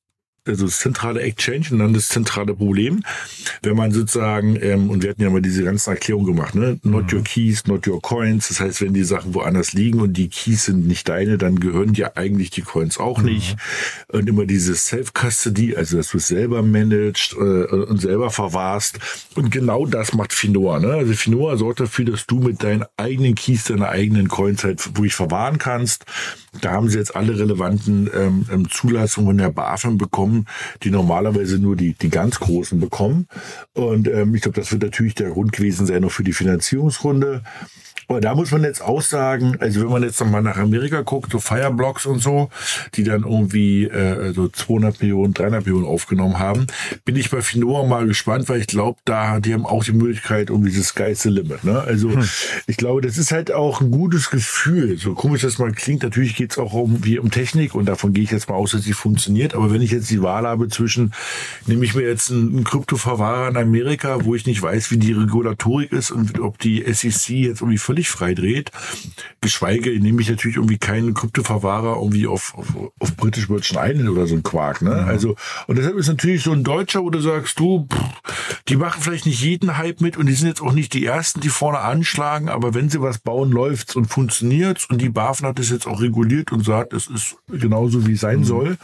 also 0.47 0.67
das 0.67 0.79
zentrale 0.79 1.21
Exchange 1.21 1.67
und 1.73 1.79
dann 1.79 1.95
das 1.95 2.09
zentrale 2.09 2.55
Problem, 2.55 3.03
wenn 3.63 3.77
man 3.77 3.93
sozusagen, 3.93 4.57
ähm, 4.61 4.91
und 4.91 5.03
wir 5.03 5.11
hatten 5.11 5.23
ja 5.23 5.31
mal 5.31 5.43
diese 5.43 5.65
ganzen 5.65 5.91
Erklärungen 5.91 6.27
gemacht, 6.27 6.55
ne? 6.55 6.79
not 6.83 7.13
your 7.13 7.23
keys, 7.23 7.67
not 7.67 7.87
your 7.87 8.01
coins, 8.01 8.49
das 8.49 8.61
heißt, 8.61 8.81
wenn 8.83 8.95
die 8.95 9.05
Sachen 9.05 9.35
woanders 9.35 9.73
liegen 9.73 10.01
und 10.01 10.15
die 10.15 10.29
Keys 10.29 10.67
sind 10.67 10.87
nicht 10.87 11.09
deine, 11.09 11.39
dann 11.39 11.61
gehören 11.61 11.93
dir 11.93 12.17
eigentlich 12.17 12.51
die 12.51 12.63
Coins 12.63 12.99
auch 12.99 13.23
nicht. 13.23 13.57
Und 14.09 14.29
immer 14.29 14.47
dieses 14.47 14.87
Self-Custody, 14.87 15.77
also 15.77 15.97
dass 15.97 16.11
du 16.11 16.19
es 16.19 16.29
selber 16.29 16.63
managst 16.63 17.33
äh, 17.35 17.37
und 17.37 18.01
selber 18.01 18.31
verwahrst. 18.31 18.99
Und 19.35 19.51
genau 19.51 19.87
das 19.87 20.13
macht 20.13 20.33
Finoa. 20.33 20.79
Ne? 20.81 20.93
Also 20.93 21.13
Finoa 21.15 21.57
sorgt 21.57 21.81
dafür, 21.81 22.05
dass 22.05 22.27
du 22.27 22.41
mit 22.41 22.63
deinen 22.63 22.85
eigenen 22.97 23.35
Keys, 23.35 23.65
deine 23.65 23.89
eigenen 23.89 24.29
Coins 24.29 24.65
halt 24.65 24.83
ruhig 24.99 25.15
verwahren 25.15 25.59
kannst. 25.59 26.05
Da 26.61 26.73
haben 26.73 26.89
sie 26.89 26.99
jetzt 26.99 27.15
alle 27.15 27.39
relevanten 27.39 28.11
ähm, 28.13 28.47
ähm, 28.53 28.69
Zulassungen 28.69 29.37
von 29.37 29.39
der 29.39 29.51
BaFin 29.51 29.99
bekommen, 29.99 30.47
die 30.83 30.91
normalerweise 30.91 31.59
nur 31.59 31.77
die, 31.77 31.93
die 31.93 32.09
ganz 32.09 32.41
Großen 32.41 32.81
bekommen. 32.81 33.29
Und 33.75 34.09
ähm, 34.09 34.35
ich 34.35 34.43
glaube, 34.43 34.59
das 34.59 34.73
wird 34.73 34.83
natürlich 34.83 35.15
der 35.15 35.31
Grund 35.31 35.53
gewesen 35.53 35.87
sein, 35.87 36.03
noch 36.03 36.11
für 36.11 36.25
die 36.25 36.33
Finanzierungsrunde. 36.33 37.43
Aber 38.09 38.21
da 38.21 38.35
muss 38.37 38.53
man 38.53 38.63
jetzt 38.63 38.83
auch 38.83 39.03
sagen, 39.03 39.57
also 39.59 39.81
wenn 39.81 39.89
man 39.89 40.03
jetzt 40.05 40.21
nochmal 40.21 40.43
nach 40.43 40.57
Amerika 40.57 41.01
guckt, 41.01 41.33
so 41.33 41.41
Fireblocks 41.41 42.07
und 42.07 42.21
so, 42.21 42.51
die 42.95 43.03
dann 43.03 43.25
irgendwie 43.25 43.85
äh, 43.85 44.33
so 44.33 44.49
200 44.49 45.01
Millionen, 45.01 45.35
300 45.35 45.67
Millionen 45.67 45.87
aufgenommen 45.87 46.39
haben, 46.39 46.69
bin 47.05 47.17
ich 47.17 47.31
bei 47.31 47.43
Finoa 47.43 47.85
mal 47.85 48.07
gespannt, 48.07 48.49
weil 48.49 48.61
ich 48.61 48.69
glaube, 48.69 49.01
da 49.05 49.41
die 49.41 49.55
haben 49.55 49.67
auch 49.67 49.83
die 49.83 49.93
Möglichkeit 49.93 50.53
um 50.53 50.65
dieses 50.65 50.89
Sky's 50.89 51.23
the 51.23 51.31
Limit. 51.31 51.65
Ne? 51.65 51.81
Also 51.81 52.13
ich 52.69 52.77
glaube, 52.77 53.01
das 53.01 53.19
ist 53.19 53.33
halt 53.33 53.51
auch 53.51 53.81
ein 53.81 53.91
gutes 53.91 54.31
Gefühl. 54.31 54.99
So 54.99 55.15
komisch 55.15 55.43
das 55.43 55.59
mal 55.59 55.73
klingt, 55.73 56.05
natürlich 56.05 56.37
geht 56.37 56.46
es 56.53 56.59
auch 56.59 56.73
um, 56.73 57.05
wie 57.05 57.19
um 57.19 57.31
Technik 57.31 57.75
und 57.75 57.87
davon 57.87 58.13
gehe 58.13 58.25
ich 58.25 58.31
jetzt 58.31 58.49
mal 58.49 58.57
aus, 58.57 58.73
dass 58.73 58.83
sie 58.83 58.93
funktioniert. 58.93 59.55
Aber 59.55 59.73
wenn 59.73 59.83
ich 59.83 59.91
jetzt 59.91 60.11
die 60.11 60.23
Wahl 60.23 60.47
habe 60.47 60.69
zwischen, 60.69 61.13
nehme 61.67 61.85
ich 61.85 61.95
mir 61.95 62.03
jetzt 62.03 62.31
einen, 62.31 62.65
Kryptoverwahrer 62.65 63.49
in 63.49 63.57
Amerika, 63.57 64.25
wo 64.25 64.35
ich 64.35 64.47
nicht 64.47 64.61
weiß, 64.61 64.91
wie 64.91 64.99
die 64.99 65.13
Regulatorik 65.13 65.93
ist 65.93 66.11
und 66.11 66.41
ob 66.41 66.59
die 66.59 66.83
SEC 66.93 67.31
jetzt 67.31 67.61
irgendwie 67.61 67.79
völlig 67.79 68.09
frei 68.09 68.35
dreht, 68.35 68.71
geschweige 69.41 69.91
nehme 70.01 70.21
ich 70.21 70.29
natürlich 70.29 70.57
irgendwie 70.57 70.79
keinen 70.79 71.15
Kryptoverwahrer 71.15 71.97
irgendwie 71.97 72.27
auf, 72.27 72.55
auf, 72.57 72.67
auf 72.99 73.17
British 73.17 73.49
Virgin 73.49 73.79
Island 73.81 74.09
oder 74.09 74.27
so 74.27 74.35
ein 74.35 74.43
Quark. 74.43 74.83
Ne? 74.83 74.93
Also 74.93 75.37
und 75.67 75.79
deshalb 75.79 75.97
ist 75.97 76.09
natürlich 76.09 76.43
so 76.43 76.53
ein 76.53 76.65
Deutscher, 76.65 77.03
wo 77.03 77.11
du 77.11 77.21
sagst, 77.21 77.59
du, 77.59 77.87
pff, 77.91 78.63
die 78.69 78.77
machen 78.77 79.01
vielleicht 79.01 79.27
nicht 79.27 79.43
jeden 79.43 79.77
Hype 79.77 80.01
mit 80.01 80.17
und 80.17 80.27
die 80.27 80.35
sind 80.35 80.49
jetzt 80.49 80.61
auch 80.61 80.73
nicht 80.73 80.93
die 80.93 81.05
ersten, 81.05 81.41
die 81.41 81.49
vorne 81.49 81.79
anschlagen, 81.79 82.49
aber 82.49 82.75
wenn 82.75 82.91
sie 82.91 83.01
was 83.01 83.19
bauen, 83.19 83.51
läuft's 83.51 83.97
und 83.97 84.07
funktioniert's 84.07 84.87
und 84.87 85.01
die 85.01 85.09
BaFin 85.09 85.47
hat 85.47 85.59
das 85.59 85.71
jetzt 85.71 85.87
auch 85.87 86.01
reguliert 86.01 86.36
und 86.53 86.65
sagt, 86.65 86.93
es 86.93 87.07
ist 87.09 87.37
genauso 87.49 88.07
wie 88.07 88.13
es 88.13 88.21
sein 88.21 88.45
soll. 88.45 88.77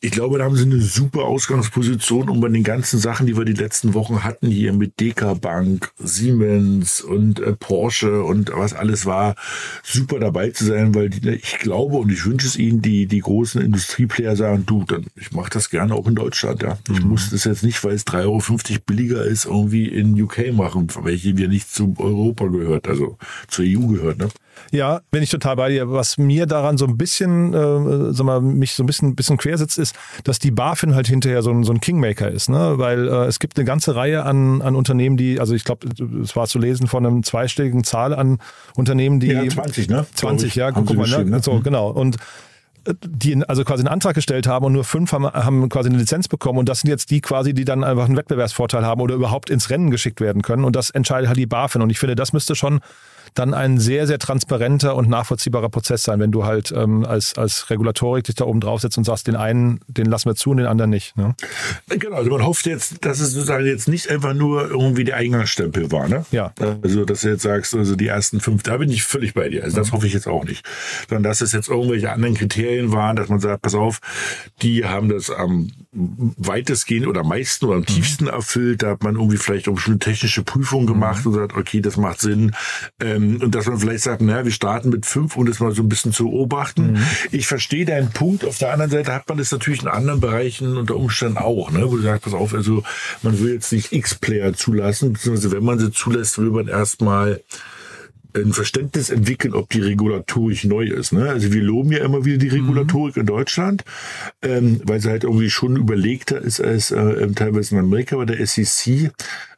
Ich 0.00 0.10
glaube, 0.10 0.38
da 0.38 0.44
haben 0.44 0.56
sie 0.56 0.64
eine 0.64 0.80
super 0.80 1.22
Ausgangsposition, 1.24 2.28
um 2.28 2.40
bei 2.40 2.48
den 2.48 2.64
ganzen 2.64 2.98
Sachen, 2.98 3.26
die 3.26 3.36
wir 3.36 3.44
die 3.44 3.52
letzten 3.52 3.94
Wochen 3.94 4.24
hatten, 4.24 4.48
hier 4.48 4.72
mit 4.72 5.00
DK 5.00 5.40
Bank, 5.40 5.92
Siemens 5.98 7.00
und 7.00 7.40
äh, 7.40 7.54
Porsche 7.54 8.22
und 8.22 8.50
was 8.54 8.74
alles 8.74 9.06
war, 9.06 9.34
super 9.82 10.18
dabei 10.18 10.50
zu 10.50 10.64
sein, 10.64 10.94
weil 10.94 11.10
die, 11.10 11.28
ich 11.30 11.58
glaube 11.58 11.96
und 11.96 12.10
ich 12.10 12.24
wünsche 12.26 12.46
es 12.46 12.56
ihnen, 12.56 12.82
die, 12.82 13.06
die 13.06 13.20
großen 13.20 13.60
Industrieplayer 13.60 14.36
sagen, 14.36 14.64
du, 14.66 14.84
dann, 14.84 15.06
ich 15.16 15.32
mache 15.32 15.50
das 15.50 15.70
gerne 15.70 15.94
auch 15.94 16.06
in 16.06 16.14
Deutschland, 16.14 16.62
ja. 16.62 16.78
Ich 16.90 17.04
muss 17.04 17.30
das 17.30 17.44
jetzt 17.44 17.62
nicht, 17.62 17.82
weil 17.84 17.94
es 17.94 18.06
3,50 18.06 18.24
Euro 18.24 18.80
billiger 18.86 19.24
ist, 19.24 19.46
irgendwie 19.46 19.86
in 19.86 20.20
UK 20.20 20.52
machen, 20.52 20.88
welche 21.02 21.36
wir 21.36 21.48
nicht 21.48 21.70
zu 21.70 21.94
Europa 21.98 22.46
gehört, 22.46 22.88
also 22.88 23.18
zur 23.48 23.64
EU 23.66 23.86
gehört, 23.86 24.18
ne? 24.18 24.28
Ja, 24.70 25.00
bin 25.10 25.22
ich 25.22 25.30
total 25.30 25.56
bei 25.56 25.68
dir. 25.68 25.90
Was 25.90 26.18
mir 26.18 26.46
daran 26.46 26.78
so 26.78 26.86
ein 26.86 26.96
bisschen, 26.96 27.54
äh, 27.54 28.12
sag 28.12 28.24
mal, 28.24 28.40
mich 28.40 28.72
so 28.72 28.82
ein 28.82 28.86
bisschen, 28.86 29.14
bisschen 29.14 29.36
quersitzt, 29.36 29.78
ist, 29.78 29.94
dass 30.24 30.38
die 30.38 30.50
BaFin 30.50 30.94
halt 30.94 31.06
hinterher 31.06 31.42
so 31.42 31.50
ein, 31.50 31.64
so 31.64 31.72
ein 31.72 31.80
Kingmaker 31.80 32.30
ist, 32.30 32.48
ne? 32.48 32.74
Weil 32.76 33.08
äh, 33.08 33.26
es 33.26 33.38
gibt 33.38 33.56
eine 33.56 33.64
ganze 33.64 33.94
Reihe 33.94 34.24
an, 34.24 34.62
an 34.62 34.74
Unternehmen, 34.76 35.16
die, 35.16 35.40
also 35.40 35.54
ich 35.54 35.64
glaube, 35.64 35.86
es 36.22 36.34
war 36.34 36.46
zu 36.46 36.58
lesen 36.58 36.86
von 36.86 37.06
einem 37.06 37.22
zweistelligen 37.22 37.84
Zahl 37.84 38.14
an 38.14 38.38
Unternehmen, 38.74 39.20
die 39.20 39.28
Ja, 39.28 39.48
20, 39.48 39.88
ne? 39.88 40.06
20, 40.14 40.54
ja, 40.54 40.70
guck 40.72 40.94
mal, 40.94 41.08
ne? 41.08 41.24
ne? 41.24 41.42
So, 41.42 41.60
genau. 41.60 41.90
Und 41.90 42.16
äh, 42.86 42.94
die 43.06 43.42
also 43.46 43.64
quasi 43.64 43.82
einen 43.82 43.88
Antrag 43.88 44.14
gestellt 44.14 44.46
haben 44.46 44.64
und 44.64 44.72
nur 44.72 44.84
fünf 44.84 45.12
haben, 45.12 45.26
haben 45.26 45.68
quasi 45.68 45.88
eine 45.88 45.98
Lizenz 45.98 46.28
bekommen 46.28 46.58
und 46.58 46.68
das 46.68 46.80
sind 46.80 46.90
jetzt 46.90 47.10
die 47.10 47.20
quasi, 47.20 47.54
die 47.54 47.64
dann 47.64 47.84
einfach 47.84 48.04
einen 48.04 48.16
Wettbewerbsvorteil 48.16 48.84
haben 48.84 49.00
oder 49.00 49.14
überhaupt 49.14 49.50
ins 49.50 49.70
Rennen 49.70 49.90
geschickt 49.90 50.20
werden 50.20 50.42
können 50.42 50.64
und 50.64 50.76
das 50.76 50.90
entscheidet 50.90 51.28
halt 51.28 51.38
die 51.38 51.46
BaFin 51.46 51.82
und 51.82 51.90
ich 51.90 51.98
finde, 51.98 52.14
das 52.14 52.32
müsste 52.32 52.54
schon 52.54 52.80
dann 53.34 53.52
ein 53.52 53.78
sehr, 53.78 54.06
sehr 54.06 54.18
transparenter 54.18 54.94
und 54.96 55.08
nachvollziehbarer 55.08 55.68
Prozess 55.68 56.04
sein, 56.04 56.20
wenn 56.20 56.30
du 56.30 56.44
halt 56.44 56.72
ähm, 56.76 57.04
als, 57.04 57.36
als 57.36 57.68
Regulatorik 57.70 58.24
dich 58.24 58.36
da 58.36 58.44
oben 58.44 58.60
draufsetzt 58.60 58.96
und 58.96 59.04
sagst, 59.04 59.26
den 59.26 59.36
einen, 59.36 59.80
den 59.88 60.06
lassen 60.06 60.28
wir 60.28 60.34
zu 60.34 60.50
und 60.50 60.58
den 60.58 60.66
anderen 60.66 60.90
nicht. 60.90 61.16
Ne? 61.16 61.34
Genau, 61.88 62.16
also 62.16 62.30
man 62.30 62.44
hofft 62.44 62.66
jetzt, 62.66 63.04
dass 63.04 63.20
es 63.20 63.32
sozusagen 63.32 63.66
jetzt 63.66 63.88
nicht 63.88 64.08
einfach 64.08 64.34
nur 64.34 64.70
irgendwie 64.70 65.04
der 65.04 65.16
Eingangsstempel 65.16 65.90
war, 65.90 66.08
ne? 66.08 66.24
Ja. 66.30 66.52
Also, 66.82 67.04
dass 67.04 67.22
du 67.22 67.28
jetzt 67.28 67.42
sagst, 67.42 67.74
also 67.74 67.96
die 67.96 68.06
ersten 68.06 68.40
fünf, 68.40 68.62
da 68.62 68.76
bin 68.76 68.90
ich 68.90 69.04
völlig 69.04 69.34
bei 69.34 69.48
dir. 69.48 69.64
Also, 69.64 69.76
das 69.76 69.92
hoffe 69.92 70.06
ich 70.06 70.12
jetzt 70.12 70.26
auch 70.26 70.44
nicht. 70.44 70.64
Sondern, 71.08 71.24
dass 71.24 71.40
es 71.40 71.52
jetzt 71.52 71.68
irgendwelche 71.68 72.10
anderen 72.10 72.34
Kriterien 72.34 72.92
waren, 72.92 73.16
dass 73.16 73.28
man 73.28 73.40
sagt, 73.40 73.62
pass 73.62 73.74
auf, 73.74 74.00
die 74.62 74.84
haben 74.84 75.08
das 75.08 75.30
am 75.30 75.70
weitestgehend 75.94 77.06
oder 77.06 77.20
am 77.20 77.28
meisten 77.28 77.66
oder 77.66 77.76
am 77.76 77.86
tiefsten 77.86 78.26
erfüllt. 78.26 78.82
Da 78.82 78.90
hat 78.90 79.02
man 79.02 79.14
irgendwie 79.14 79.36
vielleicht 79.36 79.68
auch 79.68 79.78
schon 79.78 79.94
eine 79.94 79.98
technische 80.00 80.42
Prüfung 80.42 80.86
gemacht 80.86 81.24
und 81.24 81.34
sagt, 81.34 81.56
okay, 81.56 81.80
das 81.80 81.96
macht 81.96 82.20
Sinn. 82.20 82.52
Ähm, 83.00 83.40
und 83.40 83.54
dass 83.54 83.66
man 83.66 83.78
vielleicht 83.78 84.02
sagt, 84.02 84.20
naja, 84.20 84.44
wir 84.44 84.52
starten 84.52 84.90
mit 84.90 85.06
fünf, 85.06 85.36
um 85.36 85.46
das 85.46 85.60
mal 85.60 85.72
so 85.72 85.82
ein 85.82 85.88
bisschen 85.88 86.12
zu 86.12 86.24
beobachten. 86.24 86.98
Ich 87.30 87.46
verstehe 87.46 87.84
deinen 87.84 88.10
Punkt. 88.10 88.44
Auf 88.44 88.58
der 88.58 88.72
anderen 88.72 88.90
Seite 88.90 89.12
hat 89.12 89.28
man 89.28 89.38
das 89.38 89.52
natürlich 89.52 89.82
in 89.82 89.88
anderen 89.88 90.20
Bereichen 90.20 90.76
unter 90.76 90.96
Umständen 90.96 91.38
auch, 91.38 91.70
ne? 91.70 91.90
wo 91.90 91.96
du 91.96 92.02
sagst, 92.02 92.24
pass 92.24 92.34
auf, 92.34 92.54
also 92.54 92.82
man 93.22 93.38
will 93.40 93.54
jetzt 93.54 93.72
nicht 93.72 93.92
X-Player 93.92 94.54
zulassen, 94.54 95.12
beziehungsweise 95.12 95.52
wenn 95.52 95.64
man 95.64 95.78
sie 95.78 95.92
zulässt, 95.92 96.38
will 96.38 96.50
man 96.50 96.68
erstmal 96.68 97.40
ein 98.34 98.52
Verständnis 98.52 99.10
entwickeln, 99.10 99.54
ob 99.54 99.70
die 99.70 99.80
Regulatorik 99.80 100.64
neu 100.64 100.84
ist. 100.84 101.12
Ne? 101.12 101.28
Also 101.28 101.52
wir 101.52 101.62
loben 101.62 101.92
ja 101.92 102.04
immer 102.04 102.24
wieder 102.24 102.38
die 102.38 102.48
Regulatorik 102.48 103.16
in 103.16 103.26
Deutschland, 103.26 103.84
ähm, 104.42 104.80
weil 104.84 105.00
sie 105.00 105.10
halt 105.10 105.24
irgendwie 105.24 105.50
schon 105.50 105.76
überlegter 105.76 106.40
ist 106.40 106.60
als 106.60 106.90
äh, 106.90 107.28
teilweise 107.32 107.74
in 107.74 107.80
Amerika 107.80 108.16
bei 108.16 108.24
der 108.24 108.44
SEC. 108.46 109.12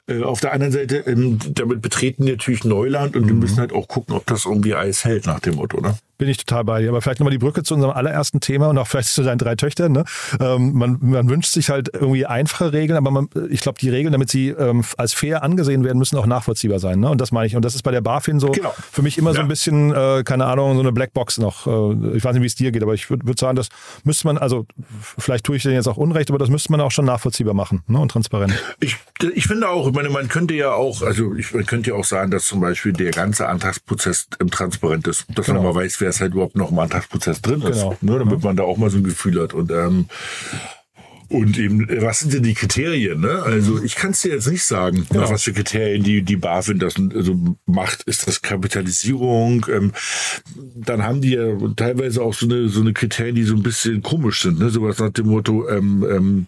Äh, 0.08 0.22
auf 0.22 0.40
der 0.40 0.52
anderen 0.52 0.72
Seite, 0.72 0.98
ähm, 1.06 1.38
damit 1.50 1.82
betreten 1.82 2.26
die 2.26 2.32
natürlich 2.32 2.64
Neuland 2.64 3.16
und 3.16 3.26
wir 3.26 3.34
müssen 3.34 3.58
halt 3.58 3.72
auch 3.72 3.88
gucken, 3.88 4.14
ob 4.14 4.26
das 4.26 4.44
irgendwie 4.44 4.74
Eis 4.74 5.04
hält 5.04 5.26
nach 5.26 5.40
dem 5.40 5.56
Motto. 5.56 5.80
Ne? 5.80 5.96
Bin 6.18 6.28
ich 6.28 6.38
total 6.38 6.64
bei 6.64 6.80
dir. 6.80 6.88
Aber 6.88 7.02
vielleicht 7.02 7.20
nochmal 7.20 7.32
die 7.32 7.38
Brücke 7.38 7.62
zu 7.62 7.74
unserem 7.74 7.94
allerersten 7.94 8.40
Thema 8.40 8.68
und 8.68 8.78
auch 8.78 8.86
vielleicht 8.86 9.08
zu 9.08 9.22
deinen 9.22 9.38
drei 9.38 9.54
Töchtern. 9.54 9.92
Ne? 9.92 10.04
Ähm, 10.40 10.72
man, 10.72 10.98
man 11.00 11.28
wünscht 11.28 11.52
sich 11.52 11.68
halt 11.70 11.90
irgendwie 11.92 12.24
einfache 12.26 12.72
Regeln, 12.72 12.96
aber 12.96 13.10
man, 13.10 13.28
ich 13.50 13.60
glaube, 13.60 13.78
die 13.78 13.90
Regeln, 13.90 14.12
damit 14.12 14.30
sie 14.30 14.48
ähm, 14.48 14.82
als 14.96 15.12
fair 15.12 15.42
angesehen 15.42 15.84
werden, 15.84 15.98
müssen 15.98 16.16
auch 16.16 16.26
nachvollziehbar 16.26 16.78
sein. 16.78 17.00
Ne? 17.00 17.10
Und 17.10 17.20
das 17.20 17.32
meine 17.32 17.46
ich. 17.46 17.54
Und 17.56 17.64
das 17.64 17.74
ist 17.74 17.82
bei 17.82 17.90
der 17.90 18.00
BaFin 18.00 18.40
so 18.40 18.48
Genau. 18.50 18.74
für 18.90 19.02
mich 19.02 19.18
immer 19.18 19.32
so 19.32 19.36
Ja. 19.38 19.42
ein 19.42 19.48
bisschen, 19.48 19.92
äh, 19.94 20.22
keine 20.24 20.46
Ahnung, 20.46 20.74
so 20.74 20.80
eine 20.80 20.92
Blackbox 20.92 21.38
noch. 21.38 21.66
Äh, 21.66 22.16
ich 22.16 22.24
weiß 22.24 22.32
nicht, 22.34 22.42
wie 22.42 22.46
es 22.46 22.54
dir 22.54 22.72
geht, 22.72 22.82
aber 22.82 22.94
ich 22.94 23.10
würde 23.10 23.26
würd 23.26 23.38
sagen, 23.38 23.56
das 23.56 23.68
müsste 24.04 24.26
man, 24.26 24.38
also 24.38 24.66
vielleicht 25.18 25.44
tue 25.44 25.56
ich 25.56 25.62
denen 25.62 25.74
jetzt 25.74 25.86
auch 25.88 25.96
Unrecht, 25.98 26.30
aber 26.30 26.38
das 26.38 26.48
müsste 26.48 26.72
man 26.72 26.80
auch 26.80 26.90
schon 26.92 27.04
nachvollziehbar 27.04 27.54
machen 27.54 27.82
ne? 27.88 27.98
und 27.98 28.10
transparent. 28.10 28.54
Ich, 28.80 28.96
ich 29.34 29.46
finde 29.46 29.68
auch, 29.68 29.86
ich 29.88 29.94
meine, 29.94 30.08
man 30.10 30.28
könnte 30.28 30.54
ja 30.54 30.72
auch, 30.72 31.02
also 31.02 31.34
ich, 31.34 31.52
man 31.52 31.66
könnte 31.66 31.90
ja 31.90 31.96
auch 31.96 32.04
sagen, 32.04 32.30
dass 32.30 32.46
zum 32.46 32.60
Beispiel 32.60 32.92
der 32.92 33.10
ganze 33.10 33.46
Antragsprozess 33.48 34.28
im 34.38 34.50
transparent 34.50 35.06
ist, 35.06 35.26
dass 35.34 35.48
man 35.48 35.56
Genau. 35.58 35.72
mal 35.72 35.80
weiß, 35.80 36.00
wer 36.00 36.05
es 36.08 36.20
halt 36.20 36.32
überhaupt 36.34 36.56
noch 36.56 36.70
im 36.70 36.78
Antragsprozess 36.78 37.40
drin 37.42 37.62
ist, 37.62 37.80
Genau. 37.82 37.96
ne, 38.00 38.18
damit 38.18 38.42
man 38.42 38.56
da 38.56 38.62
auch 38.64 38.76
mal 38.76 38.90
so 38.90 38.98
ein 38.98 39.04
Gefühl 39.04 39.42
hat. 39.42 39.54
Und 39.54 39.70
ähm, 39.70 40.06
Und 41.28 41.58
eben, 41.58 41.86
was 42.02 42.20
sind 42.20 42.32
denn 42.32 42.42
die 42.42 42.54
Kriterien? 42.54 43.20
Ne? 43.20 43.42
Also 43.42 43.82
ich 43.82 43.96
kann 43.96 44.12
es 44.12 44.22
dir 44.22 44.32
jetzt 44.32 44.48
nicht 44.48 44.64
sagen, 44.64 45.06
nach 45.12 45.30
was 45.30 45.42
für 45.42 45.52
Kriterien 45.52 46.02
die, 46.02 46.22
die 46.22 46.36
BaFin 46.36 46.78
das 46.78 46.94
also 46.96 47.56
macht. 47.66 48.02
Ist 48.04 48.28
das 48.28 48.42
Kapitalisierung? 48.42 49.66
Ähm, 49.72 49.92
dann 50.74 51.02
haben 51.02 51.20
die 51.20 51.32
ja 51.32 51.56
teilweise 51.74 52.22
auch 52.22 52.34
so 52.34 52.46
eine, 52.46 52.68
so 52.68 52.80
eine 52.80 52.92
Kriterien, 52.92 53.34
die 53.34 53.42
so 53.42 53.54
ein 53.54 53.62
bisschen 53.62 54.02
komisch 54.02 54.42
sind. 54.42 54.58
Ne? 54.58 54.70
Sowas 54.70 54.98
nach 54.98 55.10
dem 55.10 55.26
Motto, 55.26 55.68
ähm, 55.68 56.06
ähm, 56.08 56.46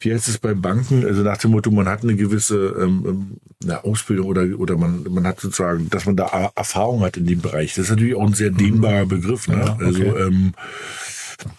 wie 0.00 0.12
heißt 0.12 0.28
es 0.28 0.38
bei 0.38 0.54
Banken? 0.54 1.04
Also 1.04 1.22
nach 1.22 1.38
dem 1.38 1.52
Motto, 1.52 1.70
man 1.70 1.88
hat 1.88 2.02
eine 2.02 2.16
gewisse 2.16 2.76
ähm, 2.80 3.04
ähm 3.06 3.36
eine 3.62 3.84
Ausbildung 3.84 4.26
oder, 4.26 4.46
oder 4.58 4.76
man, 4.76 5.04
man 5.08 5.26
hat 5.26 5.40
sozusagen, 5.40 5.88
dass 5.88 6.04
man 6.04 6.14
da 6.14 6.52
Erfahrung 6.54 7.00
hat 7.00 7.16
in 7.16 7.26
dem 7.26 7.40
Bereich. 7.40 7.74
Das 7.74 7.86
ist 7.86 7.90
natürlich 7.90 8.14
auch 8.14 8.26
ein 8.26 8.34
sehr 8.34 8.50
dehnbarer 8.50 9.06
Begriff. 9.06 9.48
Ne? 9.48 9.56
Ja, 9.56 9.72
okay. 9.72 9.84
Also 9.84 10.02
ähm, 10.18 10.52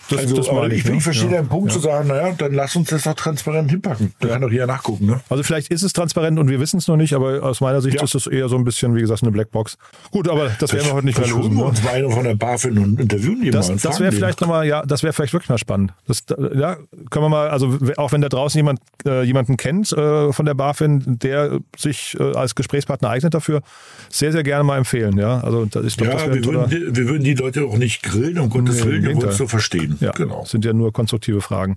das, 0.10 0.20
also, 0.20 0.36
das 0.36 0.50
aber 0.50 0.68
ich, 0.72 0.86
ich, 0.86 0.92
ne? 0.92 1.02
verstehe 1.02 1.30
ja. 1.30 1.38
deinen 1.38 1.50
Punkt 1.50 1.70
ja. 1.70 1.76
zu 1.76 1.80
sagen, 1.80 2.08
naja, 2.08 2.34
dann 2.38 2.54
lass 2.54 2.76
uns 2.76 2.90
das 2.90 3.04
doch 3.04 3.14
transparent 3.14 3.70
hinpacken. 3.70 4.14
Da 4.20 4.30
kann 4.30 4.42
doch 4.42 4.50
hier 4.50 4.66
nachgucken. 4.66 5.06
Ne? 5.06 5.22
Also 5.30 5.44
vielleicht 5.44 5.70
ist 5.70 5.84
es 5.84 5.94
transparent 5.94 6.40
und 6.40 6.50
wir 6.50 6.60
wissen 6.60 6.78
es 6.78 6.88
noch 6.88 6.98
nicht, 6.98 7.14
aber 7.14 7.44
aus 7.44 7.62
meiner 7.62 7.82
Sicht 7.82 7.98
ja. 7.98 8.04
ist 8.04 8.16
es 8.16 8.28
eher 8.28 8.50
so 8.50 8.56
ein 8.56 8.64
bisschen, 8.64 8.96
wie 8.96 9.02
gesagt, 9.02 9.24
eine 9.24 9.32
Blackbox. 9.32 9.78
Gut, 10.12 10.28
aber 10.28 10.50
das 10.60 10.74
werden 10.74 10.88
wir 10.88 10.94
heute 10.94 11.06
nicht 11.06 11.20
mehr 11.20 11.28
lösen. 11.28 11.52
Wir 11.52 11.58
ne? 11.58 11.66
uns 11.66 11.82
beide 11.82 12.10
von 12.10 12.24
der 12.24 12.36
BaFin 12.36 12.78
und 12.78 13.00
interviewen 13.00 13.42
die 13.42 13.52
das, 13.52 13.70
mal. 13.70 13.78
Das 13.78 14.00
wäre 14.00 14.12
vielleicht 14.12 14.42
nochmal, 14.42 14.66
ja, 14.66 14.86
das 14.86 15.04
wäre 15.04 15.14
vielleicht 15.14 15.34
wirklich 15.34 15.50
mal 15.50 15.58
spannend. 15.58 15.94
Das, 16.08 16.24
ja, 16.56 16.78
können 17.10 17.26
wir 17.26 17.30
mal, 17.30 17.50
also 17.50 17.78
auch 17.98 18.12
wenn 18.12 18.22
da 18.22 18.30
draußen 18.30 18.58
jemand 18.58 18.80
äh, 19.06 19.24
jemanden 19.24 19.58
kennt 19.58 19.92
äh, 19.94 20.32
von 20.32 20.46
der 20.46 20.54
BaFin, 20.54 21.20
der 21.20 21.60
sich 21.78 22.18
äh, 22.20 22.36
als 22.36 22.56
Gesprächspartner 22.56 23.10
eignet 23.10 23.34
dafür, 23.34 23.62
sehr, 24.10 24.32
sehr 24.32 24.44
gerne 24.44 24.64
mal 24.64 24.78
empfehlen. 24.78 25.18
Ja, 25.18 25.40
also 25.42 25.68
ich 25.84 25.98
glaub, 25.98 26.14
ja 26.14 26.34
wir, 26.34 26.44
würden 26.46 26.70
die, 26.70 26.96
wir 26.96 27.10
würden 27.10 27.24
die 27.24 27.34
Leute 27.34 27.66
auch 27.66 27.78
nicht 27.78 28.04
grillen, 28.04 28.40
um 28.40 28.50
Gottes 28.50 28.84
nee, 28.84 28.92
Willen, 28.92 29.22
wir 29.22 29.30
es 29.30 29.38
so 29.38 29.48
verstehen. 29.48 29.67
Ja, 30.00 30.12
genau 30.12 30.46
sind 30.58 30.66
ja 30.66 30.74
nur 30.74 30.92
konstruktive 30.92 31.42
Fragen. 31.42 31.76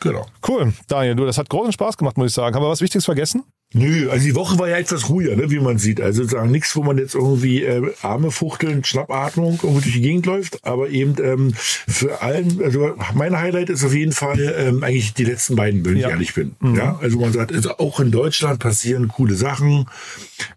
Genau. 0.00 0.26
Cool, 0.46 0.72
Daniel, 0.88 1.14
du, 1.14 1.26
das 1.26 1.36
hat 1.36 1.50
großen 1.50 1.72
Spaß 1.72 1.98
gemacht, 1.98 2.16
muss 2.16 2.28
ich 2.28 2.34
sagen. 2.34 2.54
Haben 2.54 2.62
wir 2.62 2.70
was 2.70 2.80
Wichtiges 2.80 3.04
vergessen? 3.04 3.44
Nö, 3.72 4.10
also 4.10 4.24
die 4.24 4.34
Woche 4.34 4.58
war 4.58 4.68
ja 4.68 4.78
etwas 4.78 5.08
ruhiger, 5.10 5.36
ne, 5.36 5.50
wie 5.50 5.60
man 5.60 5.78
sieht. 5.78 6.00
Also 6.00 6.24
sagen 6.24 6.50
nichts, 6.50 6.74
wo 6.74 6.82
man 6.82 6.98
jetzt 6.98 7.14
irgendwie 7.14 7.62
äh, 7.62 7.92
Arme 8.02 8.32
fuchteln, 8.32 8.82
Schnappatmung 8.82 9.60
irgendwie 9.62 9.82
durch 9.82 9.94
die 9.94 10.00
Gegend 10.00 10.26
läuft, 10.26 10.64
aber 10.64 10.88
eben 10.88 11.14
ähm, 11.22 11.52
für 11.54 12.20
allen, 12.20 12.60
also 12.64 12.96
mein 13.14 13.38
Highlight 13.38 13.68
ist 13.70 13.84
auf 13.84 13.94
jeden 13.94 14.10
Fall 14.10 14.40
ähm, 14.58 14.82
eigentlich 14.82 15.14
die 15.14 15.24
letzten 15.24 15.54
beiden, 15.54 15.84
wenn 15.84 15.96
ja. 15.96 16.08
ich 16.08 16.12
ehrlich 16.12 16.34
bin. 16.34 16.56
Mhm. 16.58 16.74
Ja, 16.74 16.98
also 17.00 17.20
man 17.20 17.32
sagt, 17.32 17.52
also 17.52 17.76
auch 17.76 18.00
in 18.00 18.10
Deutschland 18.10 18.58
passieren 18.58 19.06
coole 19.06 19.36
Sachen. 19.36 19.86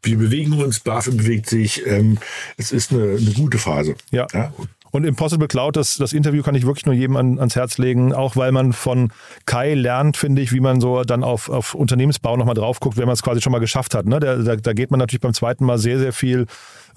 Wir 0.01 0.17
bewegen 0.17 0.53
uns, 0.53 0.79
BaFin 0.79 1.17
bewegt 1.17 1.47
sich. 1.47 1.85
Ähm, 1.85 2.17
es 2.57 2.71
ist 2.71 2.91
eine, 2.91 3.17
eine 3.17 3.31
gute 3.33 3.59
Phase. 3.59 3.93
Ja. 4.09 4.25
ja. 4.33 4.51
Und 4.95 5.05
Impossible 5.05 5.47
Cloud, 5.47 5.75
das, 5.75 5.97
das 5.97 6.13
Interview 6.13 6.43
kann 6.43 6.53
ich 6.53 6.67
wirklich 6.67 6.85
nur 6.85 6.93
jedem 6.93 7.17
an, 7.17 7.39
ans 7.39 7.55
Herz 7.55 7.79
legen, 7.79 8.13
auch 8.13 8.35
weil 8.35 8.51
man 8.51 8.73
von 8.73 9.11
Kai 9.47 9.73
lernt, 9.73 10.17
finde 10.17 10.43
ich, 10.43 10.53
wie 10.53 10.59
man 10.59 10.79
so 10.79 11.01
dann 11.03 11.23
auf, 11.23 11.49
auf 11.49 11.73
Unternehmensbau 11.73 12.37
nochmal 12.37 12.53
drauf 12.53 12.79
guckt, 12.79 12.97
wenn 12.97 13.07
man 13.07 13.13
es 13.13 13.23
quasi 13.23 13.41
schon 13.41 13.51
mal 13.51 13.57
geschafft 13.57 13.95
hat. 13.95 14.05
Ne? 14.05 14.19
Da, 14.19 14.35
da, 14.35 14.55
da 14.55 14.73
geht 14.73 14.91
man 14.91 14.99
natürlich 14.99 15.21
beim 15.21 15.33
zweiten 15.33 15.65
Mal 15.65 15.79
sehr, 15.79 15.97
sehr 15.97 16.13
viel 16.13 16.45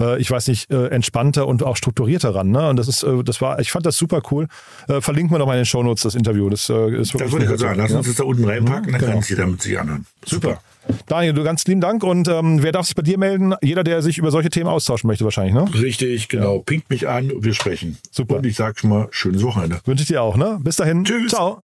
äh, 0.01 0.21
ich 0.21 0.31
weiß 0.31 0.49
nicht, 0.49 0.71
äh, 0.71 0.89
entspannter 0.89 1.47
und 1.47 1.63
auch 1.63 1.77
strukturierter 1.77 2.35
ran. 2.35 2.51
Ne? 2.51 2.69
Und 2.69 2.77
das 2.77 2.89
ist, 2.89 3.03
äh, 3.03 3.23
das 3.25 3.41
war, 3.41 3.59
ich 3.61 3.71
fand 3.71 3.87
das 3.87 3.97
super 3.97 4.23
cool. 4.31 4.49
Äh, 4.89 5.01
verlinken 5.01 5.35
wir 5.35 5.39
noch 5.39 5.47
mal 5.47 5.55
in 5.55 5.61
den 5.61 5.67
Shownotes 5.67 6.03
das 6.03 6.15
Interview. 6.15 6.49
Das 6.49 6.69
äh, 6.69 6.73
ist 6.73 7.15
wirklich. 7.15 7.31
Das 7.31 7.33
würde 7.33 7.55
ich 7.55 7.61
sagen. 7.61 7.79
Lass 7.79 7.93
uns 7.93 8.07
das 8.07 8.17
da 8.17 8.25
unten 8.25 8.45
reinpacken, 8.45 8.87
mhm, 8.87 8.93
dann 8.93 9.01
genau. 9.01 9.13
kann 9.13 9.21
ich 9.21 9.29
jeder 9.29 9.47
mit 9.47 9.63
sich 9.63 9.79
anhören. 9.79 10.07
Super. 10.25 10.61
Daniel, 11.07 11.33
du 11.33 11.43
ganz 11.43 11.65
lieben 11.67 11.81
Dank. 11.81 12.05
Und 12.05 12.29
ähm, 12.29 12.63
wer 12.63 12.73
darf 12.73 12.87
sich 12.87 12.95
bei 12.95 13.03
dir 13.03 13.19
melden? 13.19 13.55
Jeder, 13.63 13.85
der 13.85 14.03
sich 14.03 14.19
über 14.19 14.31
solche 14.31 14.51
Themen 14.51 14.69
austauschen 14.69 15.09
möchte, 15.09 15.25
wahrscheinlich, 15.25 15.55
ne? 15.55 15.67
Richtig, 15.75 16.29
genau. 16.29 16.57
Ja. 16.57 16.63
Pinkt 16.65 16.91
mich 16.91 17.09
an, 17.09 17.33
wir 17.39 17.55
sprechen. 17.55 17.99
Super. 18.11 18.37
Und 18.37 18.47
ich 18.47 18.57
sage 18.57 18.79
schon 18.79 18.91
mal, 18.91 19.09
schönes 19.11 19.43
Wochenende. 19.43 19.81
Wünsche 19.85 20.03
ich 20.03 20.09
dir 20.09 20.23
auch, 20.23 20.37
ne? 20.37 20.59
Bis 20.63 20.77
dahin. 20.77 21.05
Tschüss. 21.05 21.33
Ciao. 21.33 21.66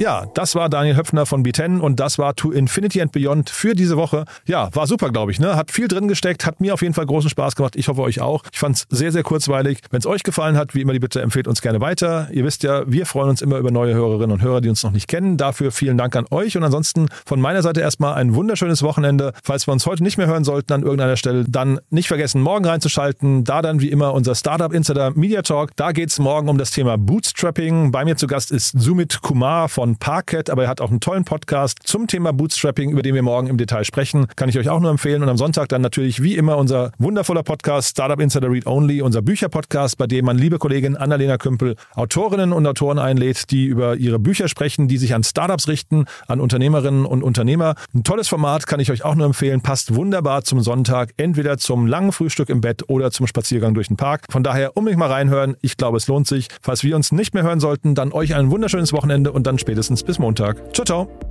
Ja, 0.00 0.24
das 0.32 0.54
war 0.54 0.70
Daniel 0.70 0.96
Höpfner 0.96 1.26
von 1.26 1.44
B10 1.44 1.78
und 1.78 2.00
das 2.00 2.16
war 2.16 2.34
To 2.36 2.52
Infinity 2.52 3.02
and 3.02 3.12
Beyond 3.12 3.50
für 3.50 3.74
diese 3.74 3.98
Woche. 3.98 4.24
Ja, 4.46 4.74
war 4.74 4.86
super, 4.86 5.10
glaube 5.10 5.30
ich. 5.30 5.38
Ne? 5.38 5.56
Hat 5.56 5.70
viel 5.70 5.88
drin 5.88 6.08
gesteckt, 6.08 6.46
hat 6.46 6.58
mir 6.58 6.72
auf 6.72 6.80
jeden 6.80 6.94
Fall 6.94 7.04
großen 7.04 7.28
Spaß 7.28 7.54
gemacht. 7.54 7.76
Ich 7.76 7.88
hoffe 7.88 8.00
euch 8.00 8.18
auch. 8.22 8.42
Ich 8.50 8.58
fand 8.58 8.76
es 8.76 8.86
sehr, 8.88 9.12
sehr 9.12 9.22
kurzweilig. 9.22 9.80
Wenn 9.90 9.98
es 9.98 10.06
euch 10.06 10.22
gefallen 10.22 10.56
hat, 10.56 10.74
wie 10.74 10.80
immer 10.80 10.94
die 10.94 11.00
Bitte, 11.00 11.20
empfehlt 11.20 11.46
uns 11.46 11.60
gerne 11.60 11.82
weiter. 11.82 12.28
Ihr 12.32 12.44
wisst 12.44 12.62
ja, 12.62 12.90
wir 12.90 13.04
freuen 13.04 13.28
uns 13.28 13.42
immer 13.42 13.58
über 13.58 13.70
neue 13.70 13.92
Hörerinnen 13.92 14.30
und 14.30 14.40
Hörer, 14.40 14.62
die 14.62 14.70
uns 14.70 14.82
noch 14.82 14.90
nicht 14.90 15.06
kennen. 15.06 15.36
Dafür 15.36 15.70
vielen 15.70 15.98
Dank 15.98 16.16
an 16.16 16.24
euch 16.30 16.56
und 16.56 16.64
ansonsten 16.64 17.08
von 17.26 17.38
meiner 17.38 17.60
Seite 17.60 17.82
erstmal 17.82 18.14
ein 18.14 18.34
wunderschönes 18.34 18.82
Wochenende. 18.82 19.34
Falls 19.44 19.68
wir 19.68 19.72
uns 19.72 19.84
heute 19.84 20.02
nicht 20.02 20.16
mehr 20.16 20.28
hören 20.28 20.44
sollten 20.44 20.72
an 20.72 20.80
irgendeiner 20.80 21.18
Stelle, 21.18 21.44
dann 21.46 21.78
nicht 21.90 22.08
vergessen, 22.08 22.40
morgen 22.40 22.64
reinzuschalten. 22.64 23.44
Da 23.44 23.60
dann 23.60 23.82
wie 23.82 23.90
immer 23.90 24.14
unser 24.14 24.34
Startup 24.34 24.72
Insider 24.72 25.10
Media 25.10 25.42
Talk. 25.42 25.76
Da 25.76 25.92
geht 25.92 26.08
es 26.08 26.18
morgen 26.18 26.48
um 26.48 26.56
das 26.56 26.70
Thema 26.70 26.96
Bootstrapping. 26.96 27.92
Bei 27.92 28.06
mir 28.06 28.16
zu 28.16 28.26
Gast 28.26 28.50
ist 28.50 28.80
Sumit 28.80 29.20
Kumar 29.20 29.68
von 29.68 29.89
Parket, 29.96 30.50
aber 30.50 30.64
er 30.64 30.68
hat 30.68 30.80
auch 30.80 30.90
einen 30.90 31.00
tollen 31.00 31.24
Podcast 31.24 31.78
zum 31.84 32.06
Thema 32.06 32.32
Bootstrapping, 32.32 32.90
über 32.90 33.02
den 33.02 33.14
wir 33.14 33.22
morgen 33.22 33.48
im 33.48 33.56
Detail 33.56 33.84
sprechen. 33.84 34.26
Kann 34.36 34.48
ich 34.48 34.58
euch 34.58 34.68
auch 34.68 34.80
nur 34.80 34.90
empfehlen. 34.90 35.22
Und 35.22 35.28
am 35.28 35.36
Sonntag 35.36 35.68
dann 35.68 35.82
natürlich 35.82 36.22
wie 36.22 36.36
immer 36.36 36.56
unser 36.56 36.92
wundervoller 36.98 37.42
Podcast 37.42 37.90
Startup 37.90 38.20
Insider 38.20 38.50
Read 38.50 38.66
Only, 38.66 39.02
unser 39.02 39.22
Bücherpodcast, 39.22 39.98
bei 39.98 40.06
dem 40.06 40.24
man 40.24 40.38
liebe 40.38 40.58
Kollegin 40.58 40.96
Annalena 40.96 41.38
Kümpel 41.38 41.76
Autorinnen 41.94 42.52
und 42.52 42.66
Autoren 42.66 42.98
einlädt, 42.98 43.50
die 43.50 43.66
über 43.66 43.96
ihre 43.96 44.18
Bücher 44.18 44.48
sprechen, 44.48 44.88
die 44.88 44.98
sich 44.98 45.14
an 45.14 45.22
Startups 45.22 45.68
richten, 45.68 46.06
an 46.26 46.40
Unternehmerinnen 46.40 47.06
und 47.06 47.22
Unternehmer. 47.22 47.74
Ein 47.94 48.04
tolles 48.04 48.28
Format 48.28 48.66
kann 48.66 48.80
ich 48.80 48.90
euch 48.90 49.04
auch 49.04 49.14
nur 49.14 49.26
empfehlen. 49.26 49.60
Passt 49.60 49.94
wunderbar 49.94 50.44
zum 50.44 50.60
Sonntag, 50.60 51.10
entweder 51.16 51.58
zum 51.58 51.86
langen 51.86 52.12
Frühstück 52.12 52.48
im 52.48 52.60
Bett 52.60 52.88
oder 52.88 53.10
zum 53.10 53.26
Spaziergang 53.26 53.74
durch 53.74 53.88
den 53.88 53.96
Park. 53.96 54.24
Von 54.30 54.42
daher 54.42 54.76
unbedingt 54.76 55.00
mal 55.00 55.10
reinhören. 55.10 55.56
Ich 55.60 55.76
glaube, 55.76 55.96
es 55.96 56.06
lohnt 56.08 56.26
sich. 56.26 56.48
Falls 56.62 56.84
wir 56.84 56.96
uns 56.96 57.12
nicht 57.12 57.34
mehr 57.34 57.42
hören 57.42 57.60
sollten, 57.60 57.94
dann 57.94 58.12
euch 58.12 58.34
ein 58.34 58.50
wunderschönes 58.50 58.92
Wochenende 58.92 59.32
und 59.32 59.46
dann 59.46 59.58
spätestens 59.70 60.02
bis 60.02 60.18
Montag. 60.18 60.56
Ciao, 60.74 60.84
ciao. 60.84 61.29